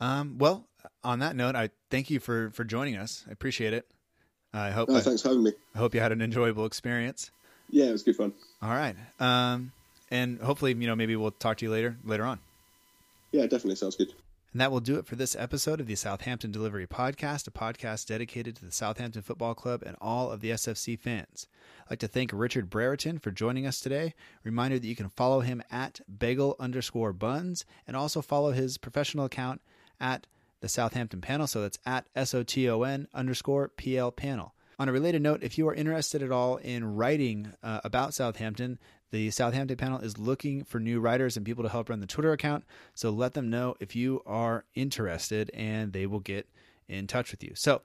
Um, 0.00 0.38
well, 0.38 0.66
on 1.04 1.18
that 1.18 1.36
note, 1.36 1.56
I 1.56 1.70
thank 1.90 2.08
you 2.08 2.20
for 2.20 2.50
for 2.52 2.64
joining 2.64 2.96
us. 2.96 3.24
I 3.28 3.32
appreciate 3.32 3.74
it. 3.74 3.86
I 4.52 4.70
hope 4.70 4.88
No, 4.88 4.96
I, 4.96 5.00
thanks 5.00 5.22
for 5.22 5.28
having 5.28 5.44
me. 5.44 5.52
I 5.74 5.78
hope 5.78 5.94
you 5.94 6.00
had 6.00 6.12
an 6.12 6.22
enjoyable 6.22 6.64
experience. 6.64 7.30
Yeah, 7.68 7.86
it 7.86 7.92
was 7.92 8.02
good 8.02 8.16
fun. 8.16 8.32
All 8.62 8.70
right. 8.70 8.96
Um, 9.20 9.72
and 10.10 10.40
hopefully, 10.40 10.72
you 10.72 10.86
know, 10.86 10.96
maybe 10.96 11.14
we'll 11.16 11.30
talk 11.30 11.58
to 11.58 11.64
you 11.64 11.70
later 11.70 11.96
later 12.04 12.24
on. 12.24 12.38
Yeah, 13.32 13.42
definitely 13.42 13.76
sounds 13.76 13.96
good. 13.96 14.12
And 14.52 14.60
that 14.60 14.72
will 14.72 14.80
do 14.80 14.98
it 14.98 15.06
for 15.06 15.14
this 15.14 15.36
episode 15.36 15.80
of 15.80 15.86
the 15.86 15.94
Southampton 15.94 16.50
Delivery 16.50 16.86
Podcast, 16.86 17.46
a 17.46 17.52
podcast 17.52 18.06
dedicated 18.06 18.56
to 18.56 18.64
the 18.64 18.72
Southampton 18.72 19.22
Football 19.22 19.54
Club 19.54 19.84
and 19.86 19.96
all 20.00 20.32
of 20.32 20.40
the 20.40 20.50
SFC 20.50 20.98
fans. 20.98 21.46
I'd 21.84 21.90
like 21.90 21.98
to 22.00 22.08
thank 22.08 22.32
Richard 22.32 22.68
Brereton 22.68 23.20
for 23.20 23.30
joining 23.30 23.64
us 23.64 23.78
today. 23.78 24.12
Reminder 24.42 24.80
that 24.80 24.86
you 24.88 24.96
can 24.96 25.08
follow 25.08 25.38
him 25.38 25.62
at 25.70 26.00
bagel 26.18 26.56
underscore 26.58 27.12
buns 27.12 27.64
and 27.86 27.96
also 27.96 28.20
follow 28.20 28.50
his 28.50 28.76
professional 28.76 29.26
account 29.26 29.60
at 30.00 30.26
the 30.60 30.68
Southampton 30.68 31.20
panel. 31.20 31.46
So 31.46 31.62
that's 31.62 31.78
at 31.86 32.08
S 32.16 32.34
O 32.34 32.42
T 32.42 32.68
O 32.68 32.82
N 32.82 33.06
underscore 33.14 33.68
PL 33.68 34.10
panel. 34.10 34.54
On 34.80 34.88
a 34.88 34.92
related 34.92 35.22
note, 35.22 35.44
if 35.44 35.58
you 35.58 35.68
are 35.68 35.74
interested 35.74 36.22
at 36.22 36.32
all 36.32 36.56
in 36.56 36.96
writing 36.96 37.52
uh, 37.62 37.80
about 37.84 38.14
Southampton, 38.14 38.80
the 39.10 39.30
Southampton 39.30 39.76
panel 39.76 39.98
is 40.00 40.18
looking 40.18 40.64
for 40.64 40.78
new 40.78 41.00
writers 41.00 41.36
and 41.36 41.44
people 41.44 41.64
to 41.64 41.70
help 41.70 41.88
run 41.88 42.00
the 42.00 42.06
Twitter 42.06 42.32
account. 42.32 42.64
So 42.94 43.10
let 43.10 43.34
them 43.34 43.50
know 43.50 43.74
if 43.80 43.96
you 43.96 44.22
are 44.26 44.64
interested 44.74 45.50
and 45.52 45.92
they 45.92 46.06
will 46.06 46.20
get 46.20 46.48
in 46.88 47.06
touch 47.06 47.30
with 47.30 47.42
you. 47.42 47.52
So 47.54 47.82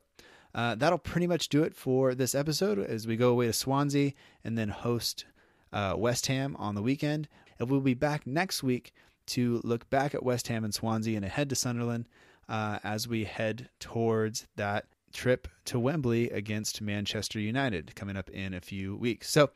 uh, 0.53 0.75
that'll 0.75 0.97
pretty 0.97 1.27
much 1.27 1.49
do 1.49 1.63
it 1.63 1.75
for 1.75 2.15
this 2.15 2.35
episode 2.35 2.79
as 2.79 3.07
we 3.07 3.17
go 3.17 3.31
away 3.31 3.47
to 3.47 3.53
Swansea 3.53 4.13
and 4.43 4.57
then 4.57 4.69
host 4.69 5.25
uh, 5.73 5.95
West 5.97 6.27
Ham 6.27 6.55
on 6.57 6.75
the 6.75 6.81
weekend. 6.81 7.27
And 7.59 7.69
we'll 7.69 7.81
be 7.81 7.93
back 7.93 8.25
next 8.25 8.63
week 8.63 8.93
to 9.27 9.61
look 9.63 9.89
back 9.89 10.13
at 10.13 10.23
West 10.23 10.47
Ham 10.47 10.63
and 10.63 10.73
Swansea 10.73 11.15
and 11.15 11.25
ahead 11.25 11.49
to 11.49 11.55
Sunderland 11.55 12.05
uh, 12.47 12.79
as 12.83 13.07
we 13.07 13.23
head 13.23 13.69
towards 13.79 14.47
that 14.55 14.85
trip 15.15 15.47
to 15.65 15.79
Wembley 15.79 16.29
against 16.29 16.81
Manchester 16.81 17.39
United 17.39 17.95
coming 17.95 18.17
up 18.17 18.29
in 18.29 18.53
a 18.53 18.61
few 18.61 18.95
weeks. 18.95 19.29
So, 19.31 19.49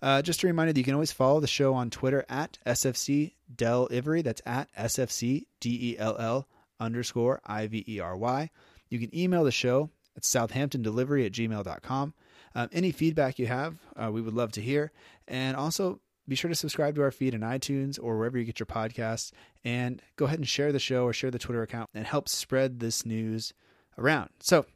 uh, 0.00 0.22
just 0.22 0.42
a 0.42 0.48
reminder 0.48 0.72
that 0.72 0.78
you 0.80 0.84
can 0.84 0.94
always 0.94 1.12
follow 1.12 1.38
the 1.38 1.46
show 1.46 1.74
on 1.74 1.90
Twitter 1.90 2.24
at 2.28 2.58
SFC 2.66 3.34
Dell 3.54 3.88
Ivory. 3.92 4.22
That's 4.22 4.42
at 4.44 4.68
SFC 4.74 5.46
D 5.60 5.92
E 5.92 5.98
L 5.98 6.16
L 6.18 6.48
underscore 6.80 7.40
I 7.46 7.68
V 7.68 7.84
E 7.86 8.00
R 8.00 8.16
Y. 8.16 8.50
You 8.88 8.98
can 8.98 9.16
email 9.16 9.44
the 9.44 9.52
show 9.52 9.90
at 10.16 10.24
southamptondelivery 10.24 11.24
at 11.24 11.32
gmail.com. 11.32 12.14
Um, 12.54 12.68
any 12.72 12.90
feedback 12.90 13.38
you 13.38 13.46
have, 13.46 13.78
uh, 13.96 14.10
we 14.10 14.20
would 14.20 14.34
love 14.34 14.52
to 14.52 14.60
hear. 14.60 14.92
And 15.28 15.56
also, 15.56 16.00
be 16.28 16.36
sure 16.36 16.48
to 16.48 16.54
subscribe 16.54 16.94
to 16.96 17.02
our 17.02 17.10
feed 17.10 17.34
in 17.34 17.40
iTunes 17.40 17.98
or 18.00 18.16
wherever 18.16 18.38
you 18.38 18.44
get 18.44 18.60
your 18.60 18.66
podcasts. 18.66 19.32
And 19.64 20.02
go 20.16 20.26
ahead 20.26 20.38
and 20.38 20.48
share 20.48 20.72
the 20.72 20.78
show 20.78 21.04
or 21.04 21.12
share 21.12 21.30
the 21.30 21.38
Twitter 21.38 21.62
account 21.62 21.90
and 21.94 22.06
help 22.06 22.28
spread 22.28 22.80
this 22.80 23.06
news 23.06 23.54
around. 23.98 24.30
So, 24.40 24.66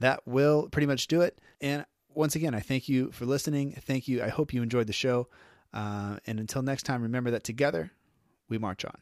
that 0.00 0.26
will 0.26 0.68
pretty 0.68 0.86
much 0.86 1.06
do 1.06 1.20
it. 1.20 1.40
And 1.60 1.84
once 2.14 2.34
again, 2.34 2.54
I 2.54 2.60
thank 2.60 2.88
you 2.88 3.10
for 3.12 3.26
listening. 3.26 3.72
Thank 3.72 4.08
you. 4.08 4.22
I 4.22 4.28
hope 4.28 4.52
you 4.52 4.62
enjoyed 4.62 4.86
the 4.86 4.92
show. 4.92 5.28
Uh, 5.72 6.18
and 6.26 6.40
until 6.40 6.62
next 6.62 6.84
time, 6.84 7.02
remember 7.02 7.30
that 7.30 7.44
together 7.44 7.92
we 8.48 8.58
march 8.58 8.84
on. 8.84 8.96